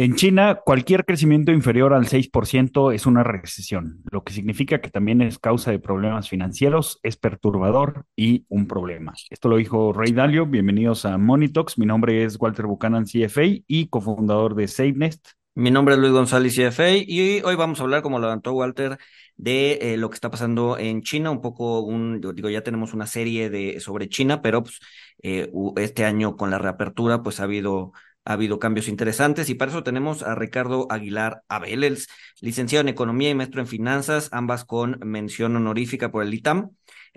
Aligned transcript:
En 0.00 0.14
China, 0.14 0.60
cualquier 0.64 1.04
crecimiento 1.04 1.50
inferior 1.50 1.92
al 1.92 2.06
6% 2.06 2.94
es 2.94 3.04
una 3.04 3.24
recesión, 3.24 4.04
lo 4.12 4.22
que 4.22 4.32
significa 4.32 4.80
que 4.80 4.90
también 4.90 5.20
es 5.22 5.40
causa 5.40 5.72
de 5.72 5.80
problemas 5.80 6.28
financieros, 6.28 7.00
es 7.02 7.16
perturbador 7.16 8.06
y 8.14 8.46
un 8.48 8.68
problema. 8.68 9.14
Esto 9.28 9.48
lo 9.48 9.56
dijo 9.56 9.92
Ray 9.92 10.12
Dalio. 10.12 10.46
Bienvenidos 10.46 11.04
a 11.04 11.18
Monitox. 11.18 11.78
Mi 11.78 11.86
nombre 11.86 12.22
es 12.22 12.40
Walter 12.40 12.66
Buchanan, 12.66 13.06
CFA 13.06 13.42
y 13.66 13.88
cofundador 13.88 14.54
de 14.54 14.68
SafeNest. 14.68 15.30
Mi 15.56 15.72
nombre 15.72 15.96
es 15.96 16.00
Luis 16.00 16.12
González, 16.12 16.54
CFA, 16.54 16.90
y 16.92 17.40
hoy 17.40 17.56
vamos 17.56 17.80
a 17.80 17.82
hablar, 17.82 18.00
como 18.00 18.20
levantó 18.20 18.52
Walter, 18.52 18.98
de 19.36 19.78
eh, 19.82 19.96
lo 19.96 20.10
que 20.10 20.14
está 20.14 20.30
pasando 20.30 20.78
en 20.78 21.02
China, 21.02 21.32
un 21.32 21.40
poco, 21.40 21.80
un, 21.80 22.20
digo, 22.20 22.48
ya 22.48 22.62
tenemos 22.62 22.94
una 22.94 23.08
serie 23.08 23.50
de, 23.50 23.80
sobre 23.80 24.08
China, 24.08 24.42
pero 24.42 24.62
pues, 24.62 24.78
eh, 25.24 25.50
este 25.74 26.04
año 26.04 26.36
con 26.36 26.52
la 26.52 26.58
reapertura, 26.58 27.24
pues 27.24 27.40
ha 27.40 27.42
habido 27.42 27.90
ha 28.28 28.34
habido 28.34 28.58
cambios 28.58 28.88
interesantes 28.88 29.48
y 29.48 29.54
para 29.54 29.70
eso 29.70 29.82
tenemos 29.82 30.22
a 30.22 30.34
Ricardo 30.34 30.86
Aguilar 30.90 31.44
Abeles, 31.48 32.08
licenciado 32.42 32.82
en 32.82 32.90
Economía 32.90 33.30
y 33.30 33.34
maestro 33.34 33.62
en 33.62 33.66
Finanzas, 33.66 34.28
ambas 34.32 34.66
con 34.66 34.98
mención 35.02 35.56
honorífica 35.56 36.12
por 36.12 36.22
el 36.22 36.34
ITAM. 36.34 36.68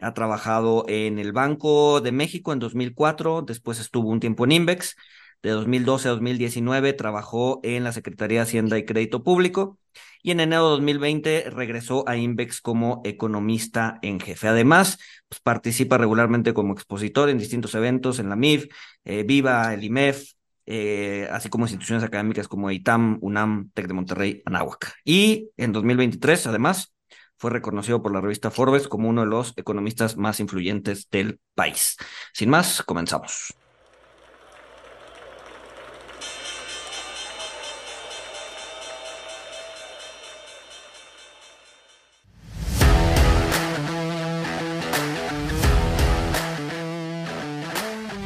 Ha 0.01 0.13
trabajado 0.13 0.85
en 0.87 1.19
el 1.19 1.33
Banco 1.33 1.99
de 1.99 2.13
México 2.13 2.53
en 2.53 2.59
2004, 2.59 3.41
después 3.41 3.81
estuvo 3.81 4.07
un 4.09 4.21
tiempo 4.21 4.45
en 4.45 4.53
Invex. 4.53 4.95
De 5.43 5.49
2012 5.49 6.07
a 6.07 6.11
2019 6.11 6.93
trabajó 6.93 7.59
en 7.63 7.83
la 7.83 7.91
Secretaría 7.91 8.39
de 8.39 8.43
Hacienda 8.43 8.77
y 8.77 8.85
Crédito 8.85 9.21
Público 9.21 9.79
y 10.23 10.31
en 10.31 10.39
enero 10.39 10.63
de 10.63 10.69
2020 10.71 11.49
regresó 11.49 12.07
a 12.07 12.15
Invex 12.15 12.61
como 12.61 13.01
economista 13.03 13.99
en 14.01 14.21
jefe. 14.21 14.47
Además, 14.47 14.97
pues, 15.27 15.41
participa 15.41 15.97
regularmente 15.97 16.53
como 16.53 16.71
expositor 16.71 17.27
en 17.27 17.37
distintos 17.37 17.75
eventos 17.75 18.19
en 18.19 18.29
la 18.29 18.37
MIF, 18.37 18.67
eh, 19.03 19.23
Viva, 19.23 19.73
el 19.73 19.83
IMEF, 19.83 20.35
eh, 20.65 21.27
así 21.31 21.49
como 21.49 21.65
instituciones 21.65 22.03
académicas 22.03 22.47
como 22.47 22.71
ITAM, 22.71 23.17
UNAM, 23.21 23.71
TEC 23.73 23.87
de 23.87 23.93
Monterrey, 23.93 24.43
Anáhuac. 24.45 24.93
Y 25.03 25.49
en 25.57 25.71
2023, 25.73 26.47
además, 26.47 26.93
fue 27.37 27.51
reconocido 27.51 28.03
por 28.03 28.13
la 28.13 28.21
revista 28.21 28.51
Forbes 28.51 28.87
como 28.87 29.09
uno 29.09 29.21
de 29.21 29.27
los 29.27 29.53
economistas 29.57 30.15
más 30.17 30.39
influyentes 30.39 31.09
del 31.09 31.39
país. 31.55 31.97
Sin 32.33 32.49
más, 32.49 32.83
comenzamos. 32.83 33.55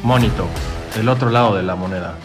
Monito, 0.06 0.48
el 0.96 1.08
otro 1.08 1.30
lado 1.30 1.56
de 1.56 1.62
la 1.62 1.76
moneda. 1.76 2.16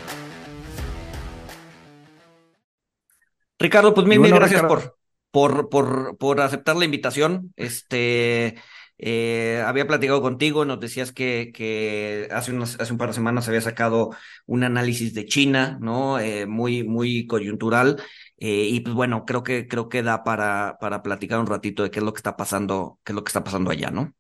Ricardo, 3.59 3.93
pues 3.93 4.07
mil, 4.07 4.21
gracias 4.21 4.63
por, 4.63 4.97
por, 5.29 5.69
por, 5.69 6.17
por 6.17 6.41
aceptar 6.41 6.75
la 6.75 6.85
invitación. 6.85 7.53
Este, 7.55 8.55
eh, 8.97 9.63
había 9.65 9.85
platicado 9.85 10.21
contigo, 10.21 10.65
nos 10.65 10.79
decías 10.79 11.11
que, 11.11 11.51
que 11.53 12.27
hace, 12.31 12.57
hace 12.57 12.91
un 12.91 12.97
par 12.97 13.09
de 13.09 13.13
semanas 13.13 13.47
había 13.47 13.61
sacado 13.61 14.11
un 14.47 14.63
análisis 14.63 15.13
de 15.13 15.25
China, 15.25 15.77
¿no? 15.79 16.19
Eh, 16.19 16.47
muy, 16.47 16.83
muy 16.83 17.27
coyuntural. 17.27 18.01
Eh, 18.37 18.67
y 18.71 18.79
pues 18.79 18.95
bueno, 18.95 19.25
creo 19.25 19.43
que, 19.43 19.67
creo 19.67 19.89
que 19.89 20.01
da 20.01 20.23
para, 20.23 20.77
para 20.79 21.03
platicar 21.03 21.39
un 21.39 21.45
ratito 21.45 21.83
de 21.83 21.91
qué 21.91 21.99
es 21.99 22.05
lo 22.05 22.13
que 22.13 22.19
está 22.19 22.35
pasando, 22.35 22.99
qué 23.03 23.11
es 23.11 23.15
lo 23.15 23.23
que 23.23 23.29
está 23.29 23.43
pasando 23.43 23.69
allá, 23.69 23.91
¿no? 23.91 24.13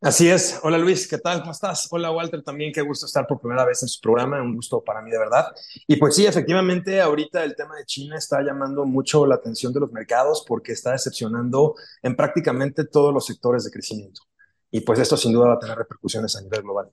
Así 0.00 0.28
es. 0.28 0.60
Hola 0.62 0.78
Luis, 0.78 1.08
¿qué 1.08 1.18
tal? 1.18 1.40
¿Cómo 1.40 1.52
estás? 1.52 1.88
Hola 1.90 2.10
Walter, 2.10 2.42
también 2.42 2.72
qué 2.72 2.82
gusto 2.82 3.06
estar 3.06 3.26
por 3.26 3.40
primera 3.40 3.64
vez 3.64 3.82
en 3.82 3.88
su 3.88 4.00
programa, 4.00 4.42
un 4.42 4.54
gusto 4.54 4.82
para 4.82 5.00
mí 5.00 5.10
de 5.10 5.18
verdad. 5.18 5.46
Y 5.86 5.96
pues 5.96 6.14
sí, 6.14 6.26
efectivamente, 6.26 7.00
ahorita 7.00 7.42
el 7.44 7.54
tema 7.56 7.76
de 7.76 7.84
China 7.84 8.16
está 8.16 8.42
llamando 8.42 8.84
mucho 8.84 9.26
la 9.26 9.36
atención 9.36 9.72
de 9.72 9.80
los 9.80 9.92
mercados 9.92 10.44
porque 10.46 10.72
está 10.72 10.92
decepcionando 10.92 11.74
en 12.02 12.16
prácticamente 12.16 12.84
todos 12.84 13.12
los 13.12 13.26
sectores 13.26 13.64
de 13.64 13.70
crecimiento. 13.70 14.22
Y 14.70 14.80
pues 14.80 14.98
esto 14.98 15.16
sin 15.16 15.32
duda 15.32 15.48
va 15.48 15.54
a 15.54 15.58
tener 15.58 15.76
repercusiones 15.76 16.34
a 16.36 16.42
nivel 16.42 16.62
global. 16.62 16.90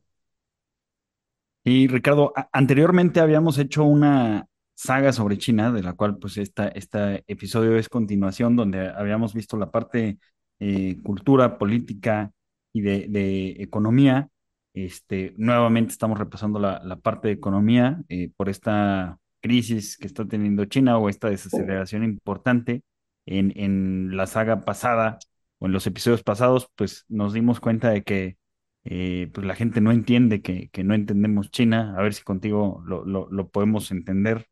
Y 1.64 1.88
Ricardo, 1.88 2.34
anteriormente 2.52 3.20
habíamos 3.20 3.58
hecho 3.58 3.84
una 3.84 4.48
saga 4.74 5.12
sobre 5.12 5.38
China, 5.38 5.72
de 5.72 5.84
la 5.84 5.94
cual 5.94 6.18
pues 6.18 6.38
esta, 6.38 6.70
este 6.70 7.24
episodio 7.28 7.76
es 7.78 7.90
continuación, 7.90 8.56
donde 8.56 8.90
habíamos 8.90 9.34
visto 9.34 9.58
la 9.58 9.70
parte 9.70 10.20
eh, 10.60 10.98
cultura, 11.04 11.58
política, 11.58 12.32
y 12.74 12.82
de, 12.82 13.56
economía. 13.60 14.30
Este, 14.74 15.34
nuevamente 15.38 15.92
estamos 15.92 16.20
repasando 16.20 16.60
la, 16.60 17.00
parte 17.02 17.28
de 17.30 17.34
economía 17.34 18.02
eh, 18.10 18.32
por 18.36 18.50
esta 18.50 19.18
crisis 19.42 19.98
que 19.98 20.08
está 20.08 20.26
teniendo 20.28 20.66
China 20.66 20.98
o 20.98 21.10
esta 21.10 21.30
desaceleración 21.30 22.04
importante. 22.04 22.84
En, 23.26 23.54
en 23.56 24.18
la 24.18 24.26
saga 24.26 24.66
pasada 24.66 25.20
o 25.60 25.68
en 25.68 25.72
los 25.72 25.86
episodios 25.88 26.24
pasados, 26.24 26.70
pues 26.76 27.06
nos 27.10 27.34
dimos 27.34 27.60
cuenta 27.60 27.92
de 27.92 28.04
que 28.04 28.38
eh, 28.86 29.30
pues 29.34 29.46
la 29.46 29.56
gente 29.56 29.82
no 29.82 29.92
entiende 29.92 30.42
que, 30.42 30.70
que, 30.70 30.84
no 30.84 30.96
entendemos 30.96 31.52
China. 31.52 31.96
A 31.98 32.02
ver 32.02 32.14
si 32.14 32.24
contigo 32.24 32.82
lo, 32.86 33.06
lo, 33.06 33.50
podemos 33.50 33.92
entender. 33.92 34.48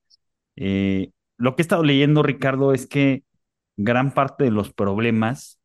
Eh, 0.56 1.12
lo 1.38 1.56
que 1.56 1.62
he 1.62 1.64
estado 1.64 1.84
leyendo, 1.84 2.24
Ricardo, 2.24 2.74
es 2.74 2.88
que 2.88 3.24
gran 3.78 4.14
parte 4.14 4.44
de 4.44 4.52
los 4.52 4.74
problemas 4.74 5.60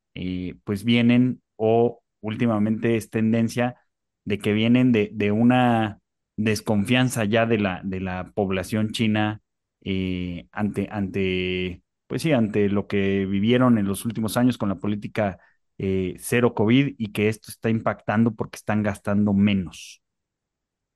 pues 0.64 0.84
vienen 0.84 1.42
o 1.56 2.01
últimamente 2.22 2.96
es 2.96 3.10
tendencia 3.10 3.76
de 4.24 4.38
que 4.38 4.54
vienen 4.54 4.92
de, 4.92 5.10
de 5.12 5.32
una 5.32 6.00
desconfianza 6.36 7.24
ya 7.24 7.46
de 7.46 7.58
la, 7.58 7.82
de 7.84 8.00
la 8.00 8.32
población 8.34 8.92
china 8.92 9.42
eh, 9.84 10.46
ante, 10.52 10.88
ante, 10.90 11.82
pues 12.06 12.22
sí, 12.22 12.32
ante 12.32 12.68
lo 12.70 12.86
que 12.86 13.26
vivieron 13.26 13.78
en 13.78 13.86
los 13.86 14.04
últimos 14.06 14.36
años 14.38 14.58
con 14.58 14.68
la 14.70 14.76
política 14.76 15.38
eh, 15.78 16.16
cero 16.18 16.54
COVID 16.54 16.94
y 16.98 17.12
que 17.12 17.28
esto 17.28 17.50
está 17.50 17.70
impactando 17.70 18.34
porque 18.34 18.56
están 18.56 18.82
gastando 18.82 19.32
menos. 19.34 20.02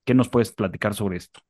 ¿Qué 0.05 0.15
nos 0.15 0.29
puedes 0.31 0.53
platicar 0.53 0.95
sobre 0.95 1.19
esto? 1.19 1.41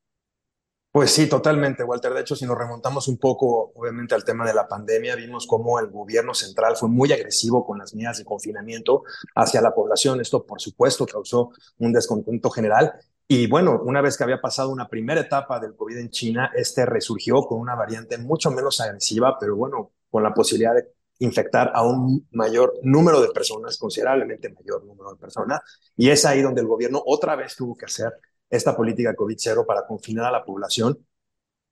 Pues 0.96 1.10
sí, 1.10 1.28
totalmente, 1.28 1.84
Walter. 1.84 2.14
De 2.14 2.22
hecho, 2.22 2.34
si 2.34 2.46
nos 2.46 2.56
remontamos 2.56 3.06
un 3.06 3.18
poco, 3.18 3.70
obviamente, 3.74 4.14
al 4.14 4.24
tema 4.24 4.46
de 4.46 4.54
la 4.54 4.66
pandemia, 4.66 5.14
vimos 5.14 5.46
cómo 5.46 5.78
el 5.78 5.88
gobierno 5.88 6.32
central 6.32 6.74
fue 6.74 6.88
muy 6.88 7.12
agresivo 7.12 7.66
con 7.66 7.76
las 7.76 7.94
medidas 7.94 8.16
de 8.16 8.24
confinamiento 8.24 9.02
hacia 9.34 9.60
la 9.60 9.74
población. 9.74 10.22
Esto, 10.22 10.46
por 10.46 10.58
supuesto, 10.58 11.04
causó 11.04 11.50
un 11.80 11.92
descontento 11.92 12.48
general. 12.48 12.94
Y 13.28 13.46
bueno, 13.46 13.78
una 13.84 14.00
vez 14.00 14.16
que 14.16 14.24
había 14.24 14.40
pasado 14.40 14.70
una 14.70 14.88
primera 14.88 15.20
etapa 15.20 15.60
del 15.60 15.76
COVID 15.76 15.98
en 15.98 16.08
China, 16.08 16.50
este 16.56 16.86
resurgió 16.86 17.42
con 17.42 17.60
una 17.60 17.74
variante 17.74 18.16
mucho 18.16 18.50
menos 18.50 18.80
agresiva, 18.80 19.36
pero 19.38 19.54
bueno, 19.54 19.92
con 20.10 20.22
la 20.22 20.32
posibilidad 20.32 20.74
de 20.76 20.94
infectar 21.18 21.72
a 21.74 21.86
un 21.86 22.26
mayor 22.30 22.72
número 22.82 23.20
de 23.20 23.28
personas, 23.32 23.76
considerablemente 23.76 24.48
mayor 24.48 24.82
número 24.86 25.12
de 25.12 25.18
personas. 25.18 25.60
Y 25.94 26.08
es 26.08 26.24
ahí 26.24 26.40
donde 26.40 26.62
el 26.62 26.66
gobierno 26.66 27.02
otra 27.04 27.36
vez 27.36 27.54
tuvo 27.54 27.76
que 27.76 27.84
hacer 27.84 28.14
esta 28.50 28.76
política 28.76 29.14
COVID-0 29.14 29.66
para 29.66 29.86
confinar 29.86 30.26
a 30.26 30.30
la 30.30 30.44
población, 30.44 30.98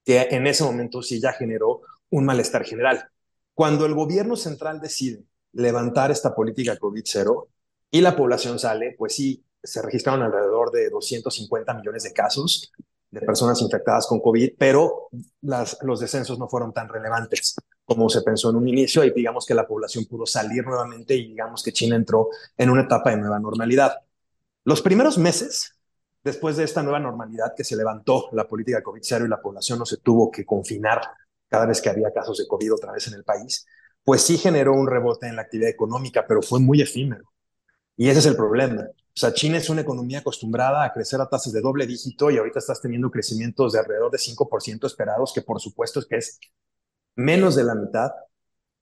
que 0.04 0.28
en 0.30 0.46
ese 0.46 0.64
momento 0.64 1.02
sí 1.02 1.20
ya 1.20 1.32
generó 1.32 1.82
un 2.10 2.24
malestar 2.24 2.64
general. 2.64 3.08
Cuando 3.54 3.86
el 3.86 3.94
gobierno 3.94 4.36
central 4.36 4.80
decide 4.80 5.24
levantar 5.52 6.10
esta 6.10 6.34
política 6.34 6.78
COVID-0 6.78 7.46
y 7.90 8.00
la 8.00 8.16
población 8.16 8.58
sale, 8.58 8.94
pues 8.98 9.14
sí, 9.14 9.44
se 9.62 9.80
registraron 9.80 10.22
alrededor 10.22 10.70
de 10.70 10.90
250 10.90 11.74
millones 11.74 12.02
de 12.02 12.12
casos 12.12 12.72
de 13.10 13.20
personas 13.20 13.62
infectadas 13.62 14.06
con 14.08 14.20
COVID, 14.20 14.54
pero 14.58 15.08
las, 15.42 15.78
los 15.82 16.00
descensos 16.00 16.38
no 16.38 16.48
fueron 16.48 16.72
tan 16.72 16.88
relevantes 16.88 17.54
como 17.84 18.08
se 18.08 18.22
pensó 18.22 18.50
en 18.50 18.56
un 18.56 18.68
inicio 18.68 19.04
y 19.04 19.12
digamos 19.12 19.46
que 19.46 19.54
la 19.54 19.66
población 19.66 20.06
pudo 20.06 20.26
salir 20.26 20.64
nuevamente 20.66 21.14
y 21.14 21.28
digamos 21.28 21.62
que 21.62 21.72
China 21.72 21.96
entró 21.96 22.30
en 22.56 22.70
una 22.70 22.82
etapa 22.82 23.10
de 23.10 23.18
nueva 23.18 23.38
normalidad. 23.38 24.00
Los 24.64 24.82
primeros 24.82 25.18
meses 25.18 25.74
después 26.24 26.56
de 26.56 26.64
esta 26.64 26.82
nueva 26.82 26.98
normalidad 26.98 27.54
que 27.54 27.62
se 27.62 27.76
levantó 27.76 28.30
la 28.32 28.48
política 28.48 28.82
COVID-0 28.82 29.26
y 29.26 29.28
la 29.28 29.40
población 29.40 29.78
no 29.78 29.84
se 29.84 29.98
tuvo 29.98 30.30
que 30.30 30.46
confinar 30.46 31.02
cada 31.48 31.66
vez 31.66 31.80
que 31.82 31.90
había 31.90 32.12
casos 32.12 32.38
de 32.38 32.48
COVID 32.48 32.74
otra 32.74 32.92
vez 32.92 33.06
en 33.06 33.14
el 33.14 33.22
país, 33.22 33.66
pues 34.02 34.22
sí 34.22 34.38
generó 34.38 34.72
un 34.72 34.88
rebote 34.88 35.28
en 35.28 35.36
la 35.36 35.42
actividad 35.42 35.70
económica, 35.70 36.24
pero 36.26 36.42
fue 36.42 36.58
muy 36.58 36.80
efímero. 36.80 37.32
Y 37.96 38.08
ese 38.08 38.18
es 38.20 38.26
el 38.26 38.36
problema. 38.36 38.82
O 38.82 39.16
sea, 39.20 39.32
China 39.32 39.58
es 39.58 39.70
una 39.70 39.82
economía 39.82 40.18
acostumbrada 40.18 40.84
a 40.84 40.92
crecer 40.92 41.20
a 41.20 41.28
tasas 41.28 41.52
de 41.52 41.60
doble 41.60 41.86
dígito 41.86 42.30
y 42.30 42.38
ahorita 42.38 42.58
estás 42.58 42.80
teniendo 42.80 43.10
crecimientos 43.10 43.72
de 43.72 43.78
alrededor 43.78 44.10
de 44.10 44.18
5% 44.18 44.86
esperados, 44.86 45.32
que 45.32 45.42
por 45.42 45.60
supuesto 45.60 46.00
es 46.00 46.06
que 46.06 46.16
es 46.16 46.40
menos 47.14 47.54
de 47.54 47.64
la 47.64 47.76
mitad 47.76 48.10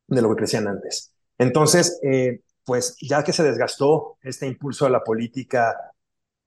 de 0.06 0.22
lo 0.22 0.30
que 0.30 0.36
crecían 0.36 0.68
antes. 0.68 1.12
Entonces, 1.36 2.00
eh, 2.02 2.40
pues 2.64 2.96
ya 3.00 3.22
que 3.22 3.32
se 3.32 3.42
desgastó 3.42 4.16
este 4.22 4.46
impulso 4.46 4.86
de 4.86 4.92
la 4.92 5.04
política 5.04 5.91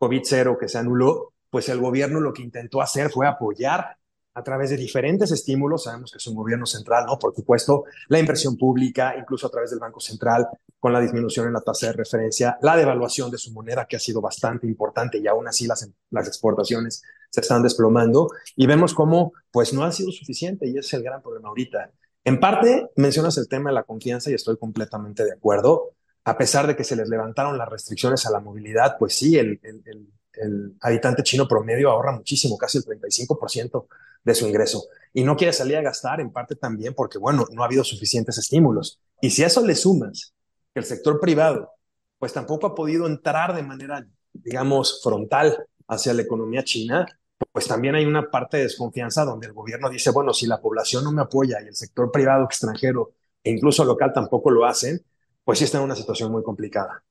COVID-0 0.08 0.58
que 0.60 0.68
se 0.68 0.78
anuló, 0.78 1.34
pues 1.50 1.70
el 1.70 1.80
gobierno 1.80 2.20
lo 2.20 2.34
que 2.34 2.44
intentó 2.44 2.82
hacer 2.82 3.10
fue 3.10 3.28
apoyar 3.28 3.98
a 4.36 4.44
través 4.44 4.70
de 4.70 4.78
diferentes 4.78 5.32
estímulos, 5.32 5.86
sabemos 5.86 6.12
que 6.12 6.18
es 6.18 6.28
un 6.28 6.36
gobierno 6.36 6.66
central, 6.66 7.06
¿no? 7.06 7.18
Por 7.18 7.34
supuesto, 7.34 7.86
la 8.10 8.20
inversión 8.20 8.58
pública, 8.58 9.16
incluso 9.18 9.48
a 9.48 9.50
través 9.50 9.70
del 9.70 9.80
Banco 9.80 10.02
Central, 10.02 10.46
con 10.78 10.92
la 10.92 11.00
disminución 11.00 11.48
en 11.48 11.54
la 11.54 11.62
tasa 11.62 11.88
de 11.88 11.94
referencia, 11.94 12.58
la 12.62 12.76
devaluación 12.76 13.32
de 13.32 13.38
su 13.38 13.54
moneda, 13.54 13.86
que 13.86 13.96
ha 13.96 14.00
sido 14.00 14.20
bastante 14.20 14.68
importante 14.68 15.20
y 15.20 15.28
aún 15.28 15.48
así 15.48 15.66
las, 15.68 15.90
las 16.12 16.28
exportaciones 16.28 17.02
se 17.30 17.42
están 17.42 17.64
desplomando 17.64 18.30
y 18.58 18.68
vemos 18.68 18.94
cómo 18.94 19.32
pues 19.52 19.74
no 19.74 19.86
ha 19.86 19.92
sido 19.94 20.12
suficiente 20.12 20.68
y 20.68 20.72
ese 20.72 20.80
es 20.80 20.94
el 20.96 21.04
gran 21.04 21.22
problema 21.22 21.48
ahorita. 21.48 21.92
En 22.26 22.40
parte 22.40 22.90
mencionas 22.98 23.38
el 23.38 23.48
tema 23.48 23.70
de 23.70 23.76
la 23.76 23.84
confianza 23.84 24.30
y 24.32 24.34
estoy 24.34 24.58
completamente 24.58 25.24
de 25.24 25.32
acuerdo. 25.32 25.92
A 26.26 26.38
pesar 26.38 26.68
de 26.68 26.76
que 26.76 26.84
se 26.84 26.96
les 26.96 27.08
levantaron 27.08 27.58
las 27.58 27.70
restricciones 27.70 28.26
a 28.26 28.32
la 28.32 28.40
movilidad, 28.40 28.98
pues 28.98 29.16
sí, 29.16 29.38
el, 29.38 29.60
el, 29.64 30.10
el 30.34 30.76
habitante 30.82 31.24
chino 31.24 31.48
promedio 31.48 31.92
ahorra 31.92 32.12
muchísimo, 32.12 32.58
casi 32.58 32.80
el 32.80 32.86
35% 32.86 33.88
de 34.24 34.36
su 34.36 34.48
ingreso. 34.48 34.86
Y 35.14 35.24
no 35.24 35.38
quiere 35.38 35.54
salir 35.54 35.78
a 35.78 35.82
gastar, 35.82 36.20
en 36.20 36.32
parte 36.32 36.56
también 36.56 36.94
porque, 36.94 37.18
bueno, 37.18 37.46
no 37.52 37.62
ha 37.62 37.66
habido 37.66 37.84
suficientes 37.84 38.38
estímulos. 38.38 39.00
Y 39.22 39.30
si 39.30 39.44
a 39.44 39.48
eso 39.48 39.66
le 39.66 39.76
sumas 39.76 40.34
que 40.74 40.80
el 40.80 40.86
sector 40.86 41.20
privado, 41.20 41.72
pues 42.18 42.34
tampoco 42.34 42.68
ha 42.68 42.76
podido 42.76 43.08
entrar 43.08 43.56
de 43.56 43.64
manera, 43.64 44.06
digamos, 44.34 45.02
frontal 45.04 45.66
hacia 45.88 46.14
la 46.14 46.24
economía 46.24 46.64
china, 46.64 47.06
pues 47.52 47.68
también 47.68 47.96
hay 47.96 48.06
una 48.06 48.30
parte 48.30 48.58
de 48.58 48.64
desconfianza 48.64 49.24
donde 49.24 49.48
el 49.48 49.54
gobierno 49.54 49.90
dice, 49.90 50.10
bueno, 50.12 50.34
si 50.34 50.48
la 50.48 50.60
población 50.60 51.04
no 51.04 51.12
me 51.12 51.22
apoya 51.22 51.62
y 51.62 51.68
el 51.68 51.76
sector 51.76 52.12
privado 52.12 52.46
extranjero 52.46 53.12
e 53.44 53.52
incluso 53.52 53.86
local 53.86 54.12
tampoco 54.14 54.50
lo 54.50 54.66
hacen, 54.66 55.06
pues 55.46 55.60
sí 55.60 55.64
está 55.66 55.78
en 55.78 55.86
una 55.86 55.96
situación 55.96 56.32
muy 56.32 56.44
complicada. 56.44 57.02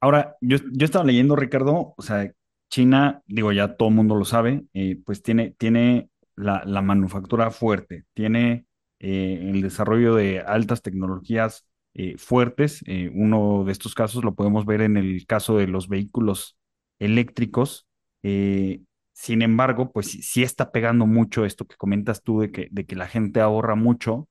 Ahora, 0.00 0.36
yo, 0.40 0.56
yo 0.72 0.84
estaba 0.84 1.04
leyendo, 1.04 1.36
Ricardo, 1.36 1.94
o 1.96 2.02
sea, 2.02 2.32
China, 2.74 3.22
digo, 3.26 3.52
ya 3.52 3.76
todo 3.76 3.88
el 3.88 3.94
mundo 3.94 4.16
lo 4.16 4.24
sabe, 4.24 4.64
eh, 4.74 4.98
pues 5.04 5.22
tiene, 5.22 5.52
tiene 5.52 6.08
la, 6.34 6.64
manufactura 6.82 7.50
fuerte, 7.50 8.04
tiene 8.14 8.66
eh, 8.98 9.50
el 9.52 9.62
desarrollo 9.62 10.14
de 10.14 10.40
altas 10.40 10.82
tecnologías 10.82 11.66
eh, 11.94 12.16
fuertes. 12.18 12.82
Uno 13.12 13.62
de 13.64 13.70
estos 13.72 13.94
casos 13.94 14.24
lo 14.24 14.34
podemos 14.34 14.66
ver 14.66 14.80
en 14.80 14.96
el 14.96 15.24
caso 15.26 15.56
de 15.56 15.68
los 15.68 15.88
vehículos 15.88 16.56
eléctricos. 16.98 17.86
Sin 18.22 19.42
embargo, 19.42 19.92
pues 19.92 20.10
sí, 20.10 20.42
está 20.42 20.72
pegando 20.72 21.06
mucho 21.06 21.44
esto 21.44 21.66
que 21.66 21.76
comentas 21.76 22.22
tú 22.22 22.40
de 22.40 22.50
que, 22.50 22.68
de 22.72 22.86
que 22.86 22.96
la 22.96 23.06
gente 23.06 23.40
ahorra 23.40 23.76
mucho, 23.76 24.28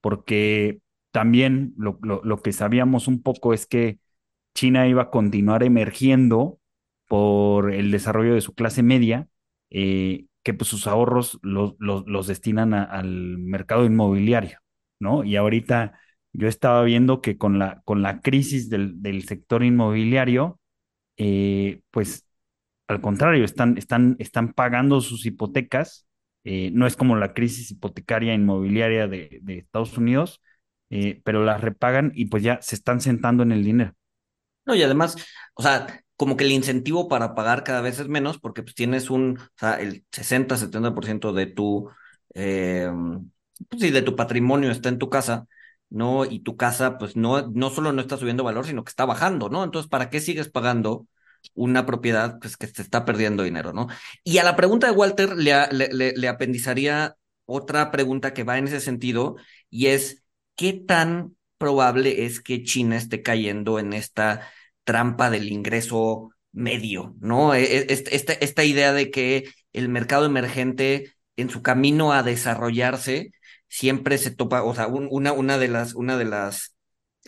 porque 0.00 0.80
también 1.14 1.74
lo, 1.78 2.00
lo, 2.02 2.20
lo 2.24 2.42
que 2.42 2.52
sabíamos 2.52 3.08
un 3.08 3.22
poco 3.22 3.54
es 3.54 3.66
que 3.68 4.00
China 4.54 4.88
iba 4.88 5.02
a 5.04 5.10
continuar 5.10 5.62
emergiendo 5.62 6.60
por 7.08 7.72
el 7.72 7.90
desarrollo 7.92 8.34
de 8.34 8.40
su 8.40 8.54
clase 8.54 8.82
media, 8.82 9.28
eh, 9.70 10.26
que 10.42 10.54
pues 10.54 10.68
sus 10.70 10.86
ahorros 10.88 11.38
los, 11.42 11.74
los, 11.78 12.04
los 12.08 12.26
destinan 12.26 12.74
al 12.74 13.38
mercado 13.38 13.84
inmobiliario, 13.84 14.58
¿no? 15.00 15.24
Y 15.24 15.36
ahorita 15.36 15.98
yo 16.32 16.48
estaba 16.48 16.82
viendo 16.84 17.20
que 17.22 17.38
con 17.38 17.58
la, 17.60 17.82
con 17.84 18.02
la 18.02 18.20
crisis 18.20 18.70
del, 18.70 19.02
del 19.02 19.24
sector 19.24 19.62
inmobiliario, 19.64 20.60
eh, 21.18 21.82
pues 21.90 22.26
al 22.88 23.00
contrario, 23.00 23.44
están, 23.44 23.78
están, 23.78 24.16
están 24.18 24.52
pagando 24.52 25.00
sus 25.00 25.26
hipotecas. 25.26 26.06
Eh, 26.44 26.70
no 26.72 26.86
es 26.86 26.96
como 26.96 27.16
la 27.16 27.32
crisis 27.34 27.70
hipotecaria 27.70 28.34
inmobiliaria 28.34 29.08
de 29.08 29.40
Estados 29.48 29.96
Unidos, 29.98 30.42
eh, 30.96 31.20
pero 31.24 31.44
las 31.44 31.60
repagan 31.60 32.12
y 32.14 32.26
pues 32.26 32.44
ya 32.44 32.60
se 32.62 32.76
están 32.76 33.00
sentando 33.00 33.42
en 33.42 33.50
el 33.50 33.64
dinero. 33.64 33.96
No, 34.64 34.76
y 34.76 34.82
además, 34.84 35.16
o 35.54 35.62
sea, 35.62 36.04
como 36.14 36.36
que 36.36 36.44
el 36.44 36.52
incentivo 36.52 37.08
para 37.08 37.34
pagar 37.34 37.64
cada 37.64 37.80
vez 37.80 37.98
es 37.98 38.06
menos 38.06 38.38
porque 38.38 38.62
pues 38.62 38.76
tienes 38.76 39.10
un, 39.10 39.40
o 39.40 39.58
sea, 39.58 39.80
el 39.80 40.04
60, 40.12 40.56
70% 40.56 41.32
de 41.32 41.46
tu, 41.46 41.90
eh, 42.34 42.88
pues 43.68 43.82
sí, 43.82 43.90
de 43.90 44.02
tu 44.02 44.14
patrimonio 44.14 44.70
está 44.70 44.88
en 44.88 44.98
tu 44.98 45.10
casa, 45.10 45.48
¿no? 45.90 46.24
Y 46.26 46.44
tu 46.44 46.56
casa, 46.56 46.96
pues 46.96 47.16
no, 47.16 47.48
no 47.48 47.70
solo 47.70 47.92
no 47.92 48.00
está 48.00 48.16
subiendo 48.16 48.44
valor, 48.44 48.64
sino 48.64 48.84
que 48.84 48.90
está 48.90 49.04
bajando, 49.04 49.48
¿no? 49.48 49.64
Entonces, 49.64 49.90
¿para 49.90 50.10
qué 50.10 50.20
sigues 50.20 50.48
pagando 50.48 51.08
una 51.54 51.86
propiedad 51.86 52.38
pues, 52.38 52.56
que 52.56 52.68
se 52.68 52.82
está 52.82 53.04
perdiendo 53.04 53.42
dinero, 53.42 53.72
¿no? 53.72 53.88
Y 54.22 54.38
a 54.38 54.44
la 54.44 54.54
pregunta 54.54 54.86
de 54.86 54.92
Walter 54.92 55.36
le, 55.36 55.52
le 56.14 56.28
apendizaría 56.28 57.16
otra 57.46 57.90
pregunta 57.90 58.32
que 58.32 58.44
va 58.44 58.58
en 58.58 58.68
ese 58.68 58.80
sentido 58.80 59.36
y 59.70 59.88
es, 59.88 60.23
¿qué 60.56 60.72
tan 60.72 61.36
probable 61.58 62.26
es 62.26 62.40
que 62.40 62.62
China 62.62 62.96
esté 62.96 63.22
cayendo 63.22 63.78
en 63.78 63.92
esta 63.92 64.48
trampa 64.84 65.30
del 65.30 65.50
ingreso 65.50 66.30
medio, 66.52 67.14
¿no? 67.20 67.54
Esta, 67.54 68.32
esta 68.32 68.64
idea 68.64 68.92
de 68.92 69.10
que 69.10 69.44
el 69.72 69.88
mercado 69.88 70.26
emergente 70.26 71.14
en 71.36 71.50
su 71.50 71.62
camino 71.62 72.12
a 72.12 72.22
desarrollarse 72.22 73.32
siempre 73.68 74.18
se 74.18 74.30
topa, 74.30 74.62
o 74.62 74.74
sea, 74.74 74.86
un, 74.86 75.08
una, 75.10 75.58
de 75.58 75.68
las, 75.68 75.94
una 75.94 76.16
de 76.16 76.24
las, 76.24 76.76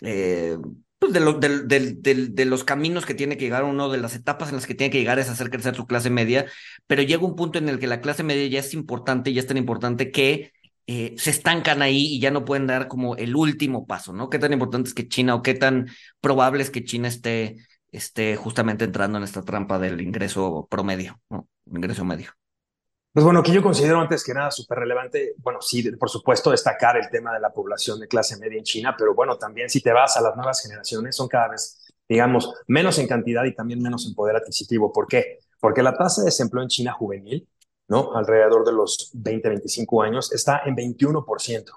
eh, 0.01 0.57
pues 0.99 1.11
de, 1.13 2.45
los 2.45 2.63
caminos 2.63 3.05
que 3.05 3.13
tiene 3.13 3.37
que 3.37 3.45
llegar, 3.45 3.63
uno 3.65 3.89
de 3.89 3.97
las 3.97 4.15
etapas 4.15 4.49
en 4.49 4.55
las 4.55 4.65
que 4.65 4.75
tiene 4.75 4.91
que 4.91 4.99
llegar 4.99 5.19
es 5.19 5.29
hacer 5.29 5.49
crecer 5.49 5.75
su 5.75 5.85
clase 5.85 6.09
media, 6.09 6.45
pero 6.87 7.01
llega 7.01 7.25
un 7.25 7.35
punto 7.35 7.59
en 7.59 7.69
el 7.69 7.79
que 7.79 7.87
la 7.87 8.01
clase 8.01 8.23
media 8.23 8.47
ya 8.47 8.59
es 8.61 8.73
importante, 8.73 9.33
ya 9.33 9.41
es 9.41 9.47
tan 9.47 9.57
importante 9.57 10.09
que 10.11 10.53
eh, 10.89 11.15
se 11.17 11.31
estancan 11.31 11.81
ahí 11.81 12.15
y 12.15 12.19
ya 12.21 12.31
no 12.31 12.45
pueden 12.45 12.65
dar 12.65 12.87
como 12.87 13.17
el 13.17 13.35
último 13.35 13.85
paso, 13.85 14.13
¿no? 14.13 14.29
¿Qué 14.29 14.39
tan 14.39 14.53
importante 14.53 14.87
es 14.87 14.93
que 14.93 15.09
China 15.09 15.35
o 15.35 15.41
qué 15.41 15.53
tan 15.53 15.87
probable 16.21 16.63
es 16.63 16.71
que 16.71 16.85
China 16.85 17.09
esté, 17.09 17.57
esté 17.91 18.37
justamente 18.37 18.85
entrando 18.85 19.17
en 19.17 19.25
esta 19.25 19.41
trampa 19.41 19.79
del 19.79 19.99
ingreso 19.99 20.65
promedio, 20.71 21.19
¿no? 21.29 21.45
Ingreso 21.65 22.05
medio. 22.05 22.31
Pues 23.11 23.25
bueno, 23.25 23.43
que 23.43 23.51
yo 23.51 23.61
considero 23.61 23.99
antes 23.99 24.23
que 24.23 24.33
nada 24.33 24.49
súper 24.49 24.79
relevante, 24.79 25.33
bueno, 25.39 25.59
sí, 25.59 25.91
por 25.97 26.09
supuesto, 26.09 26.51
destacar 26.51 26.95
el 26.95 27.09
tema 27.09 27.33
de 27.33 27.41
la 27.41 27.51
población 27.51 27.99
de 27.99 28.07
clase 28.07 28.37
media 28.37 28.57
en 28.57 28.63
China, 28.63 28.95
pero 28.97 29.13
bueno, 29.13 29.37
también 29.37 29.69
si 29.69 29.81
te 29.81 29.91
vas 29.91 30.15
a 30.15 30.21
las 30.21 30.37
nuevas 30.37 30.61
generaciones, 30.61 31.17
son 31.17 31.27
cada 31.27 31.49
vez, 31.49 31.91
digamos, 32.07 32.53
menos 32.67 32.97
en 32.99 33.07
cantidad 33.07 33.43
y 33.43 33.53
también 33.53 33.81
menos 33.81 34.07
en 34.07 34.15
poder 34.15 34.37
adquisitivo. 34.37 34.93
¿Por 34.93 35.07
qué? 35.07 35.39
Porque 35.59 35.83
la 35.83 35.97
tasa 35.97 36.21
de 36.21 36.25
desempleo 36.25 36.63
en 36.63 36.69
China 36.69 36.93
juvenil 36.93 37.45
¿no? 37.87 38.15
Alrededor 38.15 38.65
de 38.65 38.73
los 38.73 39.11
20, 39.13 39.49
25 39.49 40.01
años, 40.01 40.31
está 40.33 40.61
en 40.65 40.75
21%. 40.75 41.71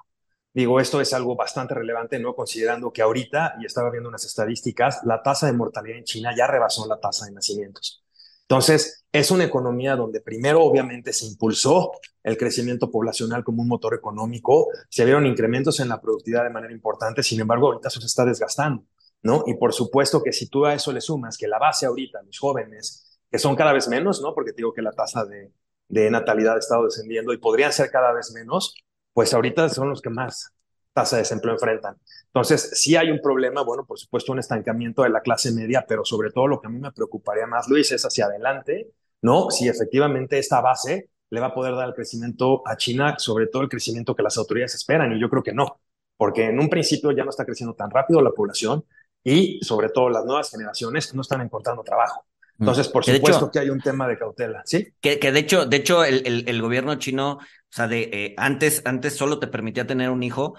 Digo, 0.52 0.80
esto 0.80 1.00
es 1.00 1.12
algo 1.14 1.36
bastante 1.36 1.74
relevante, 1.74 2.18
¿no? 2.18 2.34
Considerando 2.34 2.92
que 2.92 3.02
ahorita, 3.02 3.54
y 3.60 3.66
estaba 3.66 3.90
viendo 3.90 4.08
unas 4.08 4.24
estadísticas, 4.24 5.00
la 5.04 5.22
tasa 5.22 5.46
de 5.46 5.52
mortalidad 5.52 5.98
en 5.98 6.04
China 6.04 6.34
ya 6.36 6.48
rebasó 6.48 6.88
la 6.88 6.98
tasa 6.98 7.26
de 7.26 7.32
nacimientos. 7.32 8.02
Entonces, 8.42 9.04
es 9.12 9.30
una 9.30 9.44
economía 9.44 9.94
donde 9.94 10.20
primero 10.20 10.64
obviamente 10.64 11.12
se 11.12 11.24
impulsó 11.26 11.92
el 12.24 12.36
crecimiento 12.36 12.90
poblacional 12.90 13.44
como 13.44 13.62
un 13.62 13.68
motor 13.68 13.94
económico, 13.94 14.66
se 14.88 15.04
vieron 15.04 15.24
incrementos 15.24 15.78
en 15.78 15.88
la 15.88 16.00
productividad 16.00 16.42
de 16.42 16.50
manera 16.50 16.72
importante, 16.72 17.22
sin 17.22 17.40
embargo, 17.40 17.68
ahorita 17.68 17.86
eso 17.86 18.00
se 18.00 18.08
está 18.08 18.24
desgastando, 18.24 18.82
¿no? 19.22 19.44
Y 19.46 19.54
por 19.54 19.72
supuesto 19.72 20.20
que 20.20 20.32
si 20.32 20.48
tú 20.48 20.66
a 20.66 20.74
eso 20.74 20.92
le 20.92 21.00
sumas 21.00 21.38
que 21.38 21.46
la 21.46 21.60
base 21.60 21.86
ahorita, 21.86 22.22
los 22.22 22.40
jóvenes, 22.40 23.20
que 23.30 23.38
son 23.38 23.54
cada 23.54 23.72
vez 23.72 23.86
menos, 23.86 24.20
¿no? 24.20 24.34
Porque 24.34 24.50
te 24.50 24.56
digo 24.56 24.74
que 24.74 24.82
la 24.82 24.90
tasa 24.90 25.24
de, 25.24 25.52
de 25.90 26.10
natalidad 26.10 26.54
ha 26.54 26.58
estado 26.58 26.84
descendiendo 26.84 27.32
y 27.32 27.38
podrían 27.38 27.72
ser 27.72 27.90
cada 27.90 28.12
vez 28.12 28.32
menos, 28.32 28.74
pues 29.12 29.34
ahorita 29.34 29.68
son 29.68 29.90
los 29.90 30.00
que 30.00 30.10
más 30.10 30.52
tasa 30.92 31.16
de 31.16 31.22
desempleo 31.22 31.54
enfrentan. 31.54 31.96
Entonces, 32.26 32.80
sí 32.80 32.96
hay 32.96 33.10
un 33.10 33.20
problema, 33.20 33.62
bueno, 33.62 33.84
por 33.84 33.98
supuesto, 33.98 34.32
un 34.32 34.38
estancamiento 34.38 35.02
de 35.02 35.10
la 35.10 35.20
clase 35.20 35.52
media, 35.52 35.84
pero 35.86 36.04
sobre 36.04 36.30
todo 36.30 36.46
lo 36.46 36.60
que 36.60 36.68
a 36.68 36.70
mí 36.70 36.78
me 36.78 36.92
preocuparía 36.92 37.46
más, 37.46 37.68
Luis, 37.68 37.90
es 37.92 38.04
hacia 38.04 38.26
adelante, 38.26 38.90
¿no? 39.22 39.50
Si 39.50 39.68
efectivamente 39.68 40.38
esta 40.38 40.60
base 40.60 41.10
le 41.28 41.40
va 41.40 41.48
a 41.48 41.54
poder 41.54 41.74
dar 41.74 41.88
el 41.88 41.94
crecimiento 41.94 42.62
a 42.66 42.76
China, 42.76 43.16
sobre 43.18 43.46
todo 43.48 43.62
el 43.62 43.68
crecimiento 43.68 44.14
que 44.14 44.22
las 44.22 44.36
autoridades 44.38 44.74
esperan, 44.74 45.12
y 45.12 45.20
yo 45.20 45.28
creo 45.28 45.42
que 45.42 45.52
no, 45.52 45.80
porque 46.16 46.46
en 46.46 46.58
un 46.58 46.68
principio 46.68 47.12
ya 47.12 47.24
no 47.24 47.30
está 47.30 47.44
creciendo 47.44 47.74
tan 47.74 47.90
rápido 47.90 48.20
la 48.20 48.30
población 48.30 48.84
y 49.22 49.60
sobre 49.62 49.90
todo 49.90 50.08
las 50.08 50.24
nuevas 50.24 50.50
generaciones 50.50 51.14
no 51.14 51.22
están 51.22 51.40
encontrando 51.40 51.82
trabajo. 51.82 52.24
Entonces, 52.60 52.88
por 52.88 53.04
que 53.04 53.16
supuesto 53.16 53.46
hecho, 53.46 53.50
que 53.50 53.58
hay 53.58 53.70
un 53.70 53.80
tema 53.80 54.06
de 54.06 54.18
cautela, 54.18 54.62
¿sí? 54.64 54.92
Que, 55.00 55.18
que 55.18 55.32
de 55.32 55.40
hecho, 55.40 55.66
de 55.66 55.76
hecho, 55.78 56.04
el, 56.04 56.26
el, 56.26 56.44
el 56.46 56.62
gobierno 56.62 56.94
chino, 56.96 57.32
o 57.32 57.40
sea, 57.70 57.88
de 57.88 58.10
eh, 58.12 58.34
antes, 58.36 58.82
antes 58.84 59.16
solo 59.16 59.38
te 59.38 59.46
permitía 59.46 59.86
tener 59.86 60.10
un 60.10 60.22
hijo, 60.22 60.54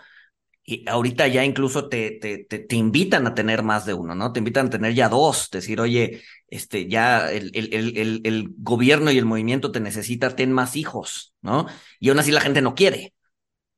y 0.64 0.88
ahorita 0.88 1.28
ya 1.28 1.44
incluso 1.44 1.90
te, 1.90 2.12
te, 2.12 2.40
te, 2.46 2.60
te, 2.60 2.76
invitan 2.76 3.26
a 3.28 3.34
tener 3.34 3.64
más 3.64 3.86
de 3.86 3.94
uno, 3.94 4.16
¿no? 4.16 4.32
Te 4.32 4.40
invitan 4.40 4.68
a 4.68 4.70
tener 4.70 4.94
ya 4.94 5.10
dos, 5.10 5.50
decir, 5.52 5.82
oye, 5.82 6.22
este, 6.48 6.88
ya 6.88 7.32
el, 7.32 7.52
el, 7.54 7.74
el, 7.74 8.22
el 8.24 8.54
gobierno 8.58 9.12
y 9.12 9.18
el 9.18 9.26
movimiento 9.26 9.72
te 9.72 9.80
necesita, 9.80 10.36
ten 10.36 10.52
más 10.52 10.76
hijos, 10.76 11.34
¿no? 11.42 11.68
Y 12.00 12.10
aún 12.10 12.20
así 12.20 12.32
la 12.32 12.42
gente 12.42 12.62
no 12.62 12.76
quiere, 12.76 13.14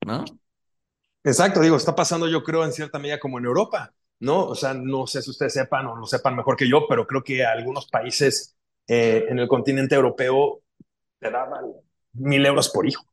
¿no? 0.06 0.25
Exacto, 1.24 1.62
digo, 1.62 1.77
está 1.77 1.96
pasando 1.96 2.27
yo 2.27 2.44
creo 2.44 2.65
en 2.65 2.74
cierta 2.74 3.00
medida 3.00 3.20
como 3.20 3.39
en 3.39 3.46
Europa. 3.46 3.94
¿No? 4.24 4.48
O 4.48 4.56
sea, 4.56 4.74
no 4.74 5.06
sé 5.06 5.22
si 5.22 5.30
ustedes 5.30 5.53
sepan 5.53 5.86
o 5.88 5.98
no 5.98 6.08
sepan 6.08 6.36
mejor 6.36 6.56
que 6.56 6.68
yo, 6.68 6.88
pero 6.88 7.06
creo 7.06 7.24
que 7.24 7.46
algunos 7.46 7.88
países 7.88 8.56
eh, 8.88 9.25
en 9.27 9.38
el 9.38 9.50
continente 9.50 9.96
europeo 9.96 10.62
te 11.20 11.30
daban 11.30 11.65
mil 12.13 12.46
euros 12.46 12.70
por 12.70 12.88
hijo 12.88 13.06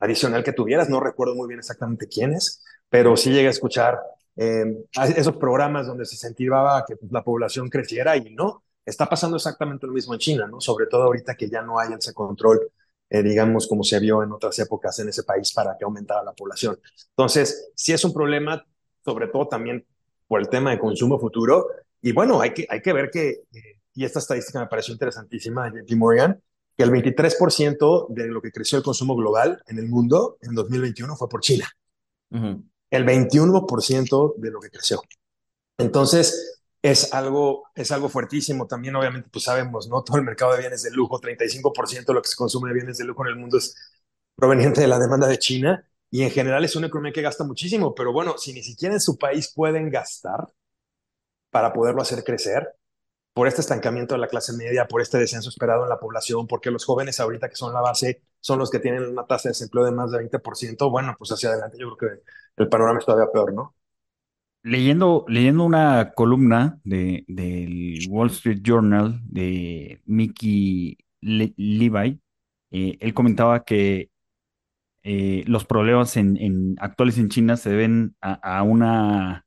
adicional 0.00 0.42
que 0.42 0.52
tuvieras. 0.52 0.88
No 0.90 1.00
recuerdo 1.00 1.36
muy 1.36 1.46
bien 1.46 1.60
exactamente 1.60 2.08
quiénes, 2.08 2.64
pero 2.88 3.16
sí 3.16 3.30
llegué 3.30 3.46
a 3.46 3.50
escuchar 3.50 4.00
eh, 4.34 4.64
esos 5.16 5.36
programas 5.36 5.86
donde 5.86 6.04
se 6.04 6.16
incentivaba 6.16 6.84
que 6.84 6.96
pues, 6.96 7.12
la 7.12 7.22
población 7.22 7.68
creciera 7.68 8.16
y 8.16 8.34
no. 8.34 8.64
Está 8.84 9.08
pasando 9.08 9.36
exactamente 9.36 9.86
lo 9.86 9.92
mismo 9.92 10.14
en 10.14 10.20
China, 10.20 10.46
¿no? 10.48 10.60
Sobre 10.60 10.86
todo 10.86 11.04
ahorita 11.04 11.36
que 11.36 11.48
ya 11.48 11.62
no 11.62 11.78
hay 11.78 11.92
ese 11.92 12.12
control, 12.12 12.72
eh, 13.08 13.22
digamos, 13.22 13.68
como 13.68 13.84
se 13.84 14.00
vio 14.00 14.22
en 14.22 14.32
otras 14.32 14.58
épocas 14.58 14.98
en 14.98 15.08
ese 15.08 15.22
país 15.22 15.52
para 15.52 15.76
que 15.78 15.84
aumentara 15.84 16.24
la 16.24 16.32
población. 16.32 16.78
Entonces, 17.10 17.70
sí 17.74 17.92
es 17.92 18.04
un 18.04 18.12
problema, 18.12 18.64
sobre 19.04 19.28
todo 19.28 19.48
también 19.48 19.84
por 20.26 20.40
el 20.40 20.48
tema 20.48 20.70
de 20.70 20.78
consumo 20.78 21.18
futuro. 21.18 21.68
Y 22.02 22.12
bueno, 22.12 22.40
hay 22.40 22.52
que, 22.52 22.66
hay 22.68 22.80
que 22.80 22.92
ver 22.92 23.10
que, 23.10 23.28
eh, 23.52 23.80
y 23.94 24.04
esta 24.04 24.18
estadística 24.18 24.60
me 24.60 24.66
pareció 24.66 24.92
interesantísima 24.92 25.70
de 25.70 25.82
JP 25.82 25.96
Morgan, 25.96 26.40
que 26.76 26.84
el 26.84 26.90
23% 26.90 28.08
de 28.10 28.26
lo 28.26 28.42
que 28.42 28.52
creció 28.52 28.78
el 28.78 28.84
consumo 28.84 29.16
global 29.16 29.62
en 29.66 29.78
el 29.78 29.88
mundo 29.88 30.36
en 30.42 30.54
2021 30.54 31.16
fue 31.16 31.28
por 31.28 31.40
China. 31.40 31.66
El 32.30 33.06
21% 33.06 34.34
de 34.36 34.50
lo 34.50 34.60
que 34.60 34.70
creció. 34.70 35.00
Entonces, 35.78 36.56
es 36.82 37.12
algo, 37.12 37.64
es 37.74 37.90
algo 37.90 38.08
fuertísimo. 38.08 38.66
También, 38.66 38.94
obviamente, 38.94 39.28
pues 39.32 39.44
sabemos, 39.44 39.88
¿no? 39.88 40.02
Todo 40.04 40.18
el 40.18 40.24
mercado 40.24 40.52
de 40.52 40.60
bienes 40.60 40.82
de 40.82 40.90
lujo, 40.90 41.20
35% 41.20 42.06
de 42.06 42.14
lo 42.14 42.22
que 42.22 42.28
se 42.28 42.36
consume 42.36 42.68
de 42.68 42.74
bienes 42.74 42.98
de 42.98 43.04
lujo 43.04 43.24
en 43.24 43.32
el 43.32 43.36
mundo 43.36 43.58
es 43.58 43.74
proveniente 44.34 44.82
de 44.82 44.88
la 44.88 44.98
demanda 44.98 45.26
de 45.26 45.38
China. 45.38 45.84
Y 46.10 46.22
en 46.22 46.30
general 46.30 46.64
es 46.64 46.76
una 46.76 46.86
economía 46.86 47.12
que 47.12 47.22
gasta 47.22 47.44
muchísimo. 47.44 47.94
Pero 47.94 48.12
bueno, 48.12 48.38
si 48.38 48.52
ni 48.52 48.62
siquiera 48.62 48.94
en 48.94 49.00
su 49.00 49.18
país 49.18 49.52
pueden 49.54 49.90
gastar 49.90 50.46
para 51.50 51.72
poderlo 51.72 52.02
hacer 52.02 52.22
crecer, 52.24 52.76
por 53.36 53.46
este 53.48 53.60
estancamiento 53.60 54.14
de 54.14 54.20
la 54.22 54.28
clase 54.28 54.54
media, 54.54 54.88
por 54.88 55.02
este 55.02 55.18
descenso 55.18 55.50
esperado 55.50 55.82
en 55.82 55.90
la 55.90 56.00
población, 56.00 56.46
porque 56.46 56.70
los 56.70 56.86
jóvenes 56.86 57.20
ahorita 57.20 57.50
que 57.50 57.54
son 57.56 57.74
la 57.74 57.82
base 57.82 58.22
son 58.40 58.58
los 58.58 58.70
que 58.70 58.78
tienen 58.78 59.02
una 59.04 59.26
tasa 59.26 59.50
de 59.50 59.50
desempleo 59.50 59.84
de 59.84 59.92
más 59.92 60.10
de 60.10 60.20
20%, 60.20 60.90
bueno, 60.90 61.14
pues 61.18 61.32
hacia 61.32 61.50
adelante 61.50 61.76
yo 61.78 61.94
creo 61.96 62.14
que 62.14 62.22
el 62.56 62.68
panorama 62.70 62.98
es 62.98 63.04
todavía 63.04 63.30
peor, 63.30 63.52
¿no? 63.52 63.74
Leyendo, 64.62 65.26
leyendo 65.28 65.64
una 65.64 66.12
columna 66.14 66.80
de, 66.82 67.26
del 67.28 67.98
Wall 68.08 68.30
Street 68.30 68.60
Journal 68.62 69.20
de 69.28 70.00
Mickey 70.06 70.96
Levi, 71.20 72.18
eh, 72.70 72.96
él 72.98 73.12
comentaba 73.12 73.64
que 73.64 74.08
eh, 75.08 75.44
los 75.46 75.64
problemas 75.64 76.16
en, 76.16 76.74
actuales 76.80 77.16
en 77.18 77.28
China 77.28 77.56
se 77.56 77.70
deben 77.70 78.16
a 78.20 78.64
una 78.64 79.46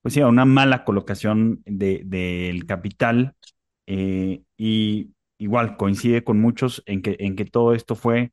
pues 0.00 0.14
sí, 0.14 0.20
a 0.20 0.28
una 0.28 0.44
mala 0.44 0.84
colocación 0.84 1.60
del 1.66 2.66
capital 2.66 3.34
eh, 3.88 4.44
y 4.56 5.10
igual 5.38 5.76
coincide 5.76 6.22
con 6.22 6.40
muchos 6.40 6.84
en 6.86 7.02
que, 7.02 7.16
en 7.18 7.34
que 7.34 7.44
todo 7.44 7.74
esto 7.74 7.96
fue 7.96 8.32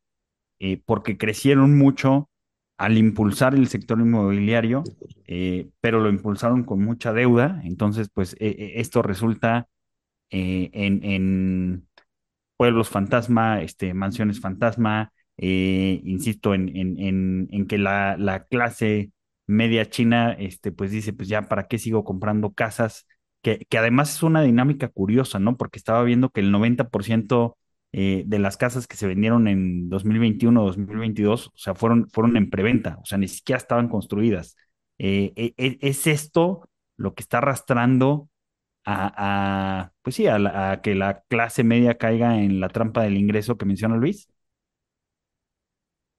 eh, 0.60 0.80
porque 0.86 1.18
crecieron 1.18 1.76
mucho 1.76 2.30
al 2.78 3.00
impulsar 3.00 3.56
el 3.56 3.68
sector 3.68 4.00
inmobiliario, 4.00 4.84
pero 5.82 6.00
lo 6.00 6.10
impulsaron 6.10 6.64
con 6.66 6.84
mucha 6.84 7.14
deuda, 7.14 7.62
entonces 7.64 8.10
pues 8.14 8.36
esto 8.40 9.02
resulta 9.02 9.68
en, 10.30 11.04
en, 11.04 11.88
pueblos 12.58 12.90
fantasma, 12.90 13.62
este, 13.64 13.94
mansiones 13.96 14.40
fantasma, 14.40 15.12
insisto 15.48 16.54
en, 16.54 17.68
que 17.68 17.78
la, 17.78 18.18
la 18.18 18.46
clase 18.46 19.12
media 19.50 19.90
china, 19.90 20.34
este, 20.34 20.72
pues 20.72 20.92
dice, 20.92 21.12
pues 21.12 21.28
ya, 21.28 21.48
¿para 21.50 21.68
qué 21.68 21.80
sigo 21.80 22.04
comprando 22.04 22.54
casas? 22.54 23.08
Que, 23.42 23.66
además 23.78 24.14
es 24.16 24.24
una 24.24 24.44
dinámica 24.44 24.90
curiosa, 24.90 25.40
¿no? 25.40 25.58
Porque 25.58 25.80
estaba 25.80 26.04
viendo 26.04 26.30
que 26.30 26.42
el 26.42 26.52
90% 26.52 27.58
eh, 27.92 28.24
de 28.28 28.40
las 28.40 28.58
casas 28.58 28.86
que 28.86 28.96
se 28.96 29.08
vendieron 29.08 29.48
en 29.48 29.90
2021, 29.90 30.64
2022, 30.64 31.48
o 31.48 31.52
sea, 31.56 31.74
fueron, 31.74 32.08
fueron 32.10 32.38
en 32.38 32.50
preventa, 32.52 33.00
o 33.02 33.06
sea, 33.06 33.18
ni 33.18 33.28
siquiera 33.28 33.58
estaban 33.58 33.90
construidas. 33.90 34.56
Eh, 35.00 35.34
e, 35.36 35.54
e, 35.58 35.78
¿Es 35.82 36.06
esto 36.06 36.70
lo 36.98 37.16
que 37.16 37.24
está 37.24 37.40
arrastrando 37.40 38.30
a, 38.86 39.92
pues 40.02 40.16
sí, 40.16 40.28
a, 40.28 40.80
que 40.84 40.96
la 40.96 41.22
clase 41.28 41.64
media 41.64 41.98
caiga 41.98 42.40
en 42.42 42.60
la 42.60 42.70
trampa 42.70 43.04
del 43.04 43.18
ingreso 43.18 43.58
que 43.58 43.66
menciona 43.66 43.96
Luis? 43.96 44.30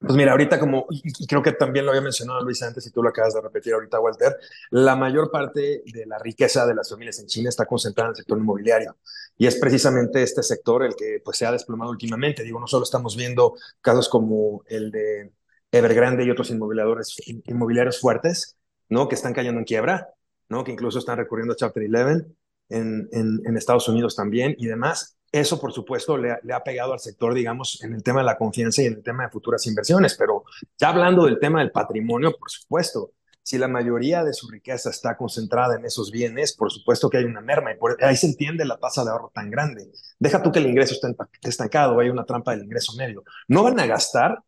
Pues 0.00 0.14
mira, 0.14 0.32
ahorita 0.32 0.58
como, 0.58 0.86
y 0.88 1.26
creo 1.26 1.42
que 1.42 1.52
también 1.52 1.84
lo 1.84 1.90
había 1.90 2.00
mencionado 2.00 2.40
Luis 2.42 2.62
antes 2.62 2.86
y 2.86 2.90
tú 2.90 3.02
lo 3.02 3.10
acabas 3.10 3.34
de 3.34 3.42
repetir 3.42 3.74
ahorita, 3.74 4.00
Walter, 4.00 4.34
la 4.70 4.96
mayor 4.96 5.30
parte 5.30 5.82
de 5.84 6.06
la 6.06 6.18
riqueza 6.18 6.66
de 6.66 6.74
las 6.74 6.88
familias 6.88 7.18
en 7.20 7.26
China 7.26 7.50
está 7.50 7.66
concentrada 7.66 8.08
en 8.08 8.12
el 8.12 8.16
sector 8.16 8.38
inmobiliario. 8.38 8.96
Y 9.36 9.46
es 9.46 9.56
precisamente 9.56 10.22
este 10.22 10.42
sector 10.42 10.84
el 10.84 10.96
que 10.96 11.20
pues, 11.22 11.36
se 11.36 11.44
ha 11.44 11.52
desplomado 11.52 11.90
últimamente. 11.90 12.42
Digo, 12.42 12.58
no 12.58 12.66
solo 12.66 12.84
estamos 12.84 13.14
viendo 13.14 13.54
casos 13.82 14.08
como 14.08 14.62
el 14.68 14.90
de 14.90 15.32
Evergrande 15.70 16.24
y 16.24 16.30
otros 16.30 16.50
inmobiliarios, 16.50 17.16
inmobiliarios 17.44 18.00
fuertes, 18.00 18.56
¿no? 18.88 19.06
Que 19.06 19.16
están 19.16 19.34
cayendo 19.34 19.58
en 19.58 19.66
quiebra, 19.66 20.08
¿no? 20.48 20.64
Que 20.64 20.72
incluso 20.72 20.98
están 20.98 21.18
recurriendo 21.18 21.52
a 21.52 21.56
Chapter 21.56 21.84
11 21.84 22.26
en, 22.70 23.08
en, 23.12 23.40
en 23.44 23.56
Estados 23.56 23.86
Unidos 23.86 24.16
también 24.16 24.54
y 24.58 24.66
demás 24.66 25.19
eso, 25.32 25.60
por 25.60 25.72
supuesto, 25.72 26.16
le, 26.16 26.32
ha 26.32 26.64
pegado 26.64 26.92
al 26.92 27.00
sector, 27.00 27.34
digamos, 27.34 27.82
en 27.84 27.94
el 27.94 28.02
tema 28.02 28.20
de 28.20 28.26
la 28.26 28.36
confianza 28.36 28.82
y 28.82 28.86
en 28.86 28.94
el 28.94 29.02
tema 29.02 29.24
de 29.24 29.30
futuras 29.30 29.64
inversiones. 29.66 30.16
Pero 30.18 30.44
ya 30.76 30.88
hablando 30.88 31.24
del 31.24 31.38
tema 31.38 31.60
del 31.60 31.70
patrimonio, 31.70 32.36
por 32.36 32.50
supuesto, 32.50 33.12
si 33.42 33.56
la 33.58 33.68
mayoría 33.68 34.24
de 34.24 34.32
su 34.32 34.48
riqueza 34.48 34.90
está 34.90 35.16
concentrada 35.16 35.76
en 35.76 35.84
esos 35.84 36.10
bienes, 36.10 36.54
por 36.54 36.70
supuesto 36.70 37.08
que 37.08 37.18
hay 37.18 37.24
una 37.24 37.40
merma 37.40 37.72
y 37.72 37.76
ahí 38.04 38.16
se 38.16 38.26
entiende 38.26 38.64
la 38.64 38.78
tasa 38.78 39.04
de 39.04 39.10
ahorro 39.10 39.30
tan 39.34 39.50
grande. 39.50 39.90
Deja 40.18 40.42
tú 40.42 40.52
que 40.52 40.58
el 40.58 40.66
ingreso 40.66 40.94
esté 40.94 41.08
estancado, 41.48 41.98
hay 42.00 42.10
una 42.10 42.24
trampa 42.24 42.52
del 42.52 42.64
ingreso 42.64 42.94
medio. 42.96 43.24
No 43.48 43.62
van 43.62 43.78
a 43.80 43.86
gastar 43.86 44.42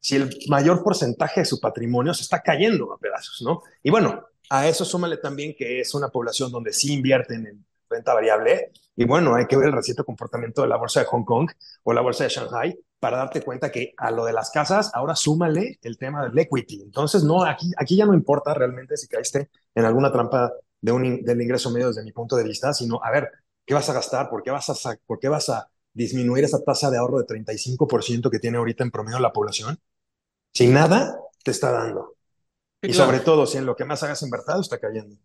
si 0.00 0.16
el 0.16 0.30
mayor 0.48 0.82
porcentaje 0.82 1.40
de 1.40 1.46
su 1.46 1.60
patrimonio 1.60 2.12
se 2.12 2.22
está 2.22 2.42
cayendo 2.42 2.92
a 2.92 2.98
pedazos, 2.98 3.40
¿no? 3.42 3.62
Y 3.82 3.90
bueno, 3.90 4.26
a 4.50 4.68
eso 4.68 4.84
súmale 4.84 5.16
también 5.16 5.54
que 5.56 5.80
es 5.80 5.94
una 5.94 6.08
población 6.08 6.52
donde 6.52 6.72
sí 6.72 6.92
invierten 6.92 7.46
en 7.46 7.64
renta 7.88 8.14
variable. 8.14 8.72
Y 8.96 9.04
bueno, 9.04 9.34
hay 9.34 9.46
que 9.46 9.56
ver 9.56 9.66
el 9.66 9.72
reciente 9.72 10.04
comportamiento 10.04 10.62
de 10.62 10.68
la 10.68 10.76
bolsa 10.76 11.00
de 11.00 11.06
Hong 11.06 11.24
Kong 11.24 11.50
o 11.82 11.92
la 11.92 12.00
bolsa 12.00 12.24
de 12.24 12.30
Shanghai 12.30 12.78
para 12.98 13.18
darte 13.18 13.42
cuenta 13.42 13.70
que 13.70 13.92
a 13.96 14.10
lo 14.10 14.24
de 14.24 14.32
las 14.32 14.50
casas, 14.50 14.90
ahora 14.94 15.14
súmale 15.14 15.78
el 15.82 15.98
tema 15.98 16.26
del 16.26 16.38
equity. 16.38 16.80
Entonces, 16.82 17.22
no, 17.22 17.44
aquí, 17.44 17.70
aquí 17.76 17.96
ya 17.96 18.06
no 18.06 18.14
importa 18.14 18.54
realmente 18.54 18.96
si 18.96 19.08
caíste 19.08 19.50
en 19.74 19.84
alguna 19.84 20.10
trampa 20.10 20.52
de 20.80 20.92
un, 20.92 21.22
del 21.22 21.42
ingreso 21.42 21.70
medio 21.70 21.88
desde 21.88 22.02
mi 22.02 22.12
punto 22.12 22.36
de 22.36 22.44
vista, 22.44 22.72
sino 22.72 23.00
a 23.02 23.10
ver, 23.10 23.30
¿qué 23.66 23.74
vas 23.74 23.88
a 23.90 23.92
gastar? 23.92 24.30
¿Por 24.30 24.42
qué 24.42 24.50
vas 24.50 24.70
a, 24.70 24.96
por 25.06 25.18
qué 25.18 25.28
vas 25.28 25.48
a 25.48 25.68
disminuir 25.92 26.44
esa 26.44 26.62
tasa 26.62 26.90
de 26.90 26.98
ahorro 26.98 27.18
de 27.18 27.26
35% 27.26 28.30
que 28.30 28.38
tiene 28.38 28.58
ahorita 28.58 28.84
en 28.84 28.90
promedio 28.90 29.18
la 29.18 29.32
población? 29.32 29.78
Si 30.52 30.68
nada 30.68 31.18
te 31.42 31.50
está 31.50 31.72
dando. 31.72 32.16
y 32.80 32.92
sobre 32.94 33.20
todo, 33.20 33.46
si 33.46 33.58
en 33.58 33.66
lo 33.66 33.76
que 33.76 33.84
más 33.84 34.02
hagas 34.02 34.22
invertido 34.22 34.60
está 34.60 34.78
cayendo. 34.78 35.16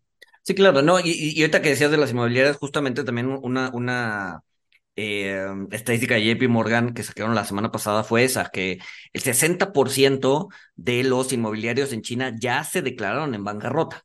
Sí, 0.44 0.56
claro, 0.56 0.82
no, 0.82 1.00
y, 1.00 1.12
y 1.12 1.42
ahorita 1.42 1.62
que 1.62 1.70
decías 1.70 1.92
de 1.92 1.98
las 1.98 2.12
inmobiliarias, 2.12 2.58
justamente 2.58 3.04
también 3.04 3.28
una, 3.28 3.70
una 3.74 4.42
eh, 4.96 5.46
estadística 5.72 6.16
de 6.16 6.26
JP 6.26 6.48
Morgan 6.50 6.94
que 6.94 7.04
sacaron 7.04 7.36
la 7.36 7.46
semana 7.46 7.72
pasada 7.72 8.04
fue 8.06 8.24
esa, 8.26 8.50
que 8.52 8.80
el 9.14 9.22
60% 9.22 10.50
de 10.76 11.04
los 11.04 11.34
inmobiliarios 11.34 11.94
en 11.94 12.04
China 12.04 12.36
ya 12.40 12.64
se 12.64 12.82
declararon 12.84 13.36
en 13.36 13.44
bancarrota, 13.44 14.04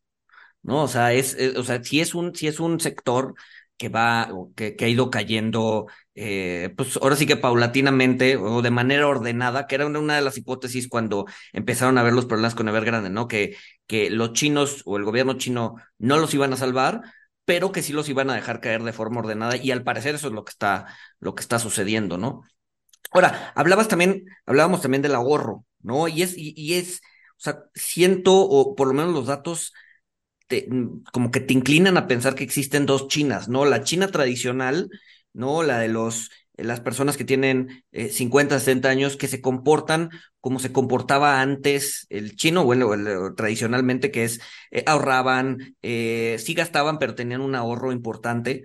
¿no? 0.62 0.84
O 0.84 0.88
sea, 0.88 1.12
es, 1.14 1.36
o 1.56 1.64
sea, 1.64 1.82
si 1.84 2.00
es 2.00 2.14
un, 2.14 2.34
si 2.34 2.48
es 2.48 2.60
un 2.60 2.80
sector 2.80 3.34
que 3.76 3.88
va, 3.88 4.30
que, 4.56 4.76
que 4.76 4.84
ha 4.84 4.88
ido 4.88 5.10
cayendo, 5.10 5.86
eh, 6.14 6.72
pues 6.76 6.96
ahora 6.96 7.16
sí 7.16 7.26
que 7.26 7.36
paulatinamente 7.36 8.36
o 8.36 8.62
de 8.62 8.70
manera 8.70 9.08
ordenada, 9.08 9.66
que 9.66 9.74
era 9.74 9.86
una 9.86 10.16
de 10.16 10.22
las 10.22 10.38
hipótesis 10.38 10.88
cuando 10.88 11.26
empezaron 11.52 11.98
a 11.98 12.02
ver 12.02 12.12
los 12.12 12.26
problemas 12.26 12.54
con 12.54 12.68
Evergrande, 12.68 13.10
¿no? 13.10 13.26
Que, 13.28 13.56
que 13.86 14.10
los 14.10 14.32
chinos 14.32 14.82
o 14.86 14.96
el 14.96 15.04
gobierno 15.04 15.34
chino 15.34 15.76
no 15.98 16.18
los 16.18 16.32
iban 16.34 16.52
a 16.52 16.56
salvar, 16.56 17.02
pero 17.44 17.72
que 17.72 17.82
sí 17.82 17.92
los 17.92 18.08
iban 18.08 18.30
a 18.30 18.34
dejar 18.34 18.60
caer 18.60 18.82
de 18.82 18.92
forma 18.92 19.20
ordenada, 19.20 19.56
y 19.56 19.70
al 19.70 19.82
parecer 19.84 20.14
eso 20.14 20.28
es 20.28 20.32
lo 20.32 20.44
que 20.44 20.50
está, 20.50 20.86
lo 21.20 21.34
que 21.34 21.42
está 21.42 21.58
sucediendo, 21.58 22.16
¿no? 22.16 22.42
Ahora, 23.10 23.52
hablabas 23.54 23.88
también, 23.88 24.24
hablábamos 24.46 24.82
también 24.82 25.02
del 25.02 25.14
ahorro, 25.14 25.64
¿no? 25.82 26.08
Y 26.08 26.22
es, 26.22 26.36
y, 26.36 26.54
y 26.56 26.74
es, 26.74 27.00
o 27.32 27.40
sea, 27.40 27.64
siento, 27.74 28.34
o 28.34 28.74
por 28.74 28.88
lo 28.88 28.94
menos 28.94 29.12
los 29.12 29.26
datos 29.26 29.72
Mm, 30.50 31.02
como 31.12 31.30
que 31.30 31.40
te 31.40 31.54
inclinan 31.54 31.96
a 31.96 32.06
pensar 32.06 32.34
que 32.34 32.44
existen 32.44 32.86
dos 32.86 33.08
Chinas, 33.08 33.48
¿no? 33.48 33.64
La 33.64 33.82
China 33.82 34.08
tradicional, 34.08 34.88
¿no? 35.32 35.62
La 35.62 35.78
de 35.78 35.88
los, 35.88 36.30
eh, 36.56 36.64
las 36.64 36.80
personas 36.80 37.16
que 37.16 37.24
tienen 37.24 37.84
50, 38.10 38.56
eh, 38.56 38.58
60 38.60 38.88
años, 38.90 39.16
que 39.16 39.28
se 39.28 39.40
comportan 39.40 40.10
como 40.40 40.58
se 40.58 40.72
comportaba 40.72 41.40
antes 41.40 42.06
el 42.10 42.36
chino, 42.36 42.64
bueno, 42.64 42.90
tradicionalmente, 43.34 44.10
que 44.10 44.24
es 44.24 44.40
eh, 44.70 44.84
ahorraban, 44.86 45.76
sí 45.82 46.54
gastaban, 46.54 46.98
pero 46.98 47.14
tenían 47.14 47.40
un 47.40 47.54
ahorro 47.54 47.92
importante, 47.92 48.64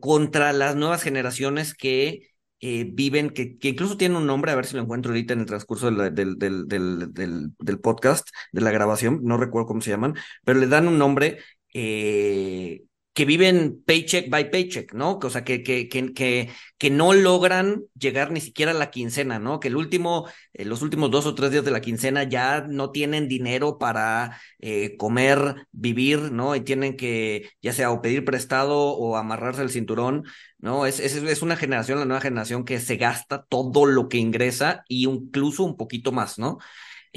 contra 0.00 0.52
las 0.54 0.74
nuevas 0.76 1.02
generaciones 1.02 1.74
que 1.74 2.30
eh, 2.60 2.88
viven, 2.90 3.30
que, 3.30 3.58
que, 3.58 3.68
incluso 3.68 3.96
tienen 3.96 4.16
un 4.16 4.26
nombre, 4.26 4.50
a 4.50 4.56
ver 4.56 4.66
si 4.66 4.76
lo 4.76 4.82
encuentro 4.82 5.10
ahorita 5.12 5.34
en 5.34 5.40
el 5.40 5.46
transcurso 5.46 5.90
del, 5.90 6.14
del, 6.14 6.38
del, 6.38 7.12
del, 7.58 7.80
podcast, 7.80 8.28
de 8.52 8.60
la 8.62 8.70
grabación, 8.70 9.20
no 9.22 9.36
recuerdo 9.36 9.66
cómo 9.66 9.80
se 9.82 9.90
llaman, 9.90 10.14
pero 10.44 10.58
le 10.58 10.66
dan 10.66 10.88
un 10.88 10.98
nombre 10.98 11.38
eh, 11.74 12.82
que 13.16 13.24
viven 13.24 13.82
paycheck 13.86 14.28
by 14.28 14.50
paycheck, 14.50 14.92
¿no? 14.92 15.18
O 15.22 15.30
sea, 15.30 15.42
que, 15.42 15.62
que, 15.62 15.88
que, 15.88 16.50
que, 16.78 16.90
no 16.90 17.14
logran 17.14 17.84
llegar 17.98 18.30
ni 18.30 18.42
siquiera 18.42 18.72
a 18.72 18.74
la 18.74 18.90
quincena, 18.90 19.38
¿no? 19.38 19.58
Que 19.58 19.68
el 19.68 19.76
último, 19.76 20.28
eh, 20.52 20.66
los 20.66 20.82
últimos 20.82 21.10
dos 21.10 21.24
o 21.24 21.34
tres 21.34 21.50
días 21.50 21.64
de 21.64 21.70
la 21.70 21.80
quincena 21.80 22.24
ya 22.24 22.66
no 22.68 22.90
tienen 22.90 23.26
dinero 23.26 23.78
para 23.78 24.38
eh, 24.58 24.98
comer, 24.98 25.66
vivir, 25.72 26.30
¿no? 26.30 26.54
Y 26.56 26.60
tienen 26.60 26.94
que, 26.94 27.48
ya 27.62 27.72
sea 27.72 27.90
o 27.90 28.02
pedir 28.02 28.22
prestado 28.26 28.78
o 28.78 29.16
amarrarse 29.16 29.62
el 29.62 29.70
cinturón, 29.70 30.24
¿no? 30.58 30.84
Es, 30.84 31.00
es, 31.00 31.14
es 31.16 31.40
una 31.40 31.56
generación, 31.56 31.98
la 31.98 32.04
nueva 32.04 32.20
generación 32.20 32.66
que 32.66 32.80
se 32.80 32.96
gasta 32.98 33.46
todo 33.46 33.86
lo 33.86 34.10
que 34.10 34.18
ingresa 34.18 34.84
y 34.88 35.08
incluso 35.08 35.64
un 35.64 35.78
poquito 35.78 36.12
más, 36.12 36.38
¿no? 36.38 36.58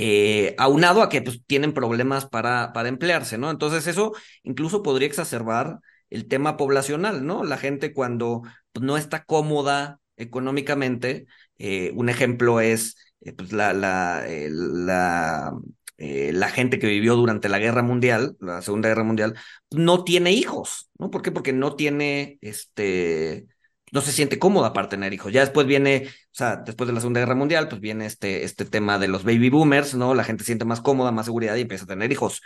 eh, 0.02 0.56
aunado 0.58 1.02
a 1.02 1.10
que 1.10 1.22
pues, 1.22 1.46
tienen 1.46 1.74
problemas 1.74 2.26
para, 2.26 2.72
para 2.72 2.88
emplearse, 2.88 3.38
¿no? 3.38 3.52
Entonces 3.52 3.86
eso 3.86 4.14
incluso 4.44 4.82
podría 4.82 5.08
exacerbar 5.10 5.82
el 6.10 6.28
tema 6.28 6.58
poblacional, 6.58 7.26
¿no? 7.26 7.44
La 7.44 7.58
gente 7.58 7.94
cuando 7.94 8.42
pues, 8.72 8.86
no 8.86 8.98
está 8.98 9.24
cómoda 9.24 10.00
económicamente, 10.18 11.28
eh, 11.58 11.92
un 11.96 12.10
ejemplo 12.10 12.62
es 12.62 12.96
eh, 13.22 13.34
pues, 13.34 13.52
la, 13.54 13.74
la, 13.74 14.26
la, 14.28 15.54
la 15.98 16.50
gente 16.50 16.80
que 16.80 16.88
vivió 16.88 17.16
durante 17.16 17.50
la 17.50 17.60
guerra 17.60 17.84
mundial, 17.84 18.36
la 18.40 18.62
segunda 18.62 18.90
guerra 18.90 19.04
mundial, 19.04 19.36
no 19.72 20.04
tiene 20.04 20.32
hijos, 20.32 20.90
¿no? 20.98 21.10
¿Por 21.12 21.22
qué? 21.22 21.32
Porque 21.32 21.54
no 21.54 21.76
tiene 21.76 22.38
este 22.42 23.48
no 23.92 24.02
se 24.02 24.12
siente 24.12 24.40
cómoda 24.40 24.74
para 24.74 24.90
tener 24.90 25.14
hijos. 25.14 25.34
Ya 25.34 25.42
después 25.42 25.68
viene, 25.68 26.08
o 26.08 26.12
sea, 26.32 26.58
después 26.58 26.88
de 26.88 26.94
la 26.94 27.00
Segunda 27.00 27.20
Guerra 27.20 27.36
Mundial, 27.36 27.68
pues 27.70 27.82
viene 27.82 28.06
este, 28.06 28.44
este 28.44 28.66
tema 28.66 29.00
de 29.00 29.08
los 29.08 29.24
baby 29.24 29.50
boomers, 29.50 29.96
¿no? 29.96 30.14
La 30.14 30.24
gente 30.24 30.44
siente 30.44 30.66
más 30.66 30.82
cómoda, 30.82 31.12
más 31.12 31.26
seguridad 31.26 31.56
y 31.56 31.62
empieza 31.62 31.86
a 31.86 31.88
tener 31.88 32.12
hijos. 32.12 32.42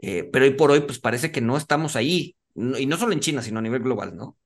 Eh, 0.00 0.28
pero 0.32 0.44
hoy 0.44 0.52
por 0.54 0.70
hoy, 0.70 0.80
pues 0.80 0.98
parece 0.98 1.30
que 1.32 1.40
no 1.40 1.56
estamos 1.56 1.96
ahí, 1.96 2.36
y 2.78 2.86
no 2.86 2.96
solo 2.96 3.12
en 3.12 3.20
China, 3.20 3.42
sino 3.42 3.58
a 3.58 3.62
nivel 3.62 3.82
global, 3.82 4.16
¿no? 4.16 4.36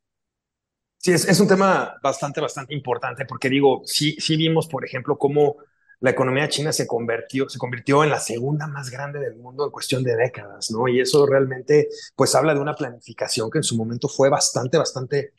Sí, 0.99 1.13
es, 1.13 1.27
es 1.29 1.41
un 1.41 1.49
tema 1.49 1.95
bastante, 2.03 2.41
bastante 2.41 2.75
importante, 2.75 3.25
porque 3.25 3.49
digo, 3.49 3.83
sí, 3.85 4.17
sí 4.21 4.37
vimos, 4.37 4.69
por 4.69 4.85
ejemplo, 4.85 5.19
cómo 5.19 5.57
la 6.03 6.11
economía 6.11 6.49
china 6.49 6.73
se 6.73 6.87
convirtió, 6.87 7.49
se 7.49 7.59
convirtió 7.59 8.03
en 8.03 8.11
la 8.11 8.19
segunda 8.19 8.67
más 8.67 8.91
grande 8.91 9.21
del 9.21 9.37
mundo 9.37 9.65
en 9.65 9.71
cuestión 9.71 10.03
de 10.03 10.17
décadas, 10.17 10.71
¿no? 10.73 10.89
Y 10.89 11.01
eso 11.01 11.27
realmente, 11.27 11.89
pues 12.17 12.35
habla 12.35 12.55
de 12.55 12.61
una 12.61 12.75
planificación 12.75 13.49
que 13.51 13.59
en 13.59 13.65
su 13.65 13.77
momento 13.77 14.09
fue 14.09 14.29
bastante, 14.29 14.79
bastante 14.79 15.33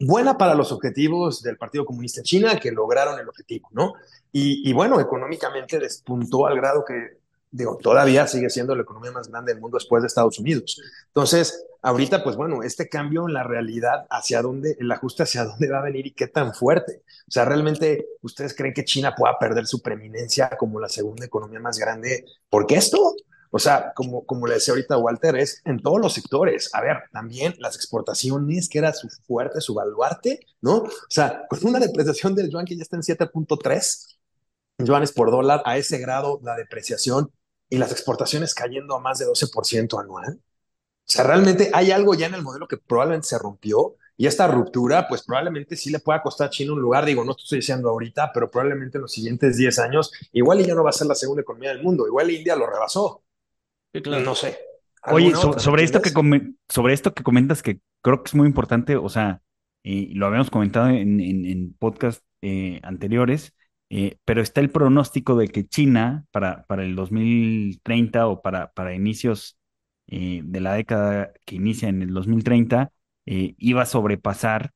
buena 0.00 0.36
para 0.36 0.56
los 0.56 0.72
objetivos 0.72 1.40
del 1.40 1.56
Partido 1.56 1.84
Comunista 1.84 2.22
China, 2.22 2.58
que 2.58 2.72
lograron 2.72 3.18
el 3.20 3.28
objetivo, 3.28 3.68
¿no? 3.70 3.94
Y, 4.32 4.72
bueno, 4.72 5.00
económicamente 5.00 5.78
despuntó 5.78 6.46
al 6.46 6.56
grado 6.56 6.84
que, 6.84 7.17
digo, 7.50 7.78
todavía 7.82 8.26
sigue 8.26 8.50
siendo 8.50 8.74
la 8.74 8.82
economía 8.82 9.12
más 9.12 9.28
grande 9.28 9.52
del 9.52 9.60
mundo 9.60 9.78
después 9.78 10.02
de 10.02 10.08
Estados 10.08 10.38
Unidos. 10.38 10.80
Entonces, 11.06 11.64
ahorita, 11.82 12.22
pues 12.22 12.36
bueno, 12.36 12.62
este 12.62 12.88
cambio 12.88 13.26
en 13.26 13.34
la 13.34 13.42
realidad, 13.42 14.06
hacia 14.10 14.42
dónde, 14.42 14.76
el 14.78 14.90
ajuste 14.90 15.22
hacia 15.22 15.44
dónde 15.44 15.68
va 15.70 15.78
a 15.78 15.82
venir 15.82 16.06
y 16.06 16.12
qué 16.12 16.28
tan 16.28 16.54
fuerte. 16.54 17.02
O 17.26 17.30
sea, 17.30 17.44
realmente, 17.44 18.06
¿ustedes 18.22 18.54
creen 18.54 18.74
que 18.74 18.84
China 18.84 19.14
pueda 19.16 19.38
perder 19.38 19.66
su 19.66 19.80
preeminencia 19.80 20.50
como 20.58 20.80
la 20.80 20.88
segunda 20.88 21.24
economía 21.26 21.60
más 21.60 21.78
grande? 21.78 22.24
¿Por 22.48 22.66
qué 22.66 22.76
esto? 22.76 23.14
O 23.50 23.58
sea, 23.58 23.92
como, 23.94 24.26
como 24.26 24.46
le 24.46 24.54
decía 24.54 24.72
ahorita 24.72 24.98
Walter, 24.98 25.36
es 25.36 25.62
en 25.64 25.80
todos 25.80 26.00
los 26.00 26.12
sectores. 26.12 26.70
A 26.74 26.82
ver, 26.82 26.96
también 27.12 27.54
las 27.58 27.76
exportaciones, 27.76 28.68
que 28.68 28.78
era 28.78 28.92
su 28.92 29.08
fuerte, 29.26 29.60
su 29.60 29.74
baluarte, 29.74 30.40
¿no? 30.60 30.76
O 30.82 30.90
sea, 31.08 31.46
con 31.48 31.58
una 31.64 31.80
depreciación 31.80 32.34
del 32.34 32.50
yuan 32.50 32.66
que 32.66 32.76
ya 32.76 32.82
está 32.82 32.96
en 32.96 33.02
7.3 33.02 34.18
yuanes 34.78 35.12
por 35.12 35.30
dólar, 35.30 35.62
a 35.64 35.76
ese 35.76 35.98
grado 35.98 36.40
la 36.42 36.56
depreciación 36.56 37.32
y 37.70 37.78
las 37.78 37.92
exportaciones 37.92 38.54
cayendo 38.54 38.94
a 38.94 39.00
más 39.00 39.18
de 39.18 39.26
12% 39.26 40.00
anual. 40.00 40.40
O 40.40 41.10
sea, 41.10 41.24
realmente 41.24 41.70
hay 41.72 41.90
algo 41.90 42.14
ya 42.14 42.26
en 42.26 42.34
el 42.34 42.42
modelo 42.42 42.68
que 42.68 42.76
probablemente 42.76 43.28
se 43.28 43.38
rompió 43.38 43.96
y 44.20 44.26
esta 44.26 44.48
ruptura, 44.48 45.06
pues 45.08 45.22
probablemente 45.22 45.76
sí 45.76 45.90
le 45.90 46.00
pueda 46.00 46.20
costar 46.20 46.48
a 46.48 46.50
China 46.50 46.72
un 46.72 46.80
lugar, 46.80 47.04
digo, 47.04 47.24
no 47.24 47.36
estoy 47.38 47.60
diciendo 47.60 47.88
ahorita, 47.88 48.32
pero 48.34 48.50
probablemente 48.50 48.98
en 48.98 49.02
los 49.02 49.12
siguientes 49.12 49.56
10 49.56 49.78
años, 49.78 50.12
igual 50.32 50.58
ya 50.66 50.74
no 50.74 50.82
va 50.82 50.90
a 50.90 50.92
ser 50.92 51.06
la 51.06 51.14
segunda 51.14 51.42
economía 51.42 51.70
del 51.70 51.84
mundo, 51.84 52.04
igual 52.04 52.28
India 52.30 52.56
lo 52.56 52.66
rebasó. 52.66 53.22
No 54.04 54.34
sé. 54.34 54.58
Oye, 55.06 55.32
sobre, 55.34 55.84
esto 55.84 56.02
que 56.02 56.10
sobre 56.68 56.94
esto 56.94 57.14
que 57.14 57.22
comentas, 57.22 57.62
que 57.62 57.80
creo 58.02 58.22
que 58.22 58.28
es 58.28 58.34
muy 58.34 58.48
importante, 58.48 58.96
o 58.96 59.08
sea, 59.08 59.40
y 59.84 60.12
lo 60.14 60.26
habíamos 60.26 60.50
comentado 60.50 60.88
en, 60.88 61.20
en, 61.20 61.74
podcast 61.74 62.22
eh, 62.42 62.80
anteriores, 62.82 63.54
eh, 63.90 64.18
pero 64.24 64.42
está 64.42 64.60
el 64.60 64.70
pronóstico 64.70 65.36
de 65.36 65.48
que 65.48 65.66
China 65.66 66.26
para, 66.30 66.64
para 66.66 66.84
el 66.84 66.94
2030 66.94 68.26
o 68.28 68.42
para, 68.42 68.72
para 68.72 68.94
inicios 68.94 69.58
eh, 70.06 70.42
de 70.44 70.60
la 70.60 70.74
década 70.74 71.32
que 71.44 71.56
inicia 71.56 71.88
en 71.88 72.02
el 72.02 72.12
2030, 72.12 72.92
iba 73.30 73.82
a 73.82 73.86
sobrepasar 73.86 74.72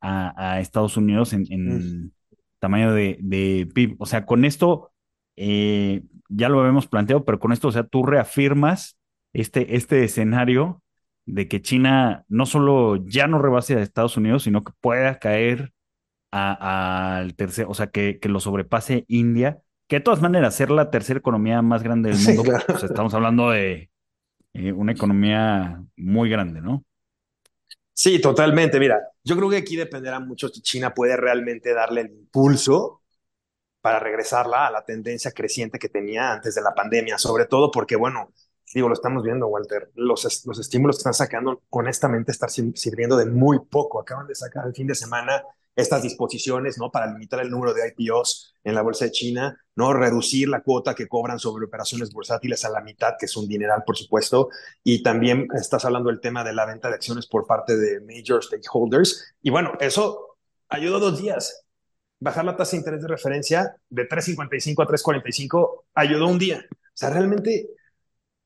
a, 0.00 0.54
a 0.54 0.60
Estados 0.60 0.96
Unidos 0.96 1.34
en, 1.34 1.44
en 1.50 2.14
tamaño 2.58 2.94
de, 2.94 3.18
de, 3.20 3.68
PIB. 3.74 3.96
O 3.98 4.06
sea, 4.06 4.24
con 4.24 4.46
esto 4.46 4.90
ya 5.36 6.48
lo 6.48 6.60
habíamos 6.60 6.86
planteado, 6.86 7.24
pero 7.24 7.38
con 7.38 7.52
esto, 7.52 7.68
o 7.68 7.72
sea, 7.72 7.82
tú 7.82 8.04
reafirmas 8.04 8.96
este, 9.32 9.76
este 9.76 10.04
escenario 10.04 10.82
de 11.26 11.48
que 11.48 11.62
China 11.62 12.24
no 12.28 12.46
solo 12.46 12.96
ya 13.06 13.26
no 13.26 13.40
rebase 13.40 13.76
a 13.76 13.82
Estados 13.82 14.16
Unidos, 14.16 14.44
sino 14.44 14.64
que 14.64 14.72
pueda 14.80 15.18
caer 15.18 15.72
al 16.30 17.34
tercer, 17.34 17.66
o 17.68 17.74
sea, 17.74 17.88
que, 17.88 18.18
que, 18.20 18.28
lo 18.28 18.40
sobrepase 18.40 19.04
India, 19.08 19.62
que 19.88 19.96
de 19.96 20.00
todas 20.00 20.22
maneras, 20.22 20.54
ser 20.54 20.70
la 20.70 20.90
tercera 20.90 21.18
economía 21.18 21.62
más 21.62 21.82
grande 21.82 22.10
del 22.10 22.18
mundo, 22.36 22.52
pues 22.66 22.84
estamos 22.84 23.12
hablando 23.14 23.50
de 23.50 23.90
eh, 24.52 24.72
una 24.72 24.92
economía 24.92 25.82
muy 25.96 26.30
grande, 26.30 26.60
¿no? 26.60 26.84
Sí, 27.92 28.20
totalmente. 28.20 28.80
Mira, 28.80 28.98
yo 29.22 29.36
creo 29.36 29.50
que 29.50 29.58
aquí 29.58 29.76
dependerá 29.76 30.20
mucho 30.20 30.48
si 30.48 30.62
China 30.62 30.94
puede 30.94 31.16
realmente 31.16 31.74
darle 31.74 32.02
el 32.02 32.12
impulso 32.12 33.02
para 33.80 33.98
regresarla 33.98 34.66
a 34.66 34.70
la 34.70 34.84
tendencia 34.84 35.32
creciente 35.32 35.78
que 35.78 35.88
tenía 35.88 36.32
antes 36.32 36.54
de 36.54 36.62
la 36.62 36.74
pandemia, 36.74 37.18
sobre 37.18 37.46
todo 37.46 37.70
porque, 37.70 37.96
bueno, 37.96 38.32
digo, 38.72 38.88
lo 38.88 38.94
estamos 38.94 39.22
viendo, 39.22 39.48
Walter, 39.48 39.90
los, 39.94 40.46
los 40.46 40.58
estímulos 40.58 40.96
que 40.96 41.00
están 41.00 41.14
sacando, 41.14 41.62
honestamente, 41.70 42.32
están 42.32 42.50
sirviendo 42.50 43.16
de 43.16 43.26
muy 43.26 43.58
poco. 43.70 44.00
Acaban 44.00 44.26
de 44.26 44.34
sacar 44.34 44.66
el 44.66 44.74
fin 44.74 44.86
de 44.86 44.94
semana 44.94 45.42
estas 45.76 46.02
disposiciones, 46.02 46.78
¿no? 46.78 46.90
Para 46.90 47.06
limitar 47.06 47.40
el 47.40 47.50
número 47.50 47.72
de 47.72 47.94
IPOs 47.96 48.54
en 48.64 48.74
la 48.74 48.82
bolsa 48.82 49.06
de 49.06 49.12
China, 49.12 49.58
¿no? 49.76 49.92
Reducir 49.92 50.48
la 50.48 50.62
cuota 50.62 50.94
que 50.94 51.08
cobran 51.08 51.38
sobre 51.38 51.66
operaciones 51.66 52.12
bursátiles 52.12 52.64
a 52.64 52.70
la 52.70 52.80
mitad, 52.80 53.14
que 53.18 53.26
es 53.26 53.36
un 53.36 53.48
dineral, 53.48 53.82
por 53.86 53.96
supuesto. 53.96 54.48
Y 54.84 55.02
también 55.02 55.48
estás 55.54 55.84
hablando 55.84 56.10
del 56.10 56.20
tema 56.20 56.44
de 56.44 56.52
la 56.52 56.66
venta 56.66 56.88
de 56.88 56.94
acciones 56.94 57.26
por 57.26 57.46
parte 57.46 57.76
de 57.76 58.00
major 58.00 58.42
stakeholders. 58.42 59.34
Y 59.42 59.50
bueno, 59.50 59.72
eso 59.80 60.36
ayudó 60.68 60.98
dos 60.98 61.20
días 61.20 61.64
bajar 62.20 62.44
la 62.44 62.56
tasa 62.56 62.72
de 62.72 62.76
interés 62.78 63.02
de 63.02 63.08
referencia 63.08 63.74
de 63.88 64.08
3.55 64.08 64.82
a 64.82 64.86
3.45 64.86 65.84
ayudó 65.94 66.28
un 66.28 66.38
día. 66.38 66.64
O 66.70 66.76
sea, 66.92 67.10
realmente 67.10 67.70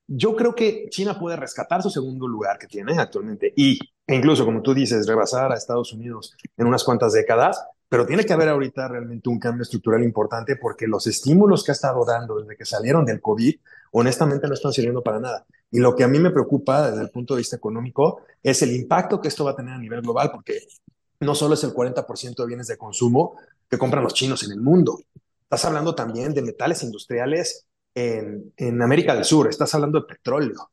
yo 0.06 0.36
creo 0.36 0.54
que 0.54 0.88
China 0.90 1.18
puede 1.18 1.36
rescatar 1.36 1.82
su 1.82 1.90
segundo 1.90 2.28
lugar 2.28 2.58
que 2.58 2.66
tiene 2.66 2.98
actualmente 2.98 3.52
y 3.56 3.78
e 4.06 4.14
incluso, 4.14 4.44
como 4.44 4.60
tú 4.60 4.74
dices, 4.74 5.06
rebasar 5.06 5.50
a 5.50 5.56
Estados 5.56 5.92
Unidos 5.92 6.36
en 6.56 6.66
unas 6.66 6.84
cuantas 6.84 7.12
décadas, 7.14 7.64
pero 7.88 8.04
tiene 8.04 8.24
que 8.24 8.32
haber 8.34 8.50
ahorita 8.50 8.86
realmente 8.88 9.30
un 9.30 9.38
cambio 9.38 9.62
estructural 9.62 10.02
importante 10.02 10.56
porque 10.56 10.86
los 10.86 11.06
estímulos 11.06 11.64
que 11.64 11.70
ha 11.70 11.74
estado 11.74 12.04
dando 12.04 12.38
desde 12.40 12.56
que 12.56 12.66
salieron 12.66 13.06
del 13.06 13.22
COVID, 13.22 13.54
honestamente 13.92 14.46
no 14.46 14.54
están 14.54 14.72
sirviendo 14.72 15.02
para 15.02 15.20
nada. 15.20 15.46
Y 15.70 15.78
lo 15.78 15.96
que 15.96 16.04
a 16.04 16.08
mí 16.08 16.18
me 16.18 16.30
preocupa 16.30 16.90
desde 16.90 17.02
el 17.02 17.10
punto 17.10 17.34
de 17.34 17.38
vista 17.38 17.56
económico 17.56 18.22
es 18.42 18.60
el 18.62 18.74
impacto 18.74 19.20
que 19.20 19.28
esto 19.28 19.44
va 19.44 19.52
a 19.52 19.56
tener 19.56 19.74
a 19.74 19.78
nivel 19.78 20.02
global, 20.02 20.30
porque 20.30 20.66
no 21.20 21.34
solo 21.34 21.54
es 21.54 21.64
el 21.64 21.72
40% 21.72 22.34
de 22.36 22.46
bienes 22.46 22.66
de 22.66 22.76
consumo, 22.76 23.36
que 23.70 23.78
compran 23.78 24.04
los 24.04 24.12
chinos 24.12 24.42
en 24.42 24.52
el 24.52 24.60
mundo. 24.60 24.98
Estás 25.44 25.64
hablando 25.64 25.94
también 25.94 26.34
de 26.34 26.42
metales 26.42 26.82
industriales 26.82 27.66
en, 27.94 28.52
en 28.57 28.83
América 28.83 29.14
del 29.14 29.24
Sur, 29.24 29.48
estás 29.48 29.74
hablando 29.74 30.00
de 30.00 30.07
petróleo, 30.07 30.70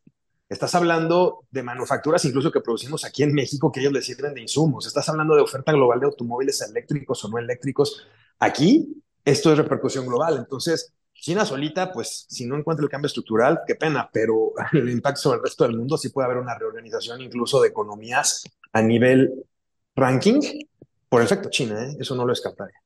estás 0.50 0.76
hablando 0.76 1.46
de 1.50 1.64
manufacturas 1.64 2.26
incluso 2.26 2.52
que 2.52 2.62
producimos 2.62 3.06
aquí 3.06 3.24
en 3.24 3.34
México 3.34 3.72
que 3.72 3.80
ellos 3.80 3.94
les 3.94 4.06
sirven 4.06 4.34
de 4.34 4.42
insumos, 4.42 4.86
estás 4.88 5.08
hablando 5.10 5.36
de 5.36 5.42
oferta 5.42 5.72
global 5.72 6.00
de 6.00 6.08
automóviles 6.08 6.62
eléctricos 6.62 7.24
o 7.24 7.30
no 7.30 7.38
eléctricos. 7.38 8.06
Aquí 8.40 9.02
esto 9.24 9.52
es 9.52 9.58
repercusión 9.58 10.06
global, 10.06 10.38
entonces 10.38 10.94
China 11.14 11.46
solita, 11.46 11.92
pues 11.92 12.26
si 12.28 12.48
no 12.48 12.58
encuentra 12.58 12.84
el 12.84 12.90
cambio 12.90 13.06
estructural, 13.06 13.60
qué 13.68 13.76
pena, 13.76 14.10
pero 14.12 14.54
el 14.74 14.90
impacto 14.90 15.22
sobre 15.22 15.38
el 15.38 15.44
resto 15.44 15.64
del 15.64 15.78
mundo 15.78 15.98
sí 15.98 16.10
puede 16.10 16.26
haber 16.26 16.40
una 16.40 16.58
reorganización 16.58 17.22
incluso 17.22 17.62
de 17.62 17.70
economías 17.70 18.44
a 18.74 18.82
nivel 18.82 19.46
ranking 19.96 20.40
por 21.08 21.22
efecto 21.22 21.50
China, 21.50 21.86
¿eh? 21.86 21.98
eso 22.00 22.16
no 22.16 22.26
lo 22.26 22.34
escaparía. 22.34 22.82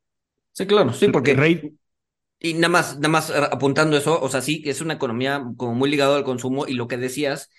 Sí, 0.52 0.66
claro, 0.68 0.92
sí, 0.94 1.08
porque 1.10 1.34
Rey... 1.34 1.78
Y 2.46 2.54
nada 2.54 2.70
más, 2.70 2.96
nada 2.98 3.10
más 3.10 3.32
apuntando 3.32 3.98
eso, 3.98 4.22
o 4.22 4.30
sea, 4.30 4.40
sí, 4.40 4.62
es 4.66 4.80
una 4.80 4.94
economía 4.94 5.44
como 5.58 5.74
muy 5.74 5.90
ligada 5.90 6.16
al 6.16 6.24
consumo 6.24 6.68
y 6.68 6.74
lo 6.76 6.88
que 6.88 6.98
decías 6.98 7.50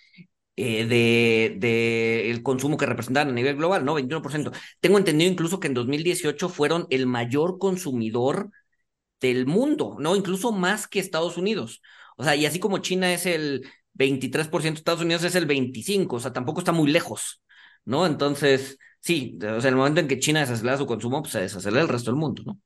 eh, 0.55 0.87
de, 0.87 1.57
de, 1.59 2.31
el 2.31 2.45
consumo 2.45 2.77
que 2.77 2.87
representan 2.87 3.29
a 3.29 3.33
nivel 3.33 3.57
global, 3.57 3.85
¿no? 3.85 3.95
21%. 3.95 4.53
Tengo 4.81 4.99
entendido 4.99 5.29
incluso 5.31 5.59
que 5.59 5.67
en 5.67 5.75
2018 5.75 6.49
fueron 6.49 6.87
el 6.91 7.07
mayor 7.07 7.59
consumidor 7.59 8.51
del 9.21 9.47
mundo, 9.47 9.97
¿no? 10.01 10.17
Incluso 10.17 10.53
más 10.53 10.89
que 10.89 11.01
Estados 11.01 11.37
Unidos. 11.37 11.83
O 12.17 12.25
sea, 12.25 12.37
y 12.37 12.47
así 12.47 12.61
como 12.61 12.79
China 12.79 13.13
es 13.13 13.27
el 13.27 13.67
23%, 13.95 14.79
Estados 14.79 15.03
Unidos 15.03 15.25
es 15.25 15.35
el 15.35 15.47
25%, 15.49 16.17
o 16.17 16.21
sea, 16.21 16.33
tampoco 16.33 16.61
está 16.61 16.73
muy 16.73 16.91
lejos, 16.93 17.43
¿no? 17.85 18.07
Entonces, 18.07 18.79
sí, 19.01 19.39
o 19.43 19.61
sea, 19.61 19.71
el 19.71 19.77
momento 19.77 20.01
en 20.01 20.09
que 20.09 20.21
China 20.21 20.41
desacelera 20.41 20.79
su 20.79 20.87
consumo, 20.87 21.23
pues 21.23 21.33
se 21.33 21.41
desacelera 21.41 21.83
el 21.83 21.89
resto 21.89 22.13
del 22.13 22.21
mundo, 22.21 22.43
¿no? 22.47 22.61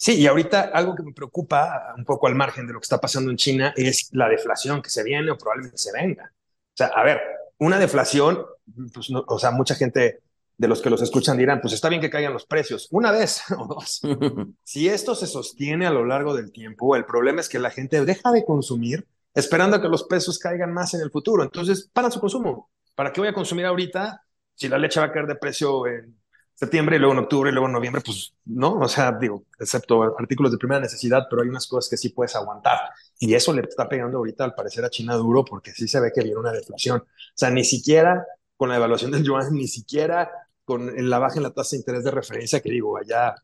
Sí, 0.00 0.14
y 0.14 0.28
ahorita 0.28 0.70
algo 0.72 0.94
que 0.94 1.02
me 1.02 1.12
preocupa 1.12 1.92
un 1.96 2.04
poco 2.04 2.28
al 2.28 2.36
margen 2.36 2.68
de 2.68 2.72
lo 2.72 2.78
que 2.78 2.84
está 2.84 3.00
pasando 3.00 3.32
en 3.32 3.36
China 3.36 3.74
es 3.76 4.08
la 4.12 4.28
deflación 4.28 4.80
que 4.80 4.90
se 4.90 5.02
viene 5.02 5.32
o 5.32 5.36
probablemente 5.36 5.76
se 5.76 5.92
venga. 5.92 6.32
O 6.32 6.76
sea, 6.76 6.86
a 6.94 7.02
ver, 7.02 7.20
una 7.58 7.80
deflación, 7.80 8.46
pues 8.94 9.08
o 9.10 9.38
sea, 9.40 9.50
mucha 9.50 9.74
gente 9.74 10.20
de 10.56 10.68
los 10.68 10.80
que 10.80 10.90
los 10.90 11.02
escuchan 11.02 11.36
dirán, 11.36 11.60
pues 11.60 11.74
está 11.74 11.88
bien 11.88 12.00
que 12.00 12.10
caigan 12.10 12.32
los 12.32 12.46
precios, 12.46 12.86
una 12.92 13.10
vez 13.10 13.42
o 13.58 13.66
dos. 13.66 14.00
si 14.62 14.88
esto 14.88 15.16
se 15.16 15.26
sostiene 15.26 15.84
a 15.84 15.90
lo 15.90 16.04
largo 16.04 16.32
del 16.34 16.52
tiempo, 16.52 16.94
el 16.94 17.04
problema 17.04 17.40
es 17.40 17.48
que 17.48 17.58
la 17.58 17.70
gente 17.70 18.04
deja 18.04 18.30
de 18.30 18.44
consumir 18.44 19.04
esperando 19.34 19.76
a 19.76 19.82
que 19.82 19.88
los 19.88 20.04
precios 20.04 20.38
caigan 20.38 20.72
más 20.72 20.94
en 20.94 21.00
el 21.00 21.10
futuro. 21.10 21.42
Entonces, 21.42 21.90
para 21.92 22.10
su 22.10 22.20
consumo. 22.20 22.70
¿Para 22.94 23.12
qué 23.12 23.20
voy 23.20 23.28
a 23.28 23.32
consumir 23.32 23.66
ahorita 23.66 24.24
si 24.54 24.68
la 24.68 24.78
leche 24.78 25.00
va 25.00 25.06
a 25.06 25.12
caer 25.12 25.26
de 25.26 25.36
precio 25.36 25.86
en 25.86 26.20
septiembre 26.58 26.96
y 26.96 26.98
luego 26.98 27.12
en 27.12 27.20
octubre 27.20 27.50
y 27.50 27.52
luego 27.52 27.66
en 27.66 27.72
noviembre? 27.72 28.02
Pues 28.04 28.34
no, 28.46 28.74
o 28.78 28.88
sea, 28.88 29.12
digo, 29.12 29.44
excepto 29.58 30.02
artículos 30.18 30.50
de 30.52 30.58
primera 30.58 30.80
necesidad, 30.80 31.26
pero 31.30 31.42
hay 31.42 31.48
unas 31.48 31.66
cosas 31.66 31.88
que 31.88 31.96
sí 31.96 32.08
puedes 32.10 32.34
aguantar. 32.34 32.78
Y 33.18 33.34
eso 33.34 33.52
le 33.52 33.62
está 33.62 33.88
pegando 33.88 34.18
ahorita 34.18 34.44
al 34.44 34.54
parecer 34.54 34.84
a 34.84 34.90
China 34.90 35.14
duro 35.14 35.44
porque 35.44 35.72
sí 35.72 35.86
se 35.86 36.00
ve 36.00 36.10
que 36.14 36.22
viene 36.22 36.38
una 36.38 36.52
deflación. 36.52 37.00
O 37.00 37.06
sea, 37.34 37.50
ni 37.50 37.64
siquiera 37.64 38.24
con 38.56 38.68
la 38.70 38.76
evaluación 38.76 39.12
del 39.12 39.22
yuan, 39.24 39.52
ni 39.52 39.68
siquiera 39.68 40.30
con 40.64 40.92
la 41.08 41.18
baja 41.18 41.36
en 41.36 41.44
la 41.44 41.50
tasa 41.54 41.70
de 41.76 41.78
interés 41.78 42.04
de 42.04 42.10
referencia, 42.10 42.60
que 42.60 42.70
digo, 42.70 42.98
allá 42.98 43.34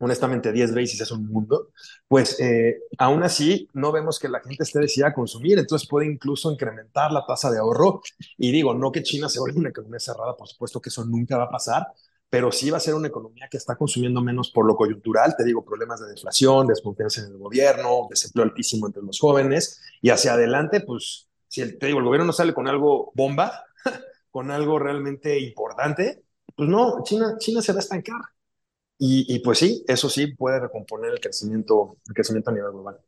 honestamente 0.00 0.52
10 0.52 0.74
veces 0.74 1.00
es 1.00 1.10
un 1.10 1.26
mundo, 1.26 1.70
pues 2.06 2.38
eh, 2.40 2.78
aún 2.98 3.22
así 3.22 3.68
no 3.72 3.90
vemos 3.92 4.18
que 4.18 4.28
la 4.28 4.40
gente 4.40 4.62
esté 4.62 4.78
decidida 4.80 5.08
a 5.08 5.14
consumir, 5.14 5.58
entonces 5.58 5.88
puede 5.88 6.06
incluso 6.06 6.52
incrementar 6.52 7.10
la 7.12 7.24
tasa 7.26 7.50
de 7.50 7.58
ahorro. 7.58 8.00
Y 8.36 8.52
digo, 8.52 8.74
no 8.74 8.92
que 8.92 9.02
China 9.02 9.28
se 9.28 9.40
vuelva 9.40 9.58
una 9.58 9.70
economía 9.70 9.98
cerrada, 10.00 10.36
por 10.36 10.48
supuesto 10.48 10.80
que 10.80 10.90
eso 10.90 11.04
nunca 11.04 11.36
va 11.36 11.44
a 11.44 11.50
pasar, 11.50 11.86
pero 12.30 12.52
sí 12.52 12.70
va 12.70 12.76
a 12.76 12.80
ser 12.80 12.94
una 12.94 13.08
economía 13.08 13.48
que 13.50 13.56
está 13.56 13.76
consumiendo 13.76 14.20
menos 14.20 14.50
por 14.50 14.66
lo 14.66 14.76
coyuntural, 14.76 15.34
te 15.36 15.44
digo, 15.44 15.64
problemas 15.64 16.00
de 16.00 16.08
deflación, 16.08 16.66
desconfianza 16.66 17.22
en 17.22 17.32
el 17.32 17.38
gobierno, 17.38 18.06
desempleo 18.10 18.44
altísimo 18.44 18.86
entre 18.86 19.02
los 19.02 19.18
jóvenes, 19.18 19.80
y 20.02 20.10
hacia 20.10 20.34
adelante, 20.34 20.80
pues, 20.80 21.28
si 21.48 21.62
el, 21.62 21.78
te 21.78 21.86
digo, 21.86 22.00
el 22.00 22.04
gobierno 22.04 22.26
no 22.26 22.32
sale 22.32 22.52
con 22.52 22.68
algo 22.68 23.12
bomba, 23.14 23.64
con 24.30 24.50
algo 24.50 24.78
realmente 24.78 25.38
importante, 25.40 26.22
pues 26.54 26.68
no, 26.68 27.02
China, 27.04 27.36
China 27.38 27.62
se 27.62 27.72
va 27.72 27.78
a 27.78 27.80
estancar. 27.80 28.20
Y, 29.00 29.38
pues 29.44 29.58
sí, 29.60 29.84
eso 29.86 30.10
sí 30.10 30.34
puede 30.34 30.58
recomponer 30.58 31.12
el 31.12 31.20
crecimiento, 31.20 31.98
el 32.08 32.14
crecimiento 32.14 32.50
a 32.50 32.52
nivel 32.52 32.72
global. 32.72 32.98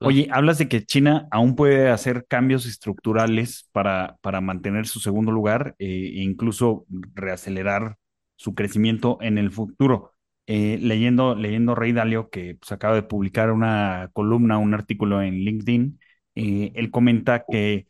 Oye, 0.00 0.28
hablas 0.32 0.58
de 0.58 0.68
que 0.68 0.84
China 0.84 1.28
aún 1.30 1.54
puede 1.54 1.90
hacer 1.90 2.26
cambios 2.26 2.66
estructurales 2.66 3.68
para, 3.70 4.18
para 4.20 4.40
mantener 4.40 4.88
su 4.88 4.98
segundo 4.98 5.30
lugar 5.30 5.76
eh, 5.78 5.86
e 5.86 6.22
incluso 6.22 6.86
reacelerar 7.14 7.96
su 8.36 8.54
crecimiento 8.54 9.18
en 9.20 9.38
el 9.38 9.50
futuro. 9.50 10.12
Eh, 10.46 10.78
leyendo, 10.80 11.34
leyendo 11.34 11.74
Rey 11.74 11.92
Dalio, 11.92 12.30
que 12.30 12.56
pues, 12.56 12.70
acaba 12.72 12.94
de 12.94 13.02
publicar 13.02 13.50
una 13.50 14.10
columna, 14.12 14.58
un 14.58 14.74
artículo 14.74 15.22
en 15.22 15.34
LinkedIn, 15.40 16.00
eh, 16.36 16.72
él 16.74 16.90
comenta 16.90 17.44
que 17.48 17.88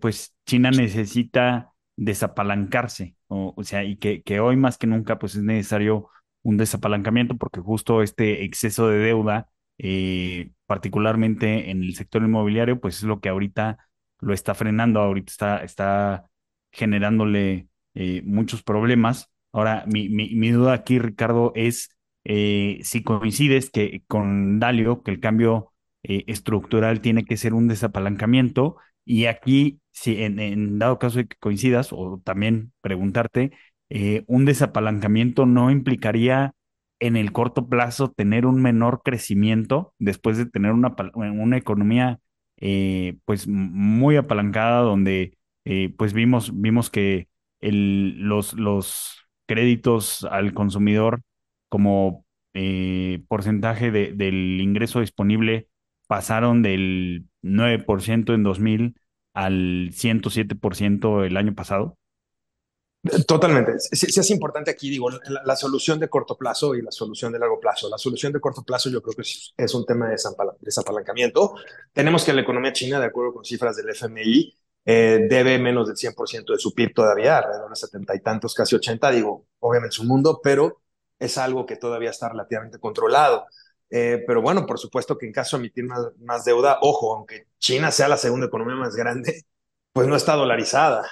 pues 0.00 0.34
China 0.46 0.70
necesita 0.70 1.72
desapalancarse, 1.96 3.16
o, 3.26 3.52
o 3.56 3.64
sea, 3.64 3.84
y 3.84 3.96
que, 3.96 4.22
que, 4.22 4.40
hoy 4.40 4.56
más 4.56 4.78
que 4.78 4.86
nunca 4.86 5.18
pues 5.18 5.34
es 5.34 5.42
necesario 5.42 6.08
un 6.42 6.56
desapalancamiento 6.56 7.36
porque 7.36 7.60
justo 7.60 8.02
este 8.02 8.44
exceso 8.44 8.88
de 8.88 8.98
deuda, 8.98 9.48
eh, 9.78 10.52
particularmente 10.66 11.70
en 11.70 11.82
el 11.82 11.94
sector 11.94 12.22
inmobiliario, 12.22 12.80
pues 12.80 12.98
es 12.98 13.02
lo 13.04 13.20
que 13.20 13.28
ahorita 13.28 13.78
lo 14.20 14.32
está 14.34 14.54
frenando, 14.54 15.00
ahorita 15.00 15.30
está, 15.30 15.64
está 15.64 16.30
generándole 16.72 17.68
eh, 17.94 18.22
muchos 18.24 18.62
problemas. 18.62 19.30
Ahora, 19.52 19.84
mi, 19.86 20.08
mi, 20.08 20.50
duda 20.50 20.72
aquí, 20.74 20.98
Ricardo, 20.98 21.52
es 21.54 21.90
eh, 22.24 22.80
si 22.82 23.02
coincides 23.02 23.70
que 23.70 24.02
con 24.06 24.58
Dalio, 24.60 25.02
que 25.02 25.10
el 25.10 25.20
cambio 25.20 25.72
estructural 26.02 27.00
tiene 27.02 27.24
que 27.24 27.36
ser 27.36 27.52
un 27.54 27.68
desapalancamiento, 27.68 28.76
y 29.08 29.24
aquí, 29.24 29.80
si 29.90 30.22
en, 30.22 30.78
dado 30.78 30.98
caso 30.98 31.18
de 31.18 31.26
que 31.28 31.36
coincidas, 31.40 31.94
o 31.94 32.20
también 32.22 32.72
preguntarte, 32.82 33.52
eh, 33.88 34.22
un 34.26 34.44
desapalancamiento 34.44 35.46
no 35.46 35.70
implicaría 35.70 36.54
en 37.00 37.16
el 37.16 37.32
corto 37.32 37.68
plazo 37.70 38.10
tener 38.12 38.44
un 38.44 38.60
menor 38.60 39.00
crecimiento 39.02 39.94
después 39.98 40.36
de 40.36 40.44
tener 40.44 40.72
una, 40.72 40.94
una 41.14 41.56
economía 41.56 42.20
eh, 42.58 43.16
pues 43.24 43.48
muy 43.48 44.16
apalancada 44.16 44.80
donde 44.82 45.38
eh, 45.64 45.94
pues 45.96 46.12
vimos, 46.12 46.60
vimos 46.60 46.90
que 46.90 47.28
el, 47.60 48.20
los, 48.20 48.52
los 48.54 49.27
créditos 49.48 50.24
al 50.30 50.54
consumidor 50.54 51.22
como 51.68 52.24
porcentaje 53.28 53.92
de, 53.92 54.12
del 54.12 54.60
ingreso 54.60 55.00
disponible 55.00 55.68
pasaron 56.08 56.62
del 56.62 57.26
9% 57.42 58.34
en 58.34 58.42
2000 58.42 59.00
al 59.34 59.90
107% 59.92 61.24
el 61.24 61.36
año 61.36 61.54
pasado. 61.54 61.96
Totalmente. 63.26 63.78
Sí, 63.78 64.06
es 64.08 64.30
importante 64.30 64.72
aquí, 64.72 64.90
digo, 64.90 65.08
la, 65.10 65.56
solución 65.56 66.00
de 66.00 66.08
corto 66.08 66.36
plazo 66.36 66.74
y 66.74 66.82
la 66.82 66.90
solución 66.90 67.32
de 67.32 67.38
largo 67.38 67.60
plazo. 67.60 67.88
La 67.88 67.96
solución 67.96 68.32
de 68.32 68.40
corto 68.40 68.64
plazo 68.64 68.90
yo 68.90 69.00
creo 69.00 69.14
que 69.14 69.22
es, 69.22 69.74
un 69.74 69.86
tema 69.86 70.08
de 70.08 70.16
desapalancamiento. 70.60 71.54
Tenemos 71.92 72.24
que 72.24 72.32
la 72.32 72.40
economía 72.40 72.72
china, 72.72 72.98
de 72.98 73.06
acuerdo 73.06 73.34
con 73.34 73.44
cifras 73.44 73.76
del 73.76 73.90
FMI, 73.90 74.52
eh, 74.84 75.26
debe 75.28 75.58
menos 75.58 75.88
del 75.88 75.96
100% 75.96 76.52
de 76.52 76.58
su 76.58 76.74
PIB 76.74 76.94
todavía, 76.94 77.38
alrededor 77.38 77.70
de 77.70 77.76
70 77.76 78.14
y 78.16 78.20
tantos, 78.20 78.54
casi 78.54 78.74
80, 78.74 79.10
digo, 79.10 79.46
obviamente 79.60 79.94
es 79.94 79.98
un 79.98 80.08
mundo, 80.08 80.40
pero 80.42 80.80
es 81.18 81.36
algo 81.38 81.66
que 81.66 81.76
todavía 81.76 82.10
está 82.10 82.28
relativamente 82.28 82.78
controlado. 82.78 83.46
Eh, 83.90 84.22
pero 84.26 84.42
bueno, 84.42 84.66
por 84.66 84.78
supuesto 84.78 85.16
que 85.16 85.26
en 85.26 85.32
caso 85.32 85.56
de 85.56 85.62
emitir 85.62 85.84
más, 85.84 86.44
deuda, 86.44 86.78
ojo, 86.82 87.14
aunque 87.14 87.46
China 87.58 87.90
sea 87.90 88.08
la 88.08 88.16
segunda 88.16 88.46
economía 88.46 88.76
más 88.76 88.94
grande, 88.94 89.44
pues 89.92 90.06
no 90.06 90.16
está 90.16 90.34
dolarizada 90.34 91.08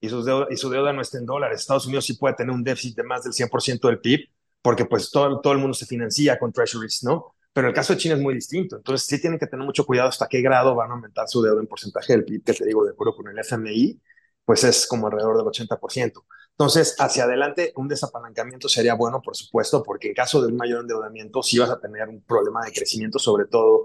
y 0.00 0.08
su 0.08 0.22
deuda 0.70 0.92
no 0.92 1.00
está 1.00 1.18
en 1.18 1.26
dólares. 1.26 1.60
Estados 1.60 1.86
Unidos 1.86 2.06
sí 2.06 2.14
puede 2.14 2.34
tener 2.34 2.52
un 2.52 2.64
déficit 2.64 2.96
de 2.96 3.04
más 3.04 3.22
del 3.22 3.32
100% 3.32 3.86
del 3.86 4.00
PIB, 4.00 4.28
porque 4.60 4.84
pues 4.84 5.10
todo, 5.12 5.40
todo 5.40 5.52
el 5.52 5.60
mundo 5.60 5.74
se 5.74 5.86
financia 5.86 6.38
con 6.40 6.52
treasuries, 6.52 7.04
¿no? 7.04 7.34
Pero 7.52 7.68
el 7.68 7.74
caso 7.74 7.92
de 7.92 7.98
China 7.98 8.14
es 8.14 8.20
muy 8.20 8.34
distinto. 8.34 8.76
Entonces 8.76 9.06
sí 9.06 9.20
tienen 9.20 9.38
que 9.38 9.46
tener 9.46 9.64
mucho 9.64 9.84
cuidado 9.84 10.08
hasta 10.08 10.26
qué 10.28 10.40
grado 10.40 10.74
van 10.74 10.90
a 10.90 10.94
aumentar 10.94 11.28
su 11.28 11.42
deuda 11.42 11.60
en 11.60 11.66
porcentaje 11.66 12.12
del 12.14 12.24
PIB, 12.24 12.44
que 12.44 12.54
te 12.54 12.64
digo, 12.66 12.84
de 12.84 12.92
acuerdo 12.92 13.14
con 13.16 13.28
el 13.28 13.38
FMI, 13.38 14.00
pues 14.44 14.64
es 14.64 14.86
como 14.86 15.06
alrededor 15.06 15.36
del 15.36 15.46
80%. 15.46 16.24
Entonces, 16.52 16.96
hacia 16.98 17.24
adelante, 17.24 17.72
un 17.76 17.88
desapalancamiento 17.88 18.68
sería 18.68 18.94
bueno, 18.94 19.20
por 19.22 19.36
supuesto, 19.36 19.82
porque 19.82 20.08
en 20.08 20.14
caso 20.14 20.40
de 20.40 20.48
un 20.48 20.56
mayor 20.56 20.80
endeudamiento, 20.82 21.42
sí 21.42 21.58
vas 21.58 21.70
a 21.70 21.80
tener 21.80 22.08
un 22.08 22.22
problema 22.22 22.64
de 22.64 22.72
crecimiento, 22.72 23.18
sobre 23.18 23.46
todo 23.46 23.84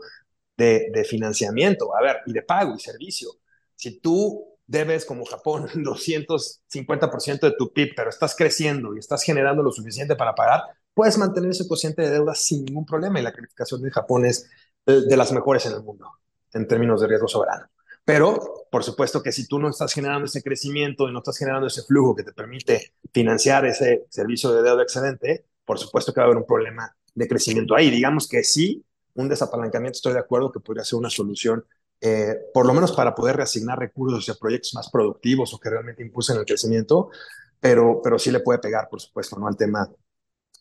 de, 0.58 0.90
de 0.94 1.04
financiamiento, 1.06 1.96
a 1.96 2.02
ver, 2.02 2.18
y 2.26 2.34
de 2.34 2.42
pago 2.44 2.76
y 2.76 2.80
servicio. 2.80 3.30
Si 3.76 4.00
tú 4.00 4.58
debes 4.66 5.06
como 5.06 5.26
Japón 5.26 5.68
250% 5.84 7.48
de 7.48 7.56
tu 7.58 7.72
PIB, 7.74 7.94
pero 7.96 8.10
estás 8.10 8.36
creciendo 8.36 8.96
y 8.96 9.00
estás 9.00 9.24
generando 9.24 9.64
lo 9.64 9.72
suficiente 9.72 10.16
para 10.16 10.36
pagar, 10.36 10.64
puedes 10.98 11.16
mantener 11.20 11.52
ese 11.52 11.68
cociente 11.68 12.02
de 12.02 12.10
deuda 12.10 12.34
sin 12.34 12.66
ningún 12.66 12.84
problema 12.84 13.20
y 13.20 13.24
la 13.24 13.32
calificación 13.32 13.84
de 13.84 13.92
Japón 13.92 14.26
es 14.26 14.50
de 14.84 15.16
las 15.16 15.32
mejores 15.32 15.64
en 15.68 15.74
el 15.74 15.84
mundo 15.84 16.12
en 16.54 16.68
términos 16.68 17.00
de 17.00 17.06
riesgo 17.06 17.28
soberano. 17.28 17.68
Pero, 18.04 18.66
por 18.72 18.84
supuesto 18.84 19.22
que 19.22 19.32
si 19.32 19.48
tú 19.48 19.60
no 19.60 19.70
estás 19.70 19.94
generando 19.94 20.26
ese 20.26 20.42
crecimiento 20.42 21.08
y 21.08 21.14
no 21.14 21.20
estás 21.20 21.38
generando 21.38 21.68
ese 21.68 21.84
flujo 21.84 22.16
que 22.16 22.24
te 22.24 22.34
permite 22.34 22.94
financiar 23.14 23.68
ese 23.68 24.08
servicio 24.10 24.52
de 24.52 24.64
deuda 24.64 24.82
excedente, 24.82 25.46
por 25.64 25.78
supuesto 25.78 26.12
que 26.12 26.20
va 26.20 26.24
a 26.24 26.28
haber 26.30 26.38
un 26.38 26.48
problema 26.48 26.92
de 27.14 27.28
crecimiento 27.28 27.76
ahí. 27.76 27.92
Digamos 27.92 28.28
que 28.28 28.44
sí, 28.44 28.84
un 29.14 29.30
desapalancamiento, 29.30 29.98
estoy 29.98 30.14
de 30.14 30.20
acuerdo 30.20 30.52
que 30.52 30.62
podría 30.62 30.84
ser 30.84 30.98
una 30.98 31.12
solución 31.12 31.64
eh, 32.02 32.38
por 32.52 32.66
lo 32.66 32.74
menos 32.74 32.92
para 32.94 33.14
poder 33.14 33.36
reasignar 33.36 33.78
recursos 33.78 34.22
hacia 34.22 34.34
proyectos 34.40 34.74
más 34.74 34.90
productivos 34.90 35.54
o 35.54 35.60
que 35.60 35.70
realmente 35.70 36.02
impulsen 36.02 36.38
el 36.38 36.46
crecimiento, 36.46 37.12
pero, 37.60 38.02
pero 38.04 38.18
sí 38.18 38.32
le 38.32 38.40
puede 38.40 38.58
pegar, 38.58 38.90
por 38.90 39.00
supuesto, 39.00 39.38
¿no? 39.38 39.48
al 39.48 39.56
tema 39.56 39.88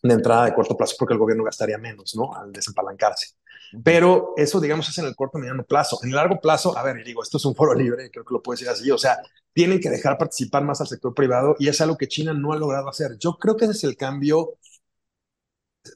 de 0.08 0.14
entrada 0.14 0.46
de 0.46 0.54
corto 0.54 0.76
plazo, 0.76 0.96
porque 0.98 1.14
el 1.14 1.18
gobierno 1.18 1.44
gastaría 1.44 1.78
menos, 1.78 2.14
¿no? 2.16 2.34
Al 2.34 2.52
desapalancarse. 2.52 3.34
Pero 3.82 4.34
eso, 4.36 4.60
digamos, 4.60 4.88
es 4.88 4.98
en 4.98 5.06
el 5.06 5.16
corto 5.16 5.38
y 5.38 5.42
mediano 5.42 5.64
plazo. 5.64 5.98
En 6.02 6.10
el 6.10 6.16
largo 6.16 6.40
plazo, 6.40 6.76
a 6.76 6.82
ver, 6.82 6.98
y 6.98 7.04
digo, 7.04 7.22
esto 7.22 7.36
es 7.38 7.44
un 7.44 7.54
foro 7.54 7.74
libre, 7.74 8.10
creo 8.10 8.24
que 8.24 8.34
lo 8.34 8.42
puedo 8.42 8.54
decir 8.56 8.68
así, 8.68 8.90
o 8.90 8.98
sea, 8.98 9.18
tienen 9.52 9.80
que 9.80 9.90
dejar 9.90 10.18
participar 10.18 10.64
más 10.64 10.80
al 10.80 10.86
sector 10.86 11.14
privado 11.14 11.56
y 11.58 11.68
es 11.68 11.80
algo 11.80 11.96
que 11.96 12.08
China 12.08 12.32
no 12.34 12.52
ha 12.52 12.56
logrado 12.56 12.88
hacer. 12.88 13.16
Yo 13.18 13.36
creo 13.38 13.56
que 13.56 13.64
ese 13.64 13.74
es 13.74 13.84
el 13.84 13.96
cambio 13.96 14.58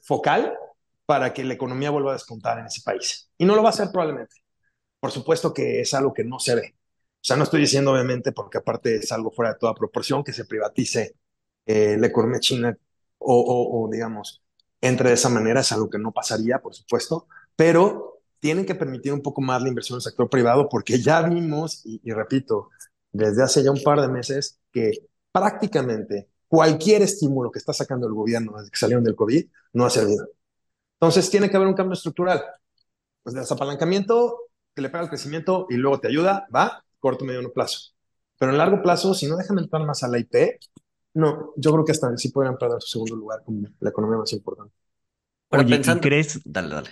focal 0.03 0.53
para 1.05 1.33
que 1.33 1.43
la 1.43 1.53
economía 1.53 1.89
vuelva 1.91 2.11
a 2.11 2.13
despuntar 2.13 2.59
en 2.59 2.65
ese 2.67 2.81
país. 2.81 3.29
Y 3.37 3.45
no 3.45 3.55
lo 3.55 3.63
va 3.63 3.69
a 3.69 3.71
hacer 3.73 3.89
probablemente 3.91 4.41
por 5.01 5.11
supuesto 5.11 5.53
que 5.53 5.81
es 5.81 5.93
algo 5.95 6.13
que 6.13 6.23
no 6.23 6.39
se 6.39 6.55
ve. 6.55 6.75
O 6.77 7.23
sea, 7.23 7.35
no 7.37 7.43
estoy 7.43 7.61
diciendo 7.61 7.91
obviamente, 7.91 8.31
porque 8.31 8.59
aparte 8.59 8.97
es 8.97 9.11
algo 9.11 9.31
fuera 9.31 9.53
de 9.53 9.59
toda 9.59 9.73
proporción, 9.75 10.23
que 10.23 10.33
se 10.33 10.45
privatice 10.45 11.15
eh, 11.65 11.97
la 11.99 12.07
economía 12.07 12.39
china 12.39 12.77
o, 13.23 13.89
digamos, 13.91 14.43
entre 14.81 15.09
de 15.09 15.15
esa 15.15 15.29
manera, 15.29 15.61
es 15.61 15.71
algo 15.71 15.89
que 15.89 15.99
no 15.99 16.11
pasaría, 16.11 16.59
por 16.59 16.73
supuesto, 16.73 17.27
pero 17.55 18.21
tienen 18.39 18.65
que 18.65 18.75
permitir 18.75 19.13
un 19.13 19.21
poco 19.21 19.41
más 19.41 19.61
la 19.61 19.69
inversión 19.69 19.95
en 19.95 19.99
el 19.99 20.03
sector 20.03 20.29
privado 20.29 20.67
porque 20.67 20.99
ya 20.99 21.21
vimos, 21.21 21.85
y, 21.85 22.11
repito, 22.11 22.69
desde 23.11 23.43
hace 23.43 23.63
ya 23.63 23.71
un 23.71 23.83
par 23.83 24.01
de 24.01 24.07
meses, 24.07 24.59
que 24.71 24.91
prácticamente 25.31 26.29
cualquier 26.47 27.03
estímulo 27.03 27.51
que 27.51 27.59
está 27.59 27.73
sacando 27.73 28.07
el 28.07 28.13
gobierno 28.13 28.57
desde 28.57 28.71
que 28.71 28.79
salieron 28.79 29.03
del 29.03 29.15
COVID 29.15 29.45
no 29.73 29.85
ha 29.85 29.89
servido. 29.89 30.27
Entonces 30.99 31.29
tiene 31.29 31.49
que 31.49 31.55
haber 31.55 31.67
un 31.67 31.75
cambio 31.75 31.93
estructural. 31.93 32.43
Pues 33.23 33.35
desapalancamiento 33.35 34.49
que 34.75 34.81
le 34.81 34.89
pega 34.89 35.03
el 35.03 35.09
crecimiento 35.09 35.67
y 35.69 35.75
luego 35.75 35.99
te 35.99 36.07
ayuda, 36.07 36.47
va, 36.53 36.83
corto, 36.99 37.25
mediano 37.25 37.51
plazo. 37.51 37.91
Pero 38.37 38.51
en 38.51 38.57
largo 38.57 38.81
plazo, 38.81 39.13
si 39.13 39.27
no 39.27 39.37
dejan 39.37 39.59
entrar 39.59 39.85
más 39.85 40.03
a 40.03 40.07
la 40.07 40.17
IP, 40.17 40.59
No, 41.13 41.53
yo 41.57 41.71
creo 41.73 41.85
que 41.85 41.91
hasta 41.91 42.15
sí 42.17 42.29
podrían 42.31 42.57
perder 42.57 42.81
su 42.81 42.89
segundo 42.89 43.15
lugar 43.15 43.43
como 43.43 43.67
la 43.79 43.89
economía 43.89 44.17
más 44.19 44.31
importante. 44.33 44.73
Pero 45.49 45.67
Oye, 45.67 45.81
¿y 45.83 45.97
pensando, 45.97 45.99
crees, 45.99 46.41
dale, 46.45 46.75
dale. 46.75 46.89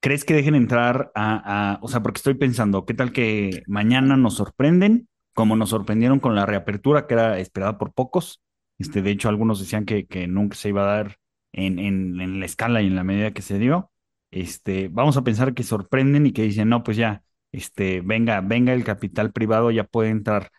crees 0.00 0.24
que 0.24 0.34
dejen 0.34 0.54
entrar 0.54 1.12
a, 1.14 1.74
a- 1.74 1.78
o 1.82 1.88
sea, 1.88 2.02
porque 2.02 2.18
estoy 2.18 2.34
pensando, 2.34 2.84
¿qué 2.86 2.94
tal 2.94 3.12
que 3.12 3.62
mañana 3.66 4.16
nos 4.16 4.34
sorprenden, 4.36 5.08
como 5.34 5.56
nos 5.56 5.70
sorprendieron 5.70 6.20
con 6.20 6.34
la 6.34 6.46
reapertura, 6.46 7.06
que 7.06 7.14
era 7.14 7.38
esperada 7.38 7.78
por 7.78 7.92
pocos? 7.92 8.42
Este, 8.78 9.02
de 9.02 9.10
hecho, 9.10 9.28
algunos 9.28 9.60
decían 9.60 9.84
que, 9.84 10.06
que 10.06 10.26
nunca 10.26 10.56
se 10.56 10.70
iba 10.70 10.82
a 10.82 10.96
dar 10.96 11.16
en, 11.52 11.78
en, 11.78 12.20
en 12.20 12.40
la 12.40 12.46
escala 12.46 12.82
y 12.82 12.86
en 12.86 12.96
la 12.96 13.04
medida 13.04 13.32
que 13.32 13.42
se 13.42 13.58
dio. 13.58 13.90
Este, 14.30 14.88
vamos 14.88 15.16
a 15.16 15.22
pensar 15.24 15.54
que 15.54 15.62
sorprenden 15.62 16.26
y 16.26 16.32
que 16.32 16.42
dicen, 16.42 16.68
no, 16.68 16.82
pues 16.82 16.96
ya, 16.96 17.22
este, 17.52 18.00
venga, 18.00 18.40
venga 18.40 18.72
el 18.72 18.84
capital 18.84 19.32
privado, 19.32 19.70
ya 19.70 19.84
puede 19.84 20.10
entrar. 20.10 20.50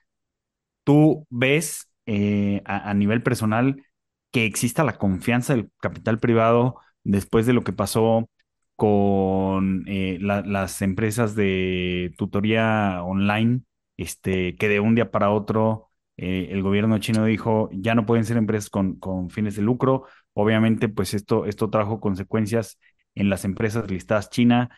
¿Tú 0.83 1.25
ves 1.29 1.89
eh, 2.05 2.61
a, 2.65 2.93
nivel 2.93 3.23
personal 3.23 3.83
que 4.31 4.45
exista 4.45 4.83
la 4.83 4.97
confianza 4.97 5.53
del 5.55 5.69
capital 5.81 6.19
privado 6.19 6.77
después 7.03 7.45
de 7.45 7.53
lo 7.53 7.63
que 7.63 7.73
pasó 7.73 8.29
con 8.75 9.83
eh, 9.87 10.17
la- 10.21 10.41
las 10.41 10.81
empresas 10.81 11.35
de 11.35 12.13
tutoría 12.17 13.01
online, 13.03 13.61
este, 13.97 14.55
que 14.57 14.67
de 14.69 14.79
un 14.79 14.95
día 14.95 15.11
para 15.11 15.29
otro 15.31 15.89
eh, 16.17 16.49
el 16.51 16.61
gobierno 16.61 16.97
chino 16.99 17.25
dijo 17.25 17.69
ya 17.73 17.95
no 17.95 18.05
pueden 18.05 18.25
ser 18.25 18.37
empresas 18.37 18.69
con, 18.69 18.95
con 18.99 19.29
fines 19.29 19.55
de 19.55 19.61
lucro? 19.63 20.05
Obviamente, 20.33 20.89
pues 20.89 21.13
esto, 21.13 21.45
esto 21.45 21.69
trajo 21.69 21.99
consecuencias 21.99 22.79
en 23.15 23.29
las 23.29 23.45
empresas 23.45 23.89
listadas 23.91 24.29
China, 24.29 24.69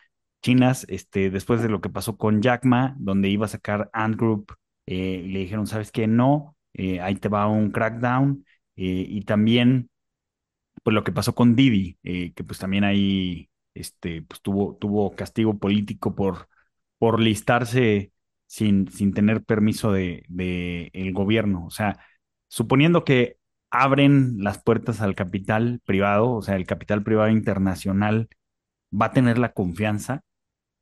chinas, 0.42 0.84
este, 0.88 1.30
después 1.30 1.62
de 1.62 1.68
lo 1.68 1.80
que 1.80 1.88
pasó 1.90 2.16
con 2.16 2.42
Jack 2.42 2.64
Ma, 2.64 2.94
donde 2.98 3.28
iba 3.28 3.46
a 3.46 3.48
sacar 3.48 3.90
Ant 3.92 4.16
Group 4.16 4.52
eh, 4.86 5.22
le 5.26 5.40
dijeron, 5.40 5.66
¿sabes 5.66 5.90
qué? 5.92 6.06
No, 6.06 6.55
eh, 6.76 7.00
ahí 7.00 7.16
te 7.16 7.28
va 7.30 7.48
un 7.48 7.70
crackdown. 7.72 8.44
eh, 8.76 9.06
y 9.08 9.22
también, 9.24 9.90
pues 10.82 10.94
lo 10.94 11.04
que 11.04 11.12
pasó 11.12 11.34
con 11.34 11.56
Didi, 11.56 11.98
eh, 12.04 12.32
que 12.34 12.44
pues 12.44 12.58
también 12.58 12.84
ahí, 12.84 13.50
este, 13.74 14.22
pues 14.22 14.40
tuvo, 14.42 14.76
tuvo 14.76 15.14
castigo 15.16 15.58
político 15.58 16.14
por, 16.14 16.48
por 16.98 17.20
listarse 17.20 18.12
sin, 18.46 18.88
sin 18.90 19.12
tener 19.14 19.44
permiso 19.44 19.92
de, 19.92 20.24
de 20.28 20.90
gobierno. 21.12 21.66
O 21.66 21.70
sea, 21.70 21.98
suponiendo 22.48 23.04
que 23.04 23.38
abren 23.70 24.38
las 24.38 24.62
puertas 24.62 25.00
al 25.00 25.14
capital 25.14 25.80
privado, 25.84 26.30
o 26.32 26.42
sea, 26.42 26.56
el 26.56 26.66
capital 26.66 27.02
privado 27.02 27.30
internacional 27.30 28.28
va 28.92 29.06
a 29.06 29.12
tener 29.12 29.38
la 29.38 29.52
confianza 29.52 30.22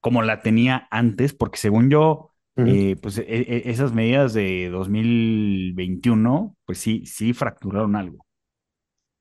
como 0.00 0.22
la 0.22 0.42
tenía 0.42 0.88
antes, 0.92 1.35
porque 1.35 1.59
según 1.59 1.90
yo, 1.90 2.34
Eh, 2.56 2.96
pues 3.02 3.18
e- 3.18 3.24
e- 3.26 3.70
esas 3.70 3.92
medidas 3.92 4.32
de 4.32 4.68
2021, 4.70 6.56
pues 6.64 6.78
sí, 6.78 7.04
sí 7.04 7.32
fracturaron 7.32 7.96
algo. 7.96 8.24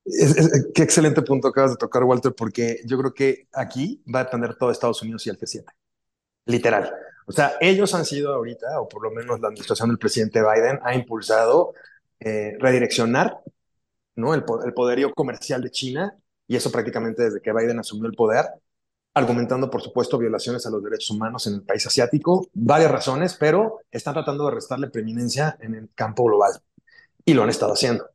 Es- 0.05 0.37
es- 0.37 0.67
qué 0.73 0.83
excelente 0.83 1.21
punto 1.21 1.47
acabas 1.47 1.71
de 1.71 1.77
tocar, 1.77 2.03
Walter, 2.03 2.33
porque 2.35 2.77
yo 2.85 2.97
creo 2.99 3.13
que 3.13 3.47
aquí 3.53 4.03
va 4.13 4.19
a 4.19 4.23
depender 4.25 4.55
todo 4.55 4.69
Estados 4.69 5.01
Unidos 5.01 5.25
y 5.25 5.29
el 5.29 5.37
G7. 5.37 5.71
Literal. 6.45 6.91
O 7.25 7.31
sea, 7.31 7.53
ellos 7.61 7.93
han 7.95 8.05
sido 8.05 8.33
ahorita, 8.33 8.81
o 8.81 8.87
por 8.87 9.01
lo 9.01 9.11
menos 9.11 9.39
la 9.39 9.47
administración 9.47 9.89
del 9.89 9.97
presidente 9.97 10.41
Biden 10.41 10.79
ha 10.83 10.93
impulsado 10.93 11.73
eh, 12.19 12.55
redireccionar 12.59 13.39
¿no? 14.15 14.33
el 14.33 14.43
poderío 14.43 15.13
comercial 15.13 15.61
de 15.61 15.71
China, 15.71 16.15
y 16.47 16.55
eso 16.55 16.71
prácticamente 16.71 17.23
desde 17.23 17.41
que 17.41 17.51
Biden 17.51 17.79
asumió 17.79 18.07
el 18.07 18.15
poder, 18.15 18.45
argumentando, 19.13 19.69
por 19.69 19.82
supuesto, 19.82 20.17
violaciones 20.17 20.65
a 20.65 20.69
los 20.69 20.84
derechos 20.84 21.12
humanos 21.12 21.45
en 21.47 21.56
el 21.56 21.62
país 21.62 21.86
asiático, 21.86 22.47
varias 22.54 22.91
razones, 22.91 23.36
pero 23.39 23.80
están 23.91 24.13
tratando 24.13 24.45
de 24.45 24.56
restarle 24.56 24.89
preeminencia 24.89 25.58
en 25.62 25.76
el 25.76 25.89
campo 25.93 26.26
global, 26.26 26.52
y 27.26 27.34
lo 27.34 27.43
han 27.43 27.49
estado 27.49 27.73
haciendo. 27.73 28.06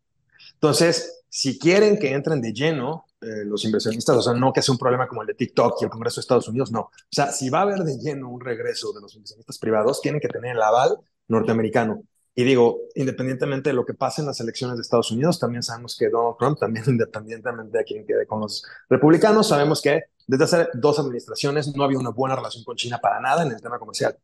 Entonces, 0.54 1.22
si 1.28 1.58
quieren 1.58 1.98
que 1.98 2.12
entren 2.12 2.40
de 2.40 2.52
lleno 2.52 3.06
eh, 3.20 3.44
los 3.44 3.64
inversionistas, 3.64 4.16
o 4.16 4.22
sea, 4.22 4.32
no 4.34 4.52
que 4.52 4.62
sea 4.62 4.72
un 4.72 4.78
problema 4.78 5.06
como 5.06 5.22
el 5.22 5.28
de 5.28 5.34
TikTok 5.34 5.76
y 5.80 5.84
el 5.84 5.90
Congreso 5.90 6.16
de 6.16 6.22
Estados 6.22 6.48
Unidos, 6.48 6.72
no. 6.72 6.80
O 6.80 6.92
sea, 7.10 7.30
si 7.30 7.50
va 7.50 7.60
a 7.60 7.62
haber 7.62 7.80
de 7.80 7.98
lleno 7.98 8.28
un 8.28 8.40
regreso 8.40 8.92
de 8.92 9.00
los 9.00 9.14
inversionistas 9.14 9.58
privados, 9.58 10.00
tienen 10.00 10.20
que 10.20 10.28
tener 10.28 10.56
el 10.56 10.62
aval 10.62 10.98
norteamericano. 11.28 12.02
Y 12.38 12.44
digo, 12.44 12.82
independientemente 12.94 13.70
de 13.70 13.74
lo 13.74 13.84
que 13.84 13.94
pase 13.94 14.20
en 14.20 14.28
las 14.28 14.38
elecciones 14.38 14.76
de 14.76 14.82
Estados 14.82 15.10
Unidos, 15.10 15.40
también 15.40 15.60
sabemos 15.60 15.96
que 15.98 16.08
Donald 16.08 16.36
Trump, 16.38 16.56
también 16.56 16.84
independientemente 16.86 17.76
de 17.76 17.82
quién 17.82 18.06
quede 18.06 18.28
con 18.28 18.38
los 18.42 18.64
republicanos, 18.88 19.48
sabemos 19.48 19.82
que 19.82 20.04
desde 20.24 20.44
hace 20.44 20.68
dos 20.74 21.00
administraciones 21.00 21.74
no 21.74 21.82
había 21.82 21.98
una 21.98 22.10
buena 22.10 22.36
relación 22.36 22.62
con 22.62 22.76
China 22.76 23.00
para 23.02 23.20
nada 23.20 23.42
en 23.42 23.50
el 23.50 23.60
tema 23.60 23.76
comercial. 23.80 24.16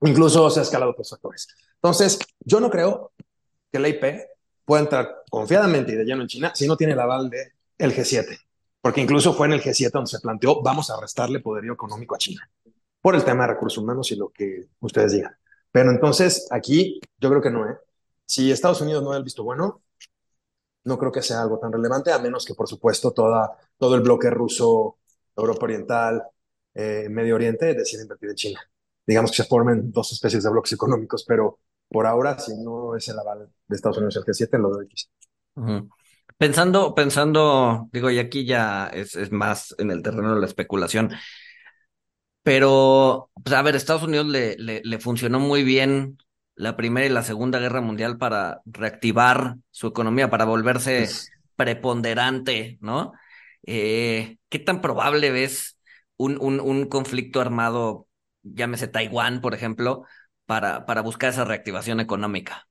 Incluso 0.00 0.50
se 0.50 0.58
ha 0.58 0.64
escalado 0.64 0.96
por 0.96 1.06
factores. 1.06 1.46
Entonces, 1.76 2.18
yo 2.40 2.58
no 2.58 2.68
creo 2.68 3.12
que 3.70 3.78
la 3.78 3.90
IP 3.90 4.04
pueda 4.64 4.82
entrar 4.82 5.22
confiadamente 5.30 5.92
y 5.92 5.94
de 5.94 6.04
lleno 6.04 6.22
en 6.22 6.28
China 6.28 6.50
si 6.52 6.66
no 6.66 6.76
tiene 6.76 6.94
el 6.94 7.00
aval 7.00 7.30
del 7.30 7.52
el 7.78 7.94
G7. 7.94 8.40
Porque 8.80 9.00
incluso 9.00 9.34
fue 9.34 9.46
en 9.46 9.52
el 9.52 9.62
G7 9.62 9.92
donde 9.92 10.10
se 10.10 10.18
planteó, 10.18 10.62
vamos 10.62 10.90
a 10.90 11.00
restarle 11.00 11.38
poderío 11.38 11.74
económico 11.74 12.16
a 12.16 12.18
China 12.18 12.50
por 13.00 13.14
el 13.14 13.22
tema 13.22 13.46
de 13.46 13.52
recursos 13.52 13.80
humanos 13.80 14.10
y 14.10 14.16
lo 14.16 14.30
que 14.30 14.66
ustedes 14.80 15.12
digan. 15.12 15.36
Pero 15.72 15.90
entonces 15.90 16.46
aquí 16.50 17.00
yo 17.18 17.28
creo 17.28 17.42
que 17.42 17.50
no, 17.50 17.68
¿eh? 17.68 17.76
Si 18.24 18.50
Estados 18.50 18.80
Unidos 18.80 19.02
no 19.02 19.10
da 19.10 19.18
el 19.18 19.24
visto 19.24 19.44
bueno, 19.44 19.82
no 20.84 20.98
creo 20.98 21.12
que 21.12 21.22
sea 21.22 21.42
algo 21.42 21.58
tan 21.58 21.72
relevante, 21.72 22.12
a 22.12 22.18
menos 22.18 22.44
que, 22.44 22.54
por 22.54 22.68
supuesto, 22.68 23.12
toda, 23.12 23.56
todo 23.76 23.94
el 23.94 24.02
bloque 24.02 24.30
ruso, 24.30 24.98
Europa 25.36 25.64
Oriental, 25.64 26.22
eh, 26.74 27.08
Medio 27.10 27.34
Oriente 27.34 27.74
decida 27.74 28.02
invertir 28.02 28.30
en 28.30 28.36
China. 28.36 28.60
Digamos 29.06 29.30
que 29.30 29.38
se 29.38 29.44
formen 29.44 29.92
dos 29.92 30.12
especies 30.12 30.42
de 30.42 30.50
bloques 30.50 30.72
económicos, 30.72 31.24
pero 31.26 31.60
por 31.88 32.06
ahora, 32.06 32.38
si 32.38 32.56
no 32.56 32.96
es 32.96 33.08
el 33.08 33.18
aval 33.18 33.48
de 33.66 33.76
Estados 33.76 33.98
Unidos 33.98 34.16
el 34.16 34.24
G7, 34.24 34.58
lo 34.58 34.70
doy. 34.70 34.88
Pensando, 36.36 36.94
pensando, 36.94 37.88
digo, 37.92 38.10
y 38.10 38.18
aquí 38.18 38.44
ya 38.44 38.88
es, 38.88 39.14
es 39.14 39.32
más 39.32 39.74
en 39.78 39.90
el 39.90 40.02
terreno 40.02 40.34
de 40.34 40.40
la 40.40 40.46
especulación, 40.46 41.10
pero, 42.46 43.30
pues 43.42 43.54
a 43.56 43.62
ver, 43.62 43.74
Estados 43.76 44.04
Unidos 44.04 44.26
le, 44.28 44.56
le, 44.58 44.80
le 44.84 44.98
funcionó 45.00 45.40
muy 45.40 45.64
bien 45.64 46.18
la 46.54 46.76
Primera 46.76 47.06
y 47.06 47.10
la 47.10 47.22
Segunda 47.24 47.58
Guerra 47.58 47.80
Mundial 47.80 48.18
para 48.18 48.62
reactivar 48.66 49.56
su 49.72 49.88
economía, 49.88 50.30
para 50.30 50.44
volverse 50.44 51.18
Es- 51.18 51.32
preponderante, 51.56 52.78
¿no? 52.80 53.12
Eh, 53.66 54.38
¿qué 54.48 54.58
tan 54.60 54.80
probable 54.80 55.30
ves 55.32 55.78
un, 56.16 56.38
un, 56.40 56.60
un 56.60 56.86
conflicto 56.88 57.40
armado, 57.40 58.06
llámese 58.42 58.86
Taiwán, 58.88 59.40
por 59.40 59.54
ejemplo, 59.54 60.04
para, 60.46 60.86
para 60.86 61.00
buscar 61.02 61.30
esa 61.30 61.44
reactivación 61.44 61.98
económica? 62.00 62.68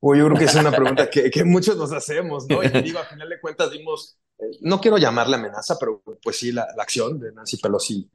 Pues 0.00 0.18
yo 0.18 0.26
creo 0.26 0.36
que 0.38 0.44
es 0.44 0.54
una 0.54 0.74
pregunta 0.74 1.08
que, 1.10 1.30
que 1.30 1.44
muchos 1.44 1.76
nos 1.76 1.92
hacemos, 1.92 2.48
¿no? 2.48 2.62
Y 2.62 2.70
te 2.70 2.82
digo, 2.82 2.98
a 2.98 3.06
final 3.06 3.28
de 3.28 3.40
cuentas 3.40 3.70
vimos, 3.70 4.18
no 4.62 4.80
quiero 4.80 4.98
llamarle 4.98 5.36
amenaza, 5.36 5.76
pero 5.78 6.02
pues 6.22 6.38
sí, 6.38 6.52
la, 6.52 6.66
la 6.76 6.82
acción 6.82 7.18
de 7.18 7.32
Nancy 7.32 7.58
Pelosi 7.58 8.10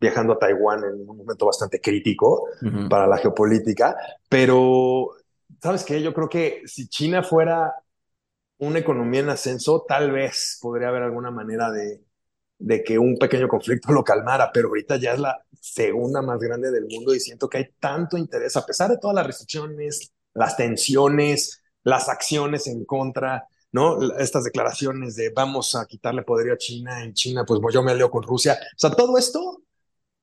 viajando 0.00 0.34
a 0.34 0.38
Taiwán 0.38 0.84
en 0.84 1.08
un 1.08 1.16
momento 1.16 1.46
bastante 1.46 1.80
crítico 1.80 2.48
para 2.88 3.06
la 3.06 3.16
geopolítica, 3.18 3.96
pero 4.28 5.10
¿sabes 5.62 5.84
qué? 5.84 6.02
Yo 6.02 6.12
creo 6.12 6.28
que 6.28 6.62
si 6.66 6.88
China 6.88 7.22
fuera 7.22 7.72
una 8.58 8.78
economía 8.78 9.20
en 9.20 9.30
ascenso, 9.30 9.84
tal 9.86 10.12
vez 10.12 10.58
podría 10.60 10.88
haber 10.88 11.02
alguna 11.02 11.30
manera 11.30 11.70
de, 11.70 12.04
de 12.58 12.82
que 12.82 12.98
un 12.98 13.16
pequeño 13.16 13.48
conflicto 13.48 13.92
lo 13.92 14.04
calmara, 14.04 14.50
pero 14.52 14.68
ahorita 14.68 14.96
ya 14.96 15.12
es 15.14 15.20
la 15.20 15.44
segunda 15.60 16.22
más 16.22 16.38
grande 16.40 16.70
del 16.70 16.86
mundo 16.86 17.14
y 17.14 17.20
siento 17.20 17.48
que 17.48 17.58
hay 17.58 17.66
tanto 17.78 18.16
interés, 18.16 18.56
a 18.56 18.66
pesar 18.66 18.90
de 18.90 18.98
todas 18.98 19.14
las 19.14 19.26
restricciones, 19.26 20.12
las 20.34 20.56
tensiones, 20.56 21.62
las 21.82 22.08
acciones 22.08 22.66
en 22.66 22.84
contra, 22.84 23.46
¿no? 23.74 23.98
Estas 24.18 24.44
declaraciones 24.44 25.16
de 25.16 25.30
vamos 25.30 25.74
a 25.74 25.84
quitarle 25.84 26.22
poderío 26.22 26.54
a 26.54 26.56
China, 26.56 27.02
en 27.02 27.12
China, 27.12 27.44
pues 27.44 27.60
yo 27.74 27.82
me 27.82 27.90
alío 27.90 28.08
con 28.08 28.22
Rusia. 28.22 28.56
O 28.72 28.78
sea, 28.78 28.90
todo 28.90 29.18
esto 29.18 29.64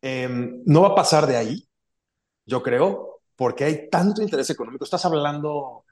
eh, 0.01 0.29
no 0.65 0.81
va 0.83 0.89
a 0.89 0.95
pasar 0.95 1.27
de 1.27 1.35
ahí, 1.35 1.67
yo 2.45 2.63
creo, 2.63 3.19
porque 3.35 3.65
hay 3.65 3.89
tanto 3.89 4.21
interés 4.21 4.49
económico. 4.49 4.85
Estás 4.85 5.03
hablando 5.03 5.83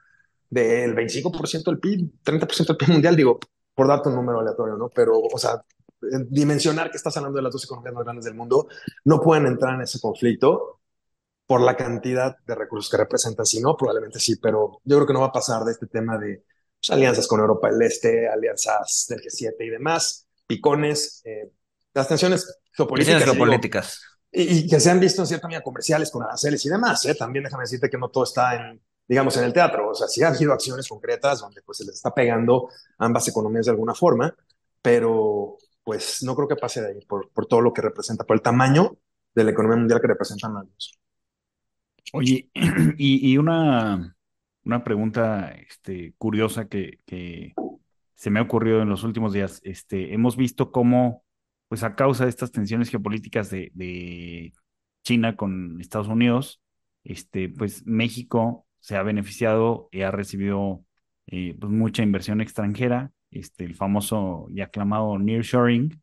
del 0.48 0.94
25% 0.94 1.64
del 1.64 1.80
PIB, 1.80 2.10
30% 2.24 2.68
del 2.68 2.76
PIB 2.78 2.88
mundial, 2.92 3.14
digo, 3.14 3.38
por 3.74 3.88
darte 3.88 4.08
un 4.08 4.14
número 4.14 4.40
aleatorio, 4.40 4.78
¿no? 4.78 4.88
Pero, 4.88 5.18
o 5.20 5.38
sea, 5.38 5.62
dimensionar 6.30 6.90
que 6.90 6.96
estás 6.96 7.14
hablando 7.18 7.36
de 7.36 7.42
las 7.42 7.52
dos 7.52 7.64
economías 7.64 7.92
más 7.92 8.04
grandes 8.04 8.24
del 8.24 8.34
mundo, 8.34 8.68
no 9.04 9.20
pueden 9.20 9.44
entrar 9.44 9.74
en 9.74 9.82
ese 9.82 10.00
conflicto 10.00 10.80
por 11.46 11.60
la 11.60 11.76
cantidad 11.76 12.38
de 12.46 12.54
recursos 12.54 12.90
que 12.90 12.96
representan. 12.96 13.44
Si 13.44 13.60
no, 13.60 13.76
probablemente 13.76 14.18
sí, 14.18 14.36
pero 14.36 14.80
yo 14.82 14.96
creo 14.96 15.06
que 15.06 15.12
no 15.12 15.20
va 15.20 15.26
a 15.26 15.32
pasar 15.32 15.62
de 15.64 15.72
este 15.72 15.86
tema 15.88 16.16
de 16.16 16.42
pues, 16.80 16.90
alianzas 16.90 17.26
con 17.26 17.40
Europa 17.40 17.70
del 17.70 17.82
Este, 17.82 18.28
alianzas 18.28 19.06
del 19.08 19.20
G7 19.20 19.54
y 19.60 19.70
demás, 19.70 20.26
picones, 20.46 21.22
eh, 21.24 21.50
las 21.94 22.08
tensiones 22.08 22.60
geopolíticas. 22.72 23.20
Digo, 23.20 23.32
geopolíticas. 23.32 24.02
y, 24.32 24.58
y 24.58 24.68
que 24.68 24.80
se 24.80 24.90
han 24.90 25.00
visto 25.00 25.22
en 25.22 25.26
cierta 25.26 25.48
medida 25.48 25.62
comerciales 25.62 26.10
con 26.10 26.22
aranceles 26.22 26.64
y 26.64 26.68
demás. 26.68 27.04
¿eh? 27.06 27.14
También 27.14 27.44
déjame 27.44 27.64
decirte 27.64 27.90
que 27.90 27.98
no 27.98 28.08
todo 28.08 28.24
está 28.24 28.54
en, 28.54 28.80
digamos, 29.06 29.36
en 29.36 29.44
el 29.44 29.52
teatro. 29.52 29.90
O 29.90 29.94
sea, 29.94 30.08
sí 30.08 30.22
ha 30.22 30.28
habido 30.28 30.52
acciones 30.52 30.88
concretas 30.88 31.40
donde 31.40 31.62
pues 31.62 31.78
se 31.78 31.84
les 31.84 31.96
está 31.96 32.14
pegando 32.14 32.68
ambas 32.98 33.26
economías 33.28 33.66
de 33.66 33.72
alguna 33.72 33.94
forma, 33.94 34.34
pero 34.80 35.58
pues 35.82 36.22
no 36.22 36.34
creo 36.36 36.48
que 36.48 36.56
pase 36.56 36.80
de 36.80 36.88
ahí 36.88 37.04
por, 37.06 37.30
por 37.30 37.46
todo 37.46 37.60
lo 37.60 37.72
que 37.72 37.82
representa, 37.82 38.24
por 38.24 38.36
el 38.36 38.42
tamaño 38.42 38.96
de 39.34 39.44
la 39.44 39.50
economía 39.50 39.78
mundial 39.78 40.00
que 40.00 40.06
representan 40.08 40.54
las 40.54 40.64
dos. 40.68 40.98
Oye, 42.12 42.50
y, 42.98 43.32
y 43.32 43.38
una, 43.38 44.16
una 44.64 44.84
pregunta 44.84 45.50
este, 45.52 46.14
curiosa 46.18 46.68
que, 46.68 46.98
se 48.14 48.30
me 48.30 48.38
ha 48.38 48.42
ocurrido 48.42 48.82
en 48.82 48.90
los 48.90 49.02
últimos 49.02 49.32
días. 49.32 49.60
Este, 49.64 50.12
hemos 50.12 50.36
visto 50.36 50.72
cómo, 50.72 51.24
pues 51.68 51.82
a 51.82 51.94
causa 51.94 52.24
de 52.24 52.30
estas 52.30 52.52
tensiones 52.52 52.90
geopolíticas 52.90 53.48
de, 53.48 53.70
de 53.74 54.52
China 55.02 55.36
con 55.36 55.80
Estados 55.80 56.08
Unidos, 56.08 56.60
este, 57.04 57.48
pues 57.48 57.86
México 57.86 58.66
se 58.80 58.96
ha 58.96 59.02
beneficiado 59.02 59.88
y 59.90 60.02
ha 60.02 60.10
recibido 60.10 60.84
eh, 61.26 61.56
pues 61.58 61.72
mucha 61.72 62.02
inversión 62.02 62.40
extranjera, 62.40 63.12
este, 63.30 63.64
el 63.64 63.74
famoso 63.74 64.46
y 64.50 64.60
aclamado 64.62 65.18
nearshoring, 65.18 66.02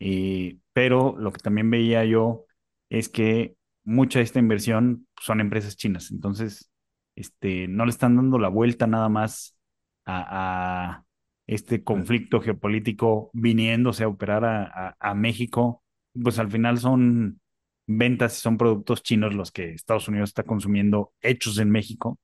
eh, 0.00 0.58
pero 0.72 1.16
lo 1.18 1.32
que 1.32 1.40
también 1.40 1.70
veía 1.70 2.04
yo 2.04 2.44
es 2.90 3.08
que 3.08 3.56
mucha 3.84 4.18
de 4.18 4.24
esta 4.24 4.38
inversión 4.38 5.06
son 5.20 5.40
empresas 5.40 5.76
chinas, 5.76 6.10
entonces 6.10 6.70
este, 7.16 7.66
no 7.68 7.84
le 7.84 7.90
están 7.90 8.16
dando 8.16 8.38
la 8.38 8.48
vuelta 8.48 8.86
nada 8.86 9.08
más 9.08 9.56
a, 10.04 10.92
a 11.00 11.04
este 11.46 11.82
conflicto 11.82 12.40
geopolítico 12.40 13.30
viniéndose 13.32 14.04
a 14.04 14.08
operar 14.08 14.44
a, 14.44 14.64
a, 14.64 14.96
a 15.00 15.14
México, 15.14 15.82
pues 16.22 16.38
al 16.38 16.50
final 16.50 16.78
son 16.78 17.40
ventas 17.86 18.38
y 18.38 18.40
son 18.40 18.58
productos 18.58 19.02
chinos 19.02 19.34
los 19.34 19.50
que 19.50 19.72
Estados 19.72 20.08
Unidos 20.08 20.30
está 20.30 20.42
consumiendo 20.42 21.12
hechos 21.20 21.58
en 21.58 21.70
México. 21.70 22.18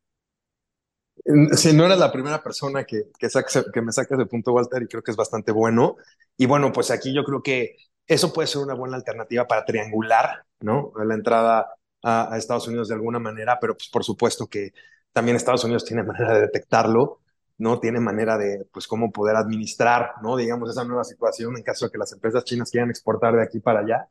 Si 1.53 1.73
no 1.73 1.87
eres 1.87 1.99
la 1.99 2.11
primera 2.11 2.43
persona 2.43 2.85
que, 2.85 3.05
que, 3.19 3.83
me 3.83 3.93
saca 3.93 4.15
ese 4.15 4.27
punto, 4.27 4.53
Walter, 4.53 4.83
y 4.83 4.87
creo 4.87 5.03
que 5.03 5.13
es 5.13 5.17
bastante 5.17 5.53
bueno. 5.53 5.97
Y 6.37 6.47
bueno, 6.47 6.73
pues 6.73 6.91
aquí 6.91 7.15
yo 7.15 7.23
creo 7.23 7.43
que 7.43 7.77
eso 8.07 8.33
puede 8.33 8.49
ser 8.49 8.63
una 8.63 8.75
buena 8.75 8.97
alternativa 8.97 9.47
para 9.47 9.65
triangular, 9.65 10.45
¿no? 10.61 10.93
La 11.05 11.15
entrada 11.15 11.69
a, 12.03 12.35
a 12.35 12.39
Estados 12.39 12.69
Unidos 12.69 12.89
de 12.89 12.95
alguna 12.95 13.19
manera, 13.19 13.59
pero 13.61 13.75
pues 13.77 13.89
por 13.89 14.05
supuesto 14.05 14.47
que 14.49 14.73
también 15.13 15.37
Estados 15.37 15.65
Unidos 15.65 15.85
tiene 15.85 16.03
manera 16.03 16.35
de 16.35 16.43
detectarlo, 16.43 17.21
¿no? 17.59 17.79
Tiene 17.81 18.01
manera 18.01 18.39
de, 18.39 18.67
pues, 18.73 18.87
cómo 18.87 19.13
poder 19.13 19.37
administrar, 19.37 20.15
¿no? 20.23 20.37
Digamos, 20.37 20.71
esa 20.71 20.85
nueva 20.85 21.05
situación 21.05 21.57
en 21.57 21.63
caso 21.63 21.87
de 21.87 21.93
que 21.93 21.99
las 21.99 22.13
empresas 22.13 22.45
chinas 22.45 22.71
quieran 22.71 22.91
exportar 22.91 23.35
de 23.37 23.43
aquí 23.43 23.61
para 23.61 23.81
allá. 23.81 24.09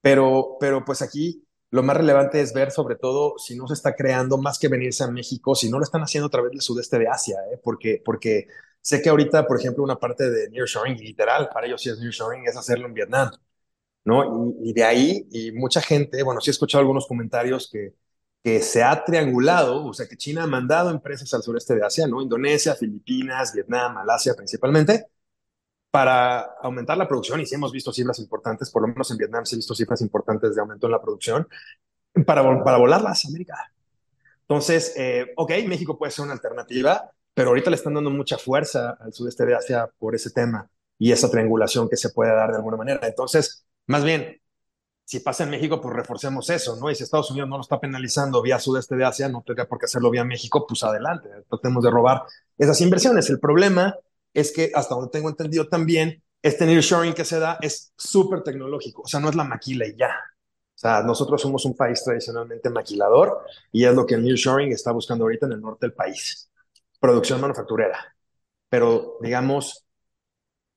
Pero, 0.00 0.56
pero 0.60 0.84
pues 0.84 1.02
aquí 1.02 1.46
lo 1.70 1.82
más 1.82 1.96
relevante 1.96 2.40
es 2.40 2.52
ver 2.54 2.70
sobre 2.70 2.96
todo 2.96 3.34
si 3.38 3.56
no 3.56 3.66
se 3.66 3.74
está 3.74 3.94
creando 3.96 4.38
más 4.38 4.58
que 4.58 4.68
venirse 4.68 5.02
a 5.04 5.10
México, 5.10 5.54
si 5.54 5.70
no 5.70 5.78
lo 5.78 5.84
están 5.84 6.02
haciendo 6.02 6.28
a 6.28 6.30
través 6.30 6.52
del 6.52 6.60
sudeste 6.60 6.98
de 6.98 7.08
Asia, 7.08 7.36
¿eh? 7.52 7.60
porque, 7.62 8.00
porque 8.04 8.46
sé 8.80 9.02
que 9.02 9.08
ahorita, 9.08 9.46
por 9.46 9.58
ejemplo, 9.58 9.82
una 9.82 9.96
parte 9.98 10.30
de 10.30 10.50
nearshoring, 10.50 10.96
literal, 10.98 11.48
para 11.52 11.66
ellos 11.66 11.82
sí 11.82 11.90
es 11.90 11.98
nearshoring, 11.98 12.46
es 12.46 12.56
hacerlo 12.56 12.86
en 12.86 12.94
Vietnam, 12.94 13.30
¿no? 14.04 14.54
Y, 14.62 14.70
y 14.70 14.72
de 14.72 14.84
ahí, 14.84 15.26
y 15.30 15.52
mucha 15.52 15.80
gente, 15.80 16.22
bueno, 16.22 16.40
sí 16.40 16.50
he 16.50 16.52
escuchado 16.52 16.80
algunos 16.80 17.06
comentarios 17.06 17.68
que, 17.70 17.94
que 18.42 18.60
se 18.60 18.82
ha 18.82 19.04
triangulado, 19.04 19.86
o 19.86 19.94
sea, 19.94 20.06
que 20.06 20.16
China 20.16 20.42
ha 20.42 20.46
mandado 20.46 20.90
empresas 20.90 21.32
al 21.32 21.42
sureste 21.42 21.74
de 21.74 21.84
Asia, 21.84 22.06
¿no? 22.06 22.20
Indonesia, 22.20 22.74
Filipinas, 22.74 23.54
Vietnam, 23.54 23.94
Malasia 23.94 24.34
principalmente, 24.34 25.06
para 25.90 26.40
aumentar 26.62 26.98
la 26.98 27.08
producción, 27.08 27.40
y 27.40 27.46
sí 27.46 27.54
hemos 27.54 27.72
visto 27.72 27.92
cifras 27.92 28.18
importantes, 28.18 28.70
por 28.70 28.82
lo 28.82 28.88
menos 28.88 29.10
en 29.10 29.16
Vietnam 29.16 29.46
sí 29.46 29.54
he 29.54 29.58
visto 29.58 29.74
cifras 29.74 30.00
importantes 30.00 30.54
de 30.54 30.60
aumento 30.60 30.86
en 30.86 30.92
la 30.92 31.00
producción, 31.00 31.48
para, 32.26 32.64
para 32.64 32.76
volarlas 32.78 33.24
a 33.24 33.28
América. 33.28 33.72
Entonces, 34.42 34.92
eh, 34.96 35.32
ok, 35.36 35.50
México 35.66 35.96
puede 35.96 36.12
ser 36.12 36.24
una 36.24 36.34
alternativa, 36.34 37.10
pero 37.32 37.48
ahorita 37.48 37.70
le 37.70 37.76
están 37.76 37.94
dando 37.94 38.10
mucha 38.10 38.38
fuerza 38.38 38.96
al 39.00 39.12
sudeste 39.12 39.46
de 39.46 39.54
Asia 39.54 39.90
por 39.98 40.14
ese 40.14 40.30
tema 40.30 40.68
y 40.98 41.10
esa 41.12 41.30
triangulación 41.30 41.88
que 41.88 41.96
se 41.96 42.10
puede 42.10 42.32
dar 42.32 42.50
de 42.50 42.56
alguna 42.56 42.76
manera. 42.76 43.00
Entonces, 43.02 43.63
más 43.86 44.04
bien, 44.04 44.40
si 45.04 45.20
pasa 45.20 45.44
en 45.44 45.50
México, 45.50 45.80
pues 45.80 45.94
reforcemos 45.94 46.48
eso, 46.50 46.76
¿no? 46.76 46.90
Y 46.90 46.94
si 46.94 47.02
Estados 47.04 47.30
Unidos 47.30 47.48
no 47.48 47.56
lo 47.56 47.62
está 47.62 47.78
penalizando 47.78 48.40
vía 48.40 48.58
sudeste 48.58 48.96
de 48.96 49.04
Asia, 49.04 49.28
no 49.28 49.42
tendría 49.46 49.68
por 49.68 49.78
qué 49.78 49.84
hacerlo 49.84 50.10
vía 50.10 50.24
México, 50.24 50.66
pues 50.66 50.82
adelante, 50.82 51.28
tratemos 51.48 51.84
de 51.84 51.90
robar 51.90 52.22
esas 52.56 52.80
inversiones. 52.80 53.28
El 53.28 53.38
problema 53.38 53.94
es 54.32 54.50
que, 54.52 54.72
hasta 54.74 54.94
donde 54.94 55.10
tengo 55.10 55.28
entendido 55.28 55.68
también, 55.68 56.22
este 56.42 56.66
nearshoring 56.66 57.14
que 57.14 57.24
se 57.24 57.38
da 57.38 57.58
es 57.60 57.92
súper 57.96 58.42
tecnológico, 58.42 59.02
o 59.02 59.08
sea, 59.08 59.20
no 59.20 59.28
es 59.28 59.34
la 59.34 59.44
maquila 59.44 59.86
y 59.86 59.96
ya. 59.96 60.08
O 60.08 60.78
sea, 60.78 61.02
nosotros 61.02 61.40
somos 61.40 61.64
un 61.64 61.76
país 61.76 62.02
tradicionalmente 62.02 62.68
maquilador 62.68 63.46
y 63.70 63.84
es 63.84 63.94
lo 63.94 64.04
que 64.04 64.14
el 64.14 64.24
nearshoring 64.24 64.72
está 64.72 64.90
buscando 64.92 65.24
ahorita 65.24 65.46
en 65.46 65.52
el 65.52 65.60
norte 65.60 65.86
del 65.86 65.94
país. 65.94 66.50
Producción 66.98 67.40
manufacturera. 67.40 68.14
Pero, 68.68 69.18
digamos, 69.20 69.83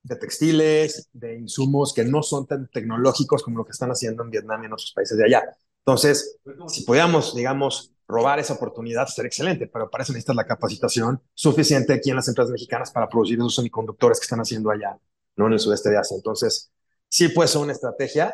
de 0.08 0.15
textiles, 0.15 1.10
de 1.13 1.38
insumos 1.38 1.93
que 1.93 2.04
no 2.04 2.24
son 2.24 2.48
tan 2.48 2.70
tecnológicos 2.70 3.43
como 3.43 3.58
lo 3.58 3.65
que 3.65 3.72
están 3.72 3.89
haciendo 3.91 4.24
en 4.24 4.30
Vietnam 4.30 4.63
y 4.63 4.65
en 4.67 4.74
otros 4.74 4.91
países 4.96 5.17
de 5.17 5.26
allá. 5.26 5.43
Entonces, 5.86 6.38
si 6.67 6.84
pudiéramos, 6.84 7.36
digamos, 7.36 7.93
robar 8.08 8.39
esa 8.39 8.54
oportunidad, 8.54 9.08
sería 9.08 9.28
excelente, 9.28 9.67
pero 9.67 9.89
para 9.89 10.04
eso 10.04 10.13
necesitas 10.13 10.36
la 10.36 10.46
capacitación 10.46 11.22
suficiente 11.34 11.93
aquí 11.93 12.10
en 12.10 12.15
las 12.15 12.28
empresas 12.28 12.52
mexicanas 12.52 12.91
para 12.91 13.10
producir 13.10 13.38
esos 13.38 13.56
semiconductores 13.56 14.20
que 14.20 14.26
están 14.26 14.39
haciendo 14.39 14.72
allá, 14.72 14.98
no 15.36 15.48
en 15.48 15.54
el 15.54 15.60
sudeste 15.60 15.89
de 15.89 15.98
Asia. 15.98 16.15
Entonces, 16.15 16.72
sí 17.10 17.30
puede 17.30 17.50
ser 17.50 17.62
una 17.62 17.74
estrategia, 17.74 18.34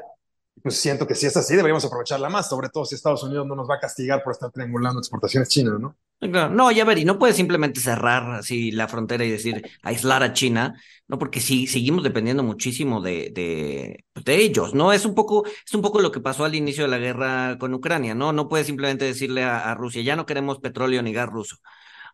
pues 0.63 0.77
siento 0.77 1.05
que 1.05 1.13
si 1.13 1.25
es 1.25 1.35
así, 1.35 1.55
deberíamos 1.55 1.83
aprovecharla 1.83 2.29
más, 2.29 2.47
sobre 2.47 2.69
todo 2.69 2.85
si 2.85 2.95
Estados 2.95 3.21
Unidos 3.23 3.45
no 3.45 3.53
nos 3.53 3.69
va 3.69 3.75
a 3.75 3.79
castigar 3.79 4.23
por 4.23 4.31
estar 4.31 4.49
triangulando 4.49 4.99
exportaciones 4.99 5.49
chinas, 5.49 5.77
¿no? 5.77 5.97
No, 6.21 6.71
ya 6.71 6.85
ver, 6.85 6.99
y 6.99 7.03
no 7.03 7.19
puedes 7.19 7.35
simplemente 7.35 7.81
cerrar 7.81 8.31
así 8.31 8.71
la 8.71 8.87
frontera 8.87 9.25
y 9.25 9.29
decir 9.29 9.61
aislar 9.81 10.23
a 10.23 10.31
China, 10.31 10.81
no, 11.09 11.19
porque 11.19 11.41
sí 11.41 11.67
seguimos 11.67 12.01
dependiendo 12.01 12.43
muchísimo 12.43 13.01
de, 13.01 13.29
de, 13.35 14.05
pues, 14.13 14.25
ellos, 14.29 14.73
¿no? 14.73 14.93
Es 14.93 15.03
un 15.03 15.15
poco, 15.15 15.45
es 15.45 15.73
un 15.73 15.81
poco 15.81 15.99
lo 15.99 16.13
que 16.13 16.21
pasó 16.21 16.45
al 16.45 16.55
inicio 16.55 16.85
de 16.85 16.89
la 16.91 16.97
guerra 16.97 17.57
con 17.59 17.73
Ucrania, 17.73 18.15
¿no? 18.15 18.31
No 18.31 18.47
puedes 18.47 18.67
simplemente 18.67 19.03
decirle 19.03 19.43
a 19.43 19.75
Rusia, 19.75 20.01
ya 20.01 20.15
no 20.15 20.25
queremos 20.25 20.59
petróleo 20.59 21.01
ni 21.01 21.11
gas 21.11 21.27
ruso. 21.29 21.57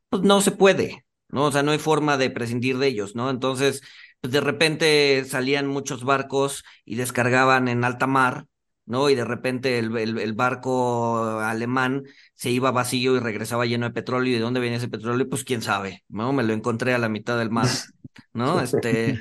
Pues 0.10 0.24
no 0.24 0.42
se 0.42 0.52
puede, 0.52 1.06
¿no? 1.30 1.46
O 1.46 1.52
sea, 1.52 1.64
no 1.64 1.72
hay 1.72 1.80
forma 1.80 2.18
de 2.18 2.32
prescindir 2.32 2.80
de 2.80 2.88
ellos, 2.88 3.16
¿no? 3.16 3.30
Entonces, 3.30 3.82
pues 4.22 4.34
de 4.34 4.42
repente 4.42 5.24
salían 5.26 5.68
muchos 5.68 6.04
barcos 6.04 6.64
y 6.86 6.96
descargaban 6.96 7.68
en 7.68 7.84
alta 7.84 8.08
mar, 8.08 8.46
¿no? 8.86 9.10
Y 9.10 9.16
de 9.16 9.26
repente 9.26 9.80
el, 9.80 9.96
el, 9.98 10.20
el, 10.20 10.34
barco 10.34 11.40
alemán 11.40 12.04
se 12.34 12.50
iba 12.50 12.72
vacío 12.72 13.16
y 13.16 13.20
regresaba 13.20 13.66
lleno 13.66 13.86
de 13.86 13.94
petróleo. 13.94 14.32
¿Y 14.32 14.36
de 14.36 14.42
dónde 14.42 14.60
venía 14.60 14.78
ese 14.78 14.90
petróleo? 14.90 15.30
Pues 15.30 15.44
quién 15.44 15.62
sabe, 15.62 16.04
¿no? 16.10 16.34
Me 16.34 16.44
lo 16.44 16.54
encontré 16.54 16.94
a 16.94 16.98
la 16.98 17.10
mitad 17.10 17.38
del 17.38 17.50
mar, 17.52 17.68
¿no? 18.34 18.60
Este, 18.60 19.20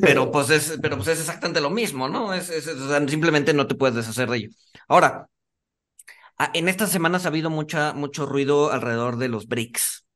pero 0.00 0.30
pues 0.30 0.50
es, 0.50 0.78
pero 0.82 0.96
pues 0.96 1.08
es 1.08 1.20
exactamente 1.20 1.60
lo 1.60 1.70
mismo, 1.70 2.08
¿no? 2.08 2.34
Es, 2.34 2.50
es, 2.50 2.68
o 2.68 2.88
sea, 2.88 3.06
simplemente 3.08 3.54
no 3.54 3.66
te 3.66 3.74
puedes 3.74 3.96
deshacer 3.96 4.28
de 4.28 4.36
ello. 4.36 4.50
Ahora, 4.86 5.28
en 6.54 6.68
estas 6.68 6.90
semanas 6.90 7.24
ha 7.24 7.28
habido 7.28 7.50
mucha, 7.50 7.92
mucho 7.94 8.26
ruido 8.26 8.70
alrededor 8.70 9.16
de 9.16 9.28
los 9.28 9.48
BRICS, 9.48 10.06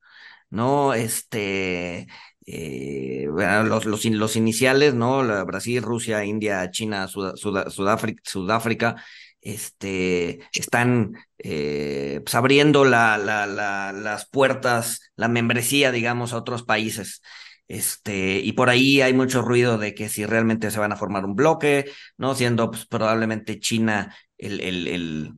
¿no? 0.49 0.93
Este, 0.93 2.07
eh, 2.45 3.27
los, 3.27 3.85
los, 3.85 4.05
los, 4.05 4.35
iniciales, 4.35 4.93
¿no? 4.93 5.45
Brasil, 5.45 5.81
Rusia, 5.81 6.25
India, 6.25 6.69
China, 6.71 7.07
Sud, 7.07 7.35
Sud, 7.35 7.69
Sudáfrica, 7.69 8.21
Sudáfrica, 8.25 8.95
este, 9.41 10.39
están 10.53 11.15
eh, 11.37 12.21
pues 12.23 12.35
abriendo 12.35 12.85
la, 12.85 13.17
la, 13.17 13.45
la, 13.45 13.91
las 13.91 14.29
puertas, 14.29 15.11
la 15.15 15.27
membresía, 15.27 15.91
digamos, 15.91 16.33
a 16.33 16.37
otros 16.37 16.63
países. 16.63 17.21
Este, 17.67 18.39
y 18.39 18.53
por 18.53 18.69
ahí 18.69 19.01
hay 19.01 19.13
mucho 19.13 19.41
ruido 19.41 19.77
de 19.77 19.95
que 19.95 20.09
si 20.09 20.25
realmente 20.25 20.69
se 20.71 20.79
van 20.79 20.91
a 20.91 20.97
formar 20.97 21.25
un 21.25 21.35
bloque, 21.35 21.91
¿no? 22.17 22.35
Siendo 22.35 22.69
pues, 22.71 22.85
probablemente 22.85 23.59
China 23.59 24.15
el, 24.37 24.59
el, 24.61 25.33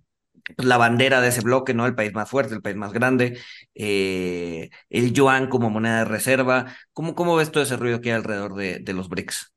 la 0.58 0.78
bandera 0.78 1.22
de 1.22 1.30
ese 1.30 1.42
bloque, 1.42 1.74
¿no? 1.74 1.86
El 1.86 1.96
país 1.96 2.14
más 2.14 2.30
fuerte, 2.30 2.54
el 2.54 2.62
país 2.62 2.76
más 2.76 2.94
grande, 2.94 3.40
eh, 3.74 4.70
el 4.90 5.14
yuan 5.14 5.48
como 5.50 5.70
moneda 5.70 6.00
de 6.00 6.06
reserva. 6.06 6.76
¿Cómo, 6.94 7.16
cómo 7.16 7.36
ves 7.36 7.52
todo 7.52 7.64
ese 7.64 7.78
ruido 7.78 8.02
que 8.02 8.12
hay 8.12 8.18
alrededor 8.18 8.56
de, 8.56 8.80
de 8.80 8.94
los 8.94 9.10
BRICS? 9.10 9.54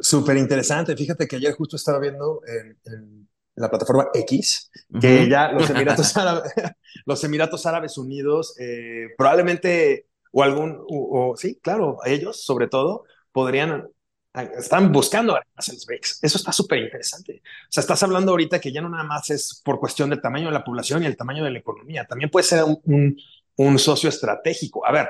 Súper 0.00 0.36
interesante. 0.36 0.96
Fíjate 0.96 1.26
que 1.26 1.36
ayer 1.36 1.54
justo 1.54 1.76
estaba 1.76 1.98
viendo 1.98 2.40
en, 2.46 2.78
en 2.84 3.28
la 3.56 3.68
plataforma 3.68 4.08
X 4.14 4.70
que 5.00 5.06
uh 5.06 5.20
-huh. 5.22 5.28
ya 5.28 5.52
los 5.52 5.68
Emiratos, 5.70 6.16
Árabes, 6.16 6.52
los 7.06 7.24
Emiratos 7.24 7.66
Árabes 7.66 7.98
Unidos 7.98 8.54
eh, 8.58 9.08
probablemente, 9.16 10.06
o 10.32 10.42
algún, 10.42 10.78
o, 10.88 11.30
o, 11.32 11.36
sí, 11.36 11.58
claro, 11.62 11.98
ellos 12.04 12.42
sobre 12.44 12.68
todo, 12.68 13.04
podrían 13.32 13.88
están 14.34 14.92
buscando 14.92 15.32
además 15.32 15.68
los 15.68 15.86
BRICS. 15.86 16.18
Eso 16.22 16.38
está 16.38 16.52
súper 16.52 16.78
interesante. 16.78 17.42
O 17.44 17.72
sea, 17.72 17.80
estás 17.80 18.02
hablando 18.02 18.32
ahorita 18.32 18.60
que 18.60 18.72
ya 18.72 18.80
no 18.80 18.88
nada 18.88 19.04
más 19.04 19.30
es 19.30 19.60
por 19.64 19.78
cuestión 19.80 20.10
del 20.10 20.20
tamaño 20.20 20.46
de 20.46 20.52
la 20.52 20.64
población 20.64 21.02
y 21.02 21.06
el 21.06 21.16
tamaño 21.16 21.44
de 21.44 21.50
la 21.50 21.58
economía, 21.58 22.04
también 22.04 22.30
puede 22.30 22.44
ser 22.44 22.64
un, 22.64 23.78
socio 23.78 24.08
estratégico. 24.08 24.86
A 24.86 24.92
ver, 24.92 25.08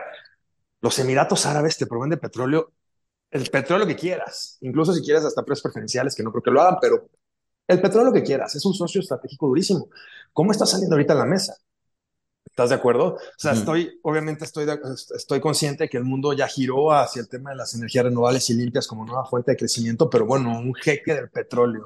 los 0.81 0.99
Emiratos 0.99 1.47
Árabes 1.47 1.77
te 1.77 1.87
proveen 1.87 2.11
de 2.11 2.17
petróleo, 2.17 2.73
el 3.31 3.49
petróleo 3.51 3.87
que 3.87 3.97
quieras, 3.97 4.57
incluso 4.63 4.95
si 4.95 5.03
quieres 5.03 5.25
hasta 5.25 5.45
precios 5.45 5.65
preferenciales, 5.65 6.15
que 6.15 6.23
no 6.23 6.31
creo 6.31 6.43
que 6.43 6.51
lo 6.51 6.63
hagan, 6.63 6.79
pero 6.81 7.11
el 7.67 7.81
petróleo 7.81 8.13
que 8.13 8.23
quieras, 8.23 8.55
es 8.55 8.65
un 8.65 8.73
socio 8.73 9.01
estratégico 9.03 9.49
durísimo. 9.49 9.89
¿Cómo 10.33 10.53
está 10.53 10.65
saliendo 10.65 10.95
ahorita 10.95 11.13
en 11.13 11.19
la 11.19 11.27
mesa? 11.27 11.55
¿Estás 12.59 12.71
de 12.71 12.75
acuerdo? 12.75 13.15
O 13.15 13.21
sea, 13.37 13.53
mm. 13.53 13.57
estoy, 13.57 14.01
obviamente 14.03 14.45
estoy, 14.45 14.67
de, 14.67 14.81
estoy 15.15 15.39
consciente 15.39 15.85
de 15.85 15.89
que 15.89 15.97
el 15.97 16.03
mundo 16.03 16.33
ya 16.33 16.49
giró 16.49 16.91
hacia 16.91 17.23
el 17.23 17.29
tema 17.29 17.51
de 17.51 17.57
las 17.57 17.73
energías 17.77 18.07
renovables 18.07 18.51
y 18.51 18.55
limpias 18.55 18.89
como 18.89 19.07
nueva 19.07 19.25
fuente 19.27 19.53
de 19.53 19.57
crecimiento, 19.57 20.11
pero 20.11 20.27
bueno, 20.27 20.59
un 20.59 20.75
jeque 20.75 21.15
del 21.15 21.31
petróleo 21.31 21.85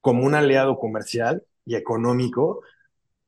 como 0.00 0.26
un 0.26 0.34
aliado 0.34 0.80
comercial 0.80 1.44
y 1.64 1.76
económico, 1.76 2.60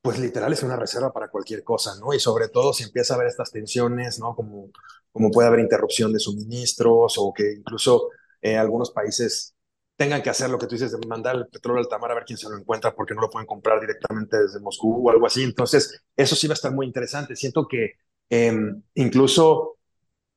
pues 0.00 0.18
literal 0.18 0.52
es 0.52 0.64
una 0.64 0.74
reserva 0.74 1.12
para 1.12 1.28
cualquier 1.28 1.62
cosa, 1.62 1.94
¿no? 2.00 2.14
Y 2.14 2.18
sobre 2.18 2.48
todo 2.48 2.72
si 2.72 2.82
empieza 2.82 3.14
a 3.14 3.16
haber 3.16 3.28
estas 3.28 3.52
tensiones, 3.52 4.18
¿no? 4.18 4.34
Como, 4.34 4.70
como 5.12 5.30
puede 5.30 5.46
haber 5.46 5.60
interrupción 5.60 6.12
de 6.12 6.18
suministros 6.18 7.14
o 7.16 7.32
que 7.32 7.52
incluso 7.58 8.08
eh, 8.40 8.56
algunos 8.56 8.90
países 8.90 9.54
tengan 9.96 10.22
que 10.22 10.30
hacer 10.30 10.50
lo 10.50 10.58
que 10.58 10.66
tú 10.66 10.74
dices 10.74 10.92
de 10.92 11.06
mandar 11.06 11.36
el 11.36 11.46
petróleo 11.48 11.82
al 11.82 11.88
Tamar 11.88 12.12
a 12.12 12.14
ver 12.14 12.24
quién 12.24 12.38
se 12.38 12.48
lo 12.48 12.56
encuentra 12.56 12.94
porque 12.94 13.14
no 13.14 13.20
lo 13.20 13.30
pueden 13.30 13.46
comprar 13.46 13.80
directamente 13.80 14.38
desde 14.42 14.60
Moscú 14.60 15.06
o 15.06 15.10
algo 15.10 15.26
así. 15.26 15.42
Entonces, 15.42 16.02
eso 16.16 16.34
sí 16.36 16.46
va 16.48 16.52
a 16.52 16.54
estar 16.54 16.72
muy 16.72 16.86
interesante. 16.86 17.36
Siento 17.36 17.66
que 17.68 17.92
eh, 18.30 18.52
incluso 18.94 19.78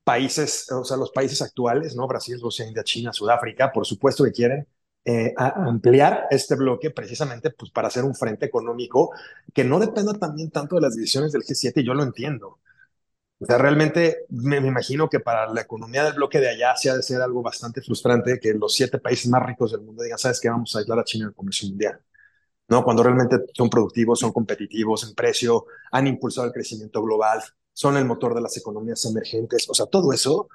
países, 0.03 0.71
o 0.71 0.83
sea, 0.85 0.97
los 0.97 1.11
países 1.11 1.41
actuales, 1.41 1.95
¿no? 1.95 2.07
Brasil, 2.07 2.39
Rusia, 2.41 2.67
India, 2.67 2.83
China, 2.83 3.11
Sudáfrica, 3.11 3.71
por 3.73 3.85
supuesto 3.85 4.23
que 4.23 4.31
quieren 4.31 4.67
eh, 5.03 5.33
ampliar 5.37 6.25
este 6.31 6.55
bloque 6.55 6.91
precisamente 6.91 7.51
pues, 7.51 7.71
para 7.71 7.89
hacer 7.89 8.03
un 8.03 8.15
frente 8.15 8.45
económico 8.47 9.11
que 9.53 9.63
no 9.63 9.79
dependa 9.79 10.13
también 10.13 10.51
tanto 10.51 10.75
de 10.75 10.81
las 10.81 10.95
decisiones 10.95 11.31
del 11.31 11.43
G7, 11.43 11.73
y 11.81 11.85
yo 11.85 11.93
lo 11.93 12.03
entiendo. 12.03 12.59
O 13.45 13.47
sea, 13.47 13.59
realmente 13.59 14.25
me, 14.29 14.59
me, 14.59 14.69
imagino 14.69 15.07
que 15.07 15.19
para 15.19 15.47
la 15.53 15.61
economía 15.61 16.03
del 16.03 16.13
bloque 16.13 16.39
de 16.39 16.49
allá 16.49 16.75
se 16.75 16.89
ha 16.89 16.95
de 16.95 17.03
ser 17.03 17.21
algo 17.21 17.43
bastante 17.43 17.79
frustrante 17.79 18.39
que 18.39 18.55
los 18.55 18.73
siete 18.73 18.97
países 18.97 19.29
más 19.29 19.45
ricos 19.45 19.71
del 19.71 19.81
mundo 19.81 20.01
digan, 20.01 20.17
¿sabes 20.17 20.41
qué? 20.41 20.49
Vamos 20.49 20.75
a 20.75 20.79
aislar 20.79 20.97
a 20.97 21.03
China 21.03 21.25
del 21.25 21.35
comercio 21.35 21.69
mundial. 21.69 22.01
¿No? 22.67 22.83
Cuando 22.83 23.03
realmente 23.03 23.37
son 23.53 23.69
productivos, 23.69 24.19
son 24.19 24.33
competitivos 24.33 25.07
en 25.07 25.13
precio, 25.13 25.67
han 25.91 26.07
impulsado 26.07 26.47
el 26.47 26.53
crecimiento 26.53 27.03
global, 27.03 27.39
son 27.71 27.97
el 27.97 28.05
motor 28.05 28.33
de 28.33 28.41
las 28.41 28.57
economías 28.57 29.05
emergentes. 29.05 29.69
O 29.69 29.75
sea, 29.75 29.85
todo 29.85 30.11
eso, 30.11 30.49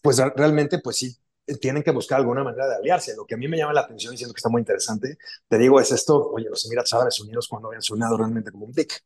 pues 0.00 0.18
realmente, 0.36 0.78
pues 0.78 0.96
sí, 0.98 1.18
tienen 1.60 1.82
que 1.82 1.90
buscar 1.90 2.20
alguna 2.20 2.44
manera 2.44 2.68
de 2.68 2.76
aliarse. 2.76 3.16
Lo 3.16 3.26
que 3.26 3.34
a 3.34 3.38
mí 3.38 3.48
me 3.48 3.56
llama 3.56 3.72
la 3.72 3.80
atención, 3.80 4.12
diciendo 4.12 4.32
que 4.32 4.38
está 4.38 4.48
muy 4.48 4.60
interesante, 4.60 5.18
te 5.48 5.58
digo, 5.58 5.80
es 5.80 5.90
esto, 5.90 6.30
oye, 6.30 6.48
los 6.48 6.64
Emiratos 6.66 6.92
Árabes 6.92 7.18
Unidos 7.18 7.48
cuando 7.48 7.66
habían 7.66 7.82
sonado 7.82 8.16
realmente 8.16 8.52
como 8.52 8.66
un 8.66 8.72
BIC. 8.72 9.02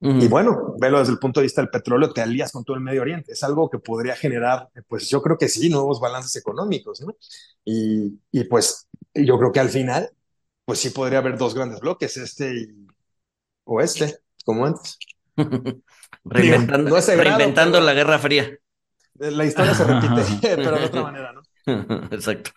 Y 0.00 0.28
bueno, 0.28 0.74
velo 0.78 1.00
desde 1.00 1.12
el 1.12 1.18
punto 1.18 1.40
de 1.40 1.44
vista 1.44 1.60
del 1.60 1.70
petróleo, 1.70 2.12
te 2.12 2.20
alías 2.20 2.52
con 2.52 2.64
todo 2.64 2.76
el 2.76 2.82
Medio 2.82 3.02
Oriente. 3.02 3.32
Es 3.32 3.42
algo 3.42 3.68
que 3.68 3.78
podría 3.78 4.14
generar, 4.14 4.68
pues 4.86 5.08
yo 5.08 5.20
creo 5.20 5.36
que 5.36 5.48
sí, 5.48 5.68
nuevos 5.68 6.00
balances 6.00 6.36
económicos, 6.36 7.00
¿no? 7.00 7.16
Y, 7.64 8.20
y 8.30 8.44
pues 8.44 8.88
yo 9.12 9.38
creo 9.38 9.50
que 9.50 9.58
al 9.58 9.70
final, 9.70 10.10
pues 10.64 10.78
sí 10.78 10.90
podría 10.90 11.18
haber 11.18 11.36
dos 11.36 11.54
grandes 11.54 11.80
bloques, 11.80 12.16
este 12.16 12.54
y 12.54 12.86
oeste, 13.64 14.18
como 14.44 14.66
antes. 14.66 14.98
reinventando, 16.24 16.90
no 16.90 17.00
reinventando 17.00 17.80
la 17.80 17.92
Guerra 17.92 18.18
Fría. 18.20 18.56
La 19.14 19.44
historia 19.44 19.74
se 19.74 19.84
repite, 19.84 20.22
pero 20.56 20.78
de 20.78 20.84
otra 20.84 21.02
manera, 21.02 21.32
¿no? 21.32 21.42
Exacto. 22.12 22.52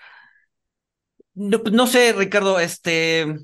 No, 1.33 1.59
no 1.71 1.87
sé, 1.87 2.13
Ricardo, 2.13 2.59
este 2.59 3.37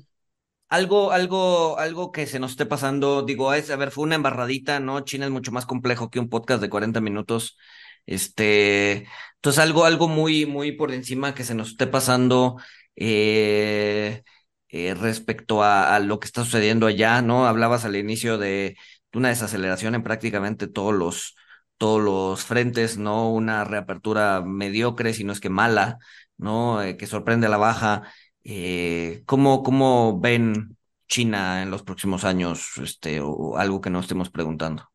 algo, 0.68 1.12
algo, 1.12 1.78
algo 1.78 2.12
que 2.12 2.26
se 2.26 2.38
nos 2.38 2.52
esté 2.52 2.66
pasando, 2.66 3.22
digo, 3.22 3.50
a 3.50 3.56
ver, 3.56 3.90
fue 3.90 4.04
una 4.04 4.14
embarradita, 4.16 4.80
¿no? 4.80 5.00
China 5.00 5.26
es 5.26 5.32
mucho 5.32 5.52
más 5.52 5.66
complejo 5.66 6.10
que 6.10 6.20
un 6.20 6.28
podcast 6.28 6.60
de 6.60 6.70
40 6.70 7.00
minutos. 7.00 7.56
Este, 8.06 9.06
entonces 9.36 9.58
algo, 9.62 9.84
algo 9.84 10.08
muy, 10.08 10.46
muy 10.46 10.72
por 10.72 10.92
encima 10.92 11.34
que 11.34 11.44
se 11.44 11.54
nos 11.54 11.70
esté 11.70 11.86
pasando 11.86 12.56
eh, 12.96 14.22
eh, 14.68 14.94
respecto 14.94 15.62
a, 15.62 15.94
a, 15.94 16.00
lo 16.00 16.18
que 16.20 16.26
está 16.26 16.44
sucediendo 16.44 16.86
allá, 16.86 17.22
¿no? 17.22 17.46
Hablabas 17.46 17.84
al 17.84 17.96
inicio 17.96 18.38
de 18.38 18.76
una 19.12 19.28
desaceleración 19.28 19.94
en 19.94 20.02
prácticamente 20.02 20.68
todos 20.68 20.94
los, 20.94 21.34
todos 21.76 22.02
los 22.02 22.44
frentes, 22.44 22.98
¿no? 22.98 23.30
Una 23.32 23.64
reapertura 23.64 24.42
mediocre, 24.44 25.14
si 25.14 25.24
no 25.24 25.32
es 25.32 25.40
que 25.40 25.50
mala, 25.50 25.98
¿no? 26.36 26.82
Eh, 26.82 26.96
que 26.96 27.06
sorprende 27.06 27.46
a 27.46 27.50
la 27.50 27.56
baja. 27.58 28.02
Eh, 28.44 29.22
¿cómo, 29.26 29.62
¿Cómo 29.62 30.18
ven 30.20 30.76
China 31.06 31.62
en 31.62 31.70
los 31.70 31.82
próximos 31.82 32.24
años? 32.24 32.72
Este, 32.82 33.20
o 33.20 33.56
algo 33.56 33.80
que 33.80 33.90
no 33.90 34.00
estemos 34.00 34.30
preguntando. 34.30 34.88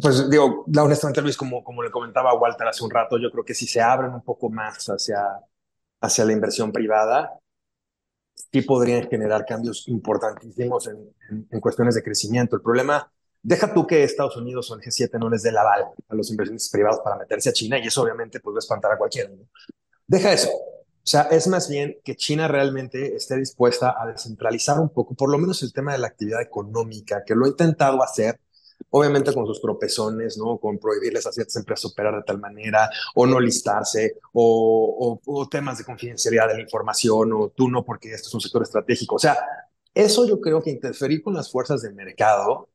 Pues 0.00 0.28
digo, 0.30 0.64
honestamente 0.78 1.20
Luis, 1.22 1.36
como, 1.36 1.62
como 1.62 1.82
le 1.82 1.90
comentaba 1.90 2.34
Walter 2.34 2.66
hace 2.68 2.84
un 2.84 2.90
rato, 2.90 3.18
yo 3.18 3.30
creo 3.30 3.44
que 3.44 3.54
si 3.54 3.66
se 3.66 3.80
abren 3.80 4.12
un 4.12 4.22
poco 4.22 4.50
más 4.50 4.86
hacia, 4.86 5.18
hacia 6.00 6.24
la 6.24 6.32
inversión 6.32 6.72
privada, 6.72 7.38
sí 8.34 8.62
podrían 8.62 9.08
generar 9.08 9.44
cambios 9.44 9.86
importantísimos 9.88 10.88
en, 10.88 10.96
en, 11.30 11.48
en, 11.50 11.60
cuestiones 11.60 11.94
de 11.94 12.02
crecimiento. 12.02 12.56
El 12.56 12.62
problema, 12.62 13.10
deja 13.42 13.72
tú 13.72 13.86
que 13.86 14.02
Estados 14.02 14.36
Unidos 14.36 14.70
o 14.70 14.74
el 14.74 14.80
G7 14.80 15.18
no 15.18 15.28
les 15.28 15.42
dé 15.42 15.52
la 15.52 15.60
aval 15.60 15.84
a 16.08 16.14
los 16.14 16.30
inversionistas 16.30 16.70
privados 16.70 17.00
para 17.04 17.16
meterse 17.16 17.50
a 17.50 17.52
China 17.52 17.78
y 17.78 17.86
eso 17.86 18.02
obviamente 18.02 18.40
pues 18.40 18.54
va 18.54 18.58
a 18.58 18.60
espantar 18.60 18.92
a 18.92 18.98
cualquiera. 18.98 19.28
¿no? 19.30 19.44
Deja 20.06 20.32
eso. 20.32 20.50
O 21.04 21.06
sea, 21.06 21.22
es 21.22 21.48
más 21.48 21.68
bien 21.68 21.98
que 22.04 22.14
China 22.14 22.46
realmente 22.46 23.16
esté 23.16 23.36
dispuesta 23.36 23.96
a 23.98 24.06
descentralizar 24.06 24.78
un 24.78 24.88
poco, 24.88 25.14
por 25.14 25.30
lo 25.30 25.38
menos 25.38 25.60
el 25.64 25.72
tema 25.72 25.92
de 25.92 25.98
la 25.98 26.06
actividad 26.06 26.40
económica, 26.40 27.24
que 27.26 27.34
lo 27.34 27.44
ha 27.44 27.48
intentado 27.48 28.00
hacer, 28.04 28.38
obviamente 28.90 29.34
con 29.34 29.44
sus 29.44 29.60
tropezones, 29.60 30.38
¿no? 30.38 30.58
Con 30.58 30.78
prohibirles 30.78 31.26
a 31.26 31.32
ciertas 31.32 31.56
empresas 31.56 31.90
operar 31.90 32.14
de 32.14 32.22
tal 32.22 32.38
manera, 32.38 32.88
o 33.16 33.26
no 33.26 33.40
listarse, 33.40 34.18
o, 34.32 35.20
o, 35.26 35.40
o, 35.40 35.48
temas 35.48 35.78
de 35.78 35.84
confidencialidad 35.84 36.46
de 36.46 36.54
la 36.54 36.60
información, 36.60 37.32
o 37.32 37.48
tú 37.48 37.68
no 37.68 37.84
porque 37.84 38.12
esto 38.12 38.28
es 38.28 38.34
un 38.34 38.40
sector 38.40 38.62
estratégico. 38.62 39.16
O 39.16 39.18
sea, 39.18 39.36
eso 39.94 40.24
yo 40.26 40.40
creo 40.40 40.62
que 40.62 40.70
interferir 40.70 41.20
con 41.22 41.34
las 41.34 41.50
fuerzas 41.50 41.82
del 41.82 41.94
mercado 41.94 42.68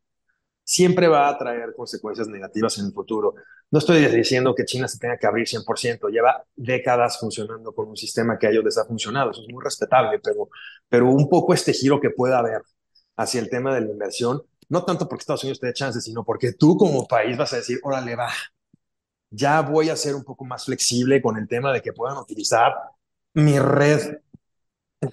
siempre 0.67 1.07
va 1.07 1.29
a 1.29 1.37
traer 1.37 1.73
consecuencias 1.73 2.27
negativas 2.27 2.77
en 2.77 2.87
el 2.87 2.91
futuro. 2.91 3.35
No 3.71 3.79
estoy 3.79 4.05
diciendo 4.07 4.53
que 4.53 4.65
China 4.65 4.85
se 4.89 4.99
tenga 4.99 5.17
que 5.17 5.25
abrir 5.25 5.47
100%, 5.47 6.09
lleva 6.09 6.43
décadas 6.57 7.17
funcionando 7.19 7.73
con 7.73 7.87
un 7.87 7.95
sistema 7.95 8.37
que 8.37 8.47
a 8.47 8.49
ellos 8.49 8.65
les 8.65 8.77
ha 8.77 8.83
funcionado, 8.83 9.31
eso 9.31 9.43
es 9.43 9.47
muy 9.47 9.63
respetable, 9.63 10.19
pero, 10.19 10.49
pero 10.89 11.09
un 11.09 11.29
poco 11.29 11.53
este 11.53 11.71
giro 11.71 12.01
que 12.01 12.09
pueda 12.09 12.39
haber 12.39 12.63
hacia 13.15 13.39
el 13.39 13.49
tema 13.49 13.73
de 13.73 13.81
la 13.81 13.91
inversión, 13.91 14.43
no 14.67 14.83
tanto 14.83 15.07
porque 15.07 15.21
Estados 15.21 15.43
Unidos 15.45 15.61
te 15.61 15.67
dé 15.67 15.73
chance, 15.73 16.01
sino 16.01 16.25
porque 16.25 16.51
tú 16.51 16.75
como 16.75 17.07
país 17.07 17.37
vas 17.37 17.53
a 17.53 17.57
decir, 17.57 17.79
órale, 17.83 18.17
va, 18.17 18.29
ya 19.29 19.61
voy 19.61 19.89
a 19.89 19.95
ser 19.95 20.15
un 20.15 20.25
poco 20.25 20.43
más 20.43 20.65
flexible 20.65 21.21
con 21.21 21.37
el 21.37 21.47
tema 21.47 21.71
de 21.71 21.81
que 21.81 21.93
puedan 21.93 22.17
utilizar 22.17 22.73
mi 23.33 23.57
red, 23.57 24.17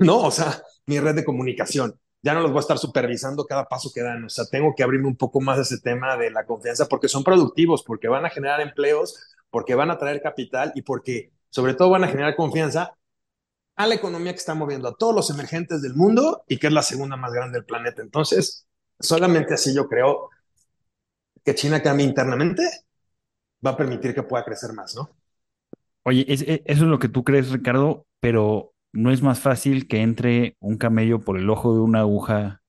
no, 0.01 0.23
o 0.25 0.31
sea, 0.33 0.61
mi 0.87 0.99
red 0.99 1.15
de 1.15 1.25
comunicación 1.25 1.95
ya 2.25 2.33
no 2.33 2.41
los 2.41 2.53
voy 2.53 2.59
a 2.59 2.61
estar 2.63 2.79
supervisando 2.79 3.45
cada 3.45 3.67
paso 3.67 3.93
que 3.95 4.01
dan. 4.01 4.25
O 4.25 4.29
sea, 4.31 4.47
tengo 4.47 4.75
que 4.75 4.83
abrirme 4.83 5.09
un 5.09 5.17
poco 5.17 5.43
más 5.43 5.59
ese 5.59 5.79
tema 5.79 6.17
de 6.17 6.31
la 6.31 6.47
confianza 6.47 6.89
porque 6.89 7.07
son 7.07 7.23
productivos, 7.23 7.83
porque 7.83 8.09
van 8.09 8.25
a 8.25 8.31
generar 8.31 8.63
empleos, 8.63 9.37
porque 9.51 9.75
van 9.75 9.91
a 9.91 9.99
traer 9.99 10.23
capital 10.23 10.73
y 10.75 10.81
porque 10.81 11.33
sobre 11.51 11.75
todo 11.75 11.91
van 11.91 12.05
a 12.05 12.09
generar 12.09 12.35
confianza 12.35 12.97
a 13.77 13.87
la 13.87 13.95
economía 13.95 14.33
que 14.33 14.39
está 14.39 14.55
moviendo 14.55 14.89
a 14.89 14.97
todos 14.97 15.15
los 15.15 15.29
emergentes 15.29 15.83
del 15.83 15.95
mundo 15.95 16.45
y 16.49 16.57
que 16.57 16.69
es 16.69 16.73
la 16.73 16.81
segunda 16.81 17.17
más 17.17 17.31
grande 17.31 17.59
del 17.59 17.67
planeta. 17.67 18.01
Entonces, 18.01 18.67
solamente 18.99 19.53
así 19.53 19.75
yo 19.75 19.87
creo 19.87 20.31
que 21.45 21.55
China 21.55 21.83
cambie 21.83 22.07
internamente 22.07 22.63
va 23.65 23.73
a 23.73 23.77
permitir 23.77 24.15
que 24.15 24.23
pueda 24.23 24.45
crecer 24.45 24.73
más, 24.73 24.95
¿no? 24.95 25.11
Oye, 26.05 26.25
es, 26.27 26.43
eso 26.43 26.63
es 26.65 26.81
lo 26.81 26.99
que 26.99 27.09
tú 27.09 27.23
crees, 27.23 27.51
Ricardo, 27.51 28.07
pero 28.21 28.74
¿no 28.95 29.11
es 29.11 29.23
más 29.23 29.41
fácil 29.41 29.87
que 29.89 30.01
entre 30.01 30.57
un 30.61 30.79
camello 30.79 31.21
por 31.21 31.37
el 31.39 31.51
ojo 31.51 31.75
de 31.75 31.81
una 31.81 32.01
aguja 32.01 32.63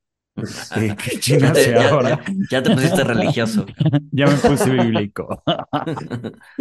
que, 0.73 0.95
que 1.03 1.19
China 1.19 1.53
sea 1.53 1.81
ya, 1.81 1.89
ahora? 1.89 2.09
Ya, 2.09 2.33
ya, 2.51 2.63
te 2.63 2.71
pusiste 2.71 3.03
religioso. 3.05 3.65
ya 4.11 4.25
me 4.25 4.35
puse 4.35 4.69
bíblico. 4.69 5.41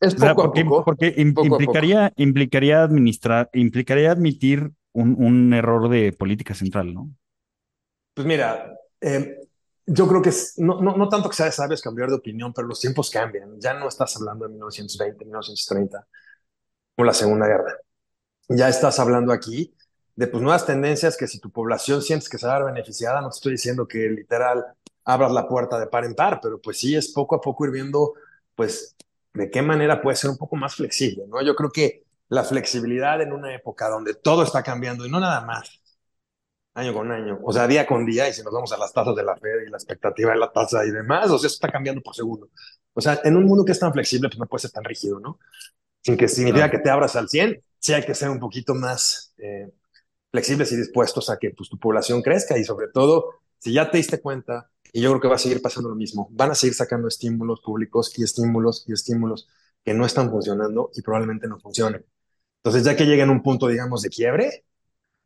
es 0.00 0.14
o 0.14 0.18
sea, 0.18 0.34
poco 0.34 0.48
porque, 0.48 0.60
a 0.60 0.64
poco. 0.64 0.84
porque 0.84 1.14
im, 1.16 1.34
poco 1.34 1.46
implicaría, 1.46 2.06
a 2.06 2.08
poco. 2.08 2.22
implicaría 2.22 2.82
administrar, 2.82 3.50
implicaría 3.52 4.10
admitir 4.10 4.72
un, 4.92 5.14
un, 5.18 5.52
error 5.52 5.88
de 5.88 6.12
política 6.12 6.54
central, 6.54 6.92
¿no? 6.94 7.10
Pues 8.14 8.26
mira, 8.26 8.74
eh, 9.00 9.36
yo 9.86 10.08
creo 10.08 10.22
que 10.22 10.30
es, 10.30 10.54
no, 10.56 10.80
no, 10.80 10.96
no, 10.96 11.08
tanto 11.08 11.28
que 11.28 11.36
sea 11.36 11.46
de 11.46 11.52
sabios 11.52 11.82
cambiar 11.82 12.08
de 12.08 12.16
opinión, 12.16 12.52
pero 12.52 12.66
los 12.66 12.80
tiempos 12.80 13.10
cambian. 13.10 13.60
Ya 13.60 13.74
no 13.74 13.86
estás 13.86 14.16
hablando 14.16 14.46
de 14.46 14.52
1920, 14.52 15.24
1930, 15.24 16.06
o 16.96 17.04
la 17.04 17.14
Segunda 17.14 17.46
Guerra 17.46 17.76
ya 18.48 18.68
estás 18.68 18.98
hablando 18.98 19.32
aquí 19.32 19.74
de 20.16 20.26
pues, 20.26 20.42
nuevas 20.42 20.66
tendencias 20.66 21.16
que 21.16 21.28
si 21.28 21.38
tu 21.38 21.50
población 21.50 22.02
sientes 22.02 22.28
que 22.28 22.38
se 22.38 22.46
va 22.46 22.56
a 22.56 22.58
ver 22.58 22.72
beneficiada, 22.72 23.20
no 23.20 23.28
te 23.28 23.36
estoy 23.36 23.52
diciendo 23.52 23.86
que 23.86 24.08
literal 24.08 24.64
abras 25.04 25.32
la 25.32 25.46
puerta 25.46 25.78
de 25.78 25.86
par 25.86 26.04
en 26.04 26.14
par, 26.14 26.40
pero 26.42 26.60
pues 26.60 26.78
sí 26.78 26.96
es 26.96 27.12
poco 27.12 27.36
a 27.36 27.40
poco 27.40 27.64
ir 27.66 27.72
viendo 27.72 28.14
pues 28.54 28.96
de 29.32 29.50
qué 29.50 29.62
manera 29.62 30.02
puede 30.02 30.16
ser 30.16 30.30
un 30.30 30.36
poco 30.36 30.56
más 30.56 30.74
flexible, 30.74 31.24
¿no? 31.28 31.40
Yo 31.42 31.54
creo 31.54 31.70
que 31.70 32.04
la 32.28 32.44
flexibilidad 32.44 33.20
en 33.22 33.32
una 33.32 33.54
época 33.54 33.88
donde 33.88 34.14
todo 34.14 34.42
está 34.42 34.62
cambiando 34.62 35.06
y 35.06 35.10
no 35.10 35.20
nada 35.20 35.40
más 35.42 35.80
año 36.74 36.94
con 36.94 37.10
año, 37.10 37.38
o 37.42 37.52
sea, 37.52 37.66
día 37.66 37.86
con 37.86 38.06
día, 38.06 38.28
y 38.28 38.32
si 38.32 38.42
nos 38.42 38.52
vamos 38.52 38.72
a 38.72 38.78
las 38.78 38.92
tasas 38.92 39.14
de 39.16 39.24
la 39.24 39.36
Fed 39.36 39.66
y 39.66 39.70
la 39.70 39.76
expectativa 39.76 40.32
de 40.32 40.38
la 40.38 40.52
tasa 40.52 40.84
y 40.84 40.90
demás, 40.90 41.26
o 41.26 41.38
sea, 41.38 41.48
eso 41.48 41.54
está 41.54 41.70
cambiando 41.70 42.00
por 42.02 42.14
segundo. 42.14 42.50
O 42.94 43.00
sea, 43.00 43.20
en 43.24 43.36
un 43.36 43.44
mundo 43.44 43.64
que 43.64 43.72
es 43.72 43.78
tan 43.78 43.92
flexible, 43.92 44.28
pues 44.28 44.38
no 44.38 44.46
puede 44.46 44.62
ser 44.62 44.70
tan 44.70 44.84
rígido, 44.84 45.18
¿no? 45.18 45.38
Sin 46.02 46.16
que 46.16 46.28
significa 46.28 46.70
que 46.70 46.78
te 46.78 46.90
abras 46.90 47.16
al 47.16 47.28
100, 47.28 47.62
sí 47.80 47.92
hay 47.92 48.04
que 48.04 48.14
ser 48.14 48.30
un 48.30 48.38
poquito 48.38 48.74
más 48.74 49.34
eh, 49.38 49.72
flexibles 50.30 50.72
y 50.72 50.76
dispuestos 50.76 51.30
a 51.30 51.38
que 51.38 51.50
pues, 51.50 51.68
tu 51.68 51.78
población 51.78 52.22
crezca 52.22 52.58
y 52.58 52.64
sobre 52.64 52.88
todo, 52.88 53.40
si 53.58 53.72
ya 53.72 53.90
te 53.90 53.98
diste 53.98 54.20
cuenta, 54.20 54.70
y 54.92 55.02
yo 55.02 55.10
creo 55.10 55.20
que 55.20 55.28
va 55.28 55.34
a 55.36 55.38
seguir 55.38 55.60
pasando 55.62 55.90
lo 55.90 55.94
mismo, 55.96 56.28
van 56.30 56.50
a 56.50 56.54
seguir 56.54 56.74
sacando 56.74 57.08
estímulos 57.08 57.60
públicos 57.60 58.12
y 58.18 58.24
estímulos 58.24 58.84
y 58.86 58.92
estímulos 58.92 59.48
que 59.84 59.94
no 59.94 60.06
están 60.06 60.30
funcionando 60.30 60.90
y 60.94 61.02
probablemente 61.02 61.46
no 61.46 61.58
funcionen. 61.60 62.04
Entonces, 62.58 62.84
ya 62.84 62.96
que 62.96 63.04
lleguen 63.04 63.28
a 63.28 63.32
un 63.32 63.42
punto, 63.42 63.68
digamos, 63.68 64.02
de 64.02 64.10
quiebre, 64.10 64.64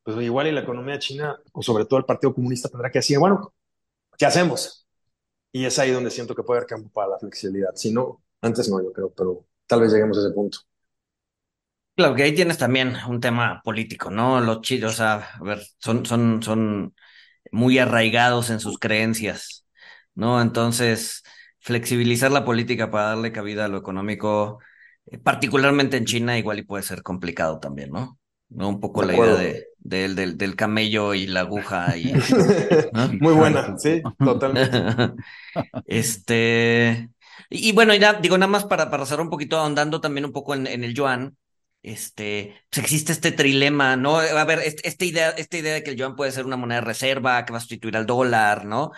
pues 0.03 0.17
igual 0.23 0.49
y 0.49 0.53
la 0.53 0.63
economía 0.63 0.99
china, 0.99 1.41
o 1.53 1.63
sobre 1.63 1.85
todo 1.87 1.99
el 1.99 2.05
Partido 2.05 2.35
Comunista, 2.35 2.69
tendrá 2.69 2.91
que 2.91 2.99
decir, 2.99 3.19
bueno, 3.19 3.55
¿qué 4.19 4.27
hacemos? 4.27 4.87
Y 5.53 5.65
es 5.67 5.79
ahí 5.79 5.93
donde 5.93 6.11
siento 6.11 6.35
que 6.35 6.43
puede 6.43 6.61
haber 6.61 6.69
campo 6.69 6.91
para 6.91 7.11
la 7.11 7.19
flexibilidad. 7.19 7.71
Si 7.77 7.93
no, 7.93 8.23
antes 8.41 8.69
no, 8.69 8.83
yo 8.83 8.93
creo, 8.93 9.11
pero 9.15 9.47
tal 9.67 9.81
vez 9.83 9.93
lleguemos 9.93 10.19
a 10.19 10.21
ese 10.23 10.31
punto. 10.33 10.59
Claro, 12.03 12.17
que 12.17 12.25
ahí 12.25 12.35
tienes 12.35 12.59
también 12.59 12.97
un 13.07 13.21
tema 13.21 13.61
político, 13.63 14.11
¿no? 14.11 14.41
Los 14.41 14.61
chinos, 14.63 14.95
o 14.95 14.97
sea, 14.97 15.29
a 15.41 15.45
ver, 15.45 15.63
son, 15.79 16.05
son, 16.05 16.43
son 16.43 16.97
muy 17.53 17.79
arraigados 17.79 18.51
en 18.51 18.59
sus 18.59 18.81
creencias, 18.81 19.65
¿no? 20.17 20.43
Entonces, 20.43 21.23
flexibilizar 21.61 22.33
la 22.33 22.45
política 22.45 22.91
para 22.91 23.11
darle 23.11 23.31
cabida 23.31 23.67
a 23.67 23.69
lo 23.69 23.79
económico, 23.79 24.59
eh, 25.07 25.19
particularmente 25.19 25.97
en 25.97 26.05
China, 26.05 26.37
igual 26.37 26.59
y 26.59 26.63
puede 26.63 26.83
ser 26.83 27.05
complicado 27.05 27.61
también, 27.61 27.91
¿no? 27.91 28.19
¿no? 28.49 28.69
Un 28.69 28.81
poco 28.81 29.05
la 29.05 29.15
idea 29.15 29.37
de, 29.37 29.69
del, 29.79 30.37
del 30.37 30.57
camello 30.57 31.15
y 31.15 31.29
la 31.29 31.43
aguja. 31.43 31.97
Y, 31.97 32.13
Muy 33.21 33.35
buena, 33.35 33.79
sí, 33.79 34.03
totalmente. 34.19 35.15
este, 35.87 37.11
y, 37.49 37.71
bueno, 37.71 37.95
ya 37.95 38.15
digo, 38.15 38.37
nada 38.39 38.51
más 38.51 38.65
para, 38.65 38.91
para 38.91 39.07
cerrar 39.07 39.23
un 39.23 39.31
poquito, 39.31 39.57
ahondando 39.57 40.01
también 40.01 40.25
un 40.25 40.33
poco 40.33 40.55
en, 40.57 40.67
en 40.67 40.83
el 40.83 40.95
yuan, 40.95 41.37
este, 41.83 42.55
pues 42.71 42.85
existe 42.85 43.13
este 43.13 43.33
trilema, 43.33 43.97
¿no? 43.97 44.17
A 44.19 44.45
ver, 44.45 44.61
esta 44.61 45.05
idea, 45.05 45.31
esta 45.31 45.59
idea 45.59 45.75
de 45.75 45.83
que 45.83 45.91
el 45.91 45.97
yuan 45.97 46.17
puede 46.17 46.33
ser 46.33 46.47
una 46.47 46.57
moneda 46.57 46.81
de 46.81 46.87
reserva, 46.87 47.45
que 47.45 47.53
va 47.53 47.59
a 47.59 47.61
sustituir 47.61 47.97
al 47.97 48.07
dólar, 48.07 48.65
¿no? 48.65 48.93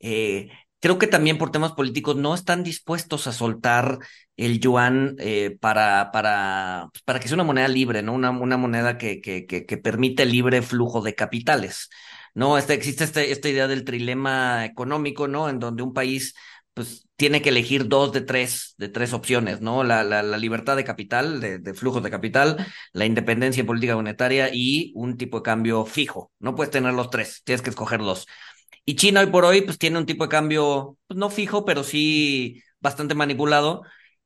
Eh, 0.00 0.50
creo 0.80 0.98
que 0.98 1.06
también 1.06 1.38
por 1.38 1.50
temas 1.50 1.72
políticos 1.72 2.16
no 2.16 2.34
están 2.34 2.62
dispuestos 2.62 3.26
a 3.26 3.32
soltar 3.32 3.98
el 4.36 4.60
yuan 4.60 5.16
eh, 5.18 5.56
para, 5.60 6.10
para, 6.12 6.88
pues, 6.92 7.02
para 7.04 7.20
que 7.20 7.28
sea 7.28 7.36
una 7.36 7.44
moneda 7.44 7.68
libre, 7.68 8.02
¿no? 8.02 8.12
Una, 8.14 8.30
una 8.30 8.56
moneda 8.56 8.98
que, 8.98 9.20
que, 9.20 9.46
que, 9.46 9.64
que 9.66 9.76
permite 9.78 10.26
libre 10.26 10.62
flujo 10.62 11.00
de 11.02 11.14
capitales, 11.14 11.88
¿no? 12.34 12.58
Este, 12.58 12.74
existe 12.74 13.04
este, 13.04 13.32
esta 13.32 13.48
idea 13.48 13.66
del 13.68 13.84
trilema 13.84 14.64
económico, 14.66 15.26
¿no? 15.28 15.48
En 15.48 15.58
donde 15.58 15.82
un 15.82 15.94
país 15.94 16.34
pues 16.76 17.08
tiene 17.16 17.40
que 17.40 17.48
elegir 17.48 17.88
dos 17.88 18.12
de 18.12 18.20
tres, 18.20 18.74
de 18.76 18.90
tres 18.90 19.14
opciones, 19.14 19.62
¿no? 19.62 19.82
La, 19.82 20.04
la, 20.04 20.22
libertad 20.36 20.76
de 20.76 20.84
capital, 20.84 21.40
de, 21.40 21.58
de, 21.58 21.72
flujos 21.72 22.02
de 22.02 22.10
capital, 22.10 22.66
la 22.92 23.06
independencia 23.06 23.64
política 23.64 23.94
monetaria 23.96 24.50
y 24.52 24.92
un 24.94 25.16
tipo 25.16 25.38
de 25.38 25.42
cambio 25.42 25.86
fijo. 25.86 26.30
No 26.38 26.54
puedes 26.54 26.70
tener 26.70 26.92
los 26.92 27.08
tres, 27.08 27.40
tienes 27.44 27.62
que 27.62 27.70
escoger 27.70 28.00
dos. 28.00 28.26
Y 28.84 28.96
China 28.96 29.20
hoy 29.20 29.28
por 29.28 29.46
hoy, 29.46 29.62
pues 29.62 29.78
tiene 29.78 29.98
un 29.98 30.04
tipo 30.04 30.24
de 30.24 30.28
cambio, 30.28 30.98
pues, 31.06 31.16
no 31.18 31.30
fijo, 31.30 31.64
pero 31.64 31.82
sí 31.82 32.62
bastante 32.78 33.14
manipulado 33.14 33.82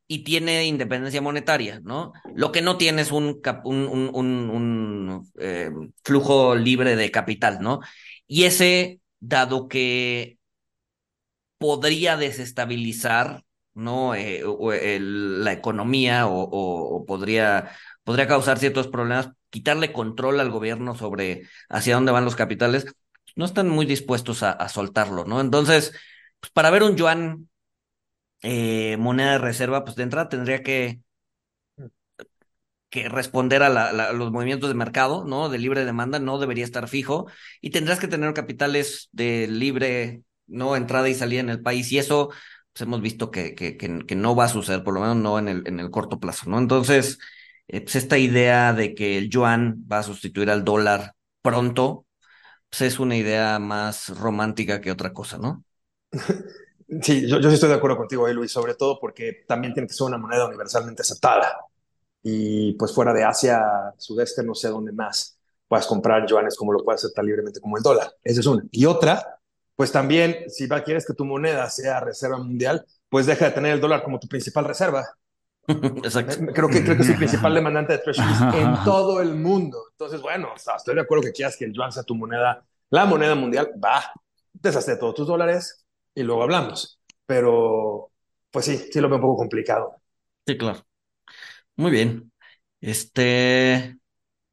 y 0.09 0.25
tiene 0.25 0.67
independencia 0.67 1.23
monetaria, 1.23 1.79
¿no? 1.85 2.13
Lo 2.35 2.51
que 2.51 2.63
no 2.63 2.77
tiene 2.79 3.03
es 3.03 3.13
un, 3.13 3.41
un, 3.63 4.11
un, 4.13 4.51
un 4.51 5.33
eh, 5.39 5.71
flujo 6.03 6.57
libre 6.57 6.97
de 6.97 7.13
capital, 7.13 7.61
¿no? 7.61 7.79
Y 8.27 8.43
ese, 8.43 9.01
dado 9.21 9.69
que 9.69 10.40
podría 11.61 12.17
desestabilizar, 12.17 13.45
¿no? 13.75 14.15
Eh, 14.17 14.43
el, 14.83 15.45
la 15.45 15.53
economía 15.53 16.27
o, 16.27 16.43
o, 16.43 16.97
o, 16.97 17.07
podría, 17.07 17.71
podría 18.05 18.27
causar 18.27 18.59
ciertos 18.59 18.89
problemas, 18.89 19.31
quitarle 19.51 19.93
control 19.93 20.41
al 20.41 20.51
gobierno 20.51 20.97
sobre 20.97 21.45
hacia 21.69 21.97
dónde 21.97 22.13
van 22.13 22.25
los 22.25 22.37
capitales, 22.37 22.87
no 23.37 23.45
están 23.45 23.69
muy 23.69 23.87
dispuestos 23.87 24.43
a, 24.43 24.53
a 24.53 24.71
soltarlo, 24.71 25.27
¿no? 25.27 25.41
Entonces, 25.43 25.93
pues 26.41 26.51
para 26.53 26.71
ver 26.71 26.83
un 26.83 26.97
yuan 26.97 27.51
eh, 28.43 28.97
moneda 28.99 29.33
de 29.33 29.39
reserva, 29.39 29.85
pues 29.85 29.97
de 29.97 30.05
entrada 30.05 30.29
tendría 30.31 30.63
que, 30.63 31.01
que 32.91 33.09
responder 33.09 33.63
a, 33.63 33.69
la, 33.69 33.93
la, 33.93 34.13
los 34.13 34.33
movimientos 34.33 34.69
de 34.69 34.75
mercado, 34.75 35.25
¿no? 35.25 35.49
De 35.49 35.59
libre 35.59 35.85
demanda, 35.85 36.19
no 36.19 36.39
debería 36.39 36.65
estar 36.65 36.89
fijo 36.89 37.27
y 37.61 37.71
tendrás 37.71 38.01
que 38.01 38.09
tener 38.09 38.33
capitales 38.35 39.09
de 39.13 39.47
libre, 39.49 40.23
¿no? 40.51 40.77
Entrada 40.77 41.09
y 41.09 41.15
salida 41.15 41.41
en 41.41 41.51
el 41.51 41.63
país 41.63 41.91
y 41.93 41.99
eso, 41.99 42.31
pues 42.73 42.83
hemos 42.83 43.01
visto 43.01 43.31
que, 43.31 43.55
que, 43.55 43.77
que, 43.77 44.15
no 44.17 44.37
va 44.37 44.45
a 44.45 44.49
suceder, 44.49 44.85
por 44.85 44.95
lo 44.95 45.01
menos 45.01 45.17
no 45.17 45.39
en 45.39 45.49
el, 45.49 45.63
en 45.67 45.81
el 45.81 45.91
corto 45.91 46.21
plazo, 46.21 46.51
¿no? 46.51 46.59
Entonces, 46.59 47.19
eh, 47.69 47.81
pues 47.81 47.97
esta 47.97 48.19
idea 48.19 48.73
de 48.73 48.95
que 48.95 49.19
el 49.19 49.31
yuan 49.31 49.85
va 49.91 49.99
a 50.01 50.03
sustituir 50.03 50.51
al 50.51 50.65
dólar 50.65 51.15
pronto, 51.43 52.07
pues 52.69 52.83
es 52.83 52.99
una 53.01 53.17
idea 53.17 53.59
más 53.59 54.17
romántica 54.19 54.81
que 54.81 54.91
otra 54.91 55.13
cosa, 55.13 55.39
¿no? 55.39 55.65
Sí, 57.03 57.29
yo, 57.29 57.39
yo 57.39 57.49
sí 57.49 57.55
estoy 57.55 57.69
de 57.69 57.77
acuerdo 57.77 57.97
contigo 57.97 58.27
ahí, 58.27 58.35
Luis, 58.35 58.51
sobre 58.51 58.75
todo 58.75 58.99
porque 58.99 59.45
también 59.47 59.73
tiene 59.73 59.87
que 59.87 59.95
ser 59.95 60.09
una 60.09 60.19
moneda 60.19 60.47
universalmente 60.49 61.03
aceptada. 61.03 61.57
Y 62.21 62.73
pues 62.75 62.93
fuera 62.93 63.13
de 63.13 63.23
Asia, 63.23 63.63
sudeste, 63.97 64.43
no 64.43 64.57
sé 64.57 64.69
dónde 64.71 64.91
más 64.91 65.39
puedas 65.69 65.87
comprar 65.87 66.27
yuanes 66.27 66.57
como 66.57 66.73
lo 66.73 66.83
puedes 66.83 67.05
aceptar 67.05 67.25
libremente 67.25 67.61
como 67.61 67.77
el 67.77 67.83
dólar. 67.85 68.13
Esa 68.25 68.41
es 68.41 68.47
una. 68.47 68.65
Y 68.73 68.87
otra, 68.87 69.40
pues 69.81 69.93
también, 69.93 70.45
si 70.51 70.67
va, 70.67 70.85
quieres 70.85 71.07
que 71.07 71.15
tu 71.15 71.25
moneda 71.25 71.71
sea 71.71 72.01
reserva 72.01 72.37
mundial, 72.37 72.85
pues 73.09 73.25
deja 73.25 73.47
de 73.47 73.53
tener 73.53 73.73
el 73.73 73.81
dólar 73.81 74.03
como 74.03 74.21
tu 74.21 74.29
principal 74.29 74.67
reserva. 74.67 75.09
Exacto. 75.69 76.53
Creo 76.53 76.69
que, 76.69 76.85
creo 76.85 76.97
que 76.97 77.03
es 77.03 77.09
el 77.09 77.17
principal 77.17 77.55
demandante 77.55 77.95
de 77.95 78.01
treasuries 78.01 78.43
en 78.57 78.75
todo 78.85 79.23
el 79.23 79.35
mundo. 79.37 79.79
Entonces, 79.93 80.21
bueno, 80.21 80.53
o 80.55 80.59
sea, 80.59 80.77
estoy 80.77 80.97
de 80.97 81.01
acuerdo 81.01 81.25
que 81.25 81.33
quieras 81.33 81.57
que 81.57 81.65
el 81.65 81.73
yuan 81.73 81.93
sea 81.93 82.03
tu 82.03 82.15
moneda, 82.15 82.63
la 82.91 83.07
moneda 83.07 83.35
mundial, 83.35 83.71
va, 83.83 84.05
deshazte 84.53 84.91
de 84.91 84.97
todos 84.99 85.15
tus 85.15 85.27
dólares, 85.27 85.87
y 86.15 86.25
luego 86.25 86.43
hablamos. 86.43 87.01
Pero, 87.25 88.11
pues 88.51 88.67
sí, 88.67 88.77
sí 88.93 89.01
lo 89.01 89.09
veo 89.09 89.17
un 89.17 89.23
poco 89.23 89.39
complicado. 89.39 89.97
Sí, 90.47 90.59
claro. 90.59 90.85
Muy 91.77 91.91
bien. 91.91 92.31
Este. 92.83 93.99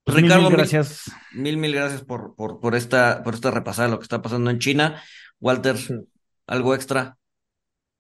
Pues 0.08 0.22
Ricardo, 0.22 0.44
mil, 0.44 0.52
mil 0.52 0.58
gracias. 0.58 1.12
Mil, 1.34 1.44
mil, 1.44 1.58
mil 1.58 1.74
gracias 1.74 2.02
por, 2.02 2.34
por, 2.34 2.62
por, 2.62 2.76
esta, 2.76 3.24
por 3.24 3.34
esta 3.34 3.52
repasada 3.52 3.90
de 3.90 3.92
lo 3.92 4.00
que 4.00 4.04
está 4.04 4.22
pasando 4.22 4.50
en 4.50 4.60
China. 4.60 5.04
Walter, 5.42 5.76
¿algo 6.48 6.74
extra? 6.74 7.18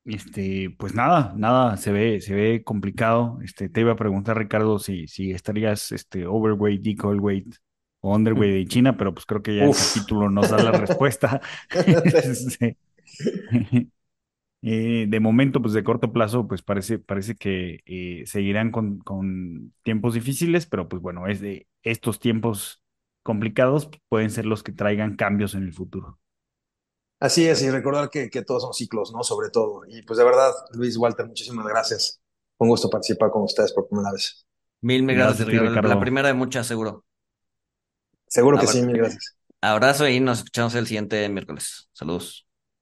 Este, 0.05 0.74
pues 0.78 0.95
nada, 0.95 1.34
nada, 1.36 1.76
se 1.76 1.91
ve, 1.91 2.22
se 2.22 2.34
ve 2.34 2.64
complicado. 2.64 3.39
Este, 3.43 3.68
te 3.68 3.82
iba 3.82 3.91
a 3.91 3.97
preguntar, 3.97 4.38
Ricardo, 4.38 4.80
si, 4.80 5.05
si 5.10 5.32
estarías 5.32 5.91
este, 5.91 6.26
overweight, 6.26 6.82
decoy 6.82 7.18
weight 7.20 7.55
o 7.99 8.16
underweight 8.16 8.53
de 8.53 8.66
China, 8.68 8.95
pero 8.95 9.14
pues 9.14 9.26
creo 9.26 9.43
que 9.43 9.58
ya 9.58 9.68
Uf. 9.68 9.78
el 9.78 9.93
capítulo 9.95 10.30
nos 10.30 10.49
da 10.49 10.64
la 10.64 10.72
respuesta. 10.72 11.41
eh, 14.70 15.05
de 15.07 15.20
momento, 15.22 15.61
pues 15.61 15.74
de 15.74 15.82
corto 15.82 16.11
plazo, 16.11 16.45
pues 16.45 16.61
parece, 16.61 16.99
parece 16.99 17.36
que 17.36 17.80
eh, 17.86 18.26
seguirán 18.26 18.70
con, 18.70 18.99
con, 18.99 19.74
tiempos 19.82 20.13
difíciles, 20.13 20.65
pero 20.65 20.89
pues 20.89 21.01
bueno, 21.01 21.26
es 21.28 21.39
de 21.39 21.70
estos 21.84 22.20
tiempos 22.20 22.84
complicados 23.24 23.89
pueden 24.09 24.30
ser 24.30 24.45
los 24.45 24.63
que 24.63 24.74
traigan 24.74 25.15
cambios 25.15 25.55
en 25.55 25.63
el 25.63 25.72
futuro. 25.72 26.20
Así 27.18 27.47
es, 27.47 27.61
y 27.61 27.70
recordar 27.70 28.09
que, 28.09 28.30
que 28.30 28.41
todos 28.41 28.63
son 28.63 28.74
ciclos, 28.74 29.13
¿no? 29.13 29.24
Sobre 29.24 29.51
todo. 29.51 29.84
Y 29.88 30.01
pues 30.01 30.20
de 30.20 30.26
verdad, 30.26 30.51
Luis 30.74 30.97
Walter, 30.97 31.26
muchísimas 31.26 31.65
gracias. 31.65 32.20
Un 32.57 32.68
gusto 32.68 32.89
participar 32.89 33.32
con 33.32 33.43
ustedes 33.43 33.72
por 33.72 33.88
primera 33.88 34.11
vez. 34.11 34.45
Mil, 34.82 35.01
mil 35.03 35.15
gracias, 35.15 35.47
gracias 35.47 35.61
Ricardo. 35.61 35.70
Ricardo. 35.70 35.95
La 35.95 36.01
primera 36.01 36.28
de 36.28 36.34
muchas, 36.34 36.68
seguro. 36.68 37.05
Seguro 38.28 38.59
que 38.59 38.68
sí, 38.68 38.82
mil 38.82 38.97
gracias. 38.97 39.38
Abrazo 39.61 40.09
y 40.09 40.20
nos 40.20 40.39
escuchamos 40.39 40.76
el 40.76 40.88
siguiente 40.88 41.30
miércoles. 41.30 41.88
Saludos. 41.93 42.47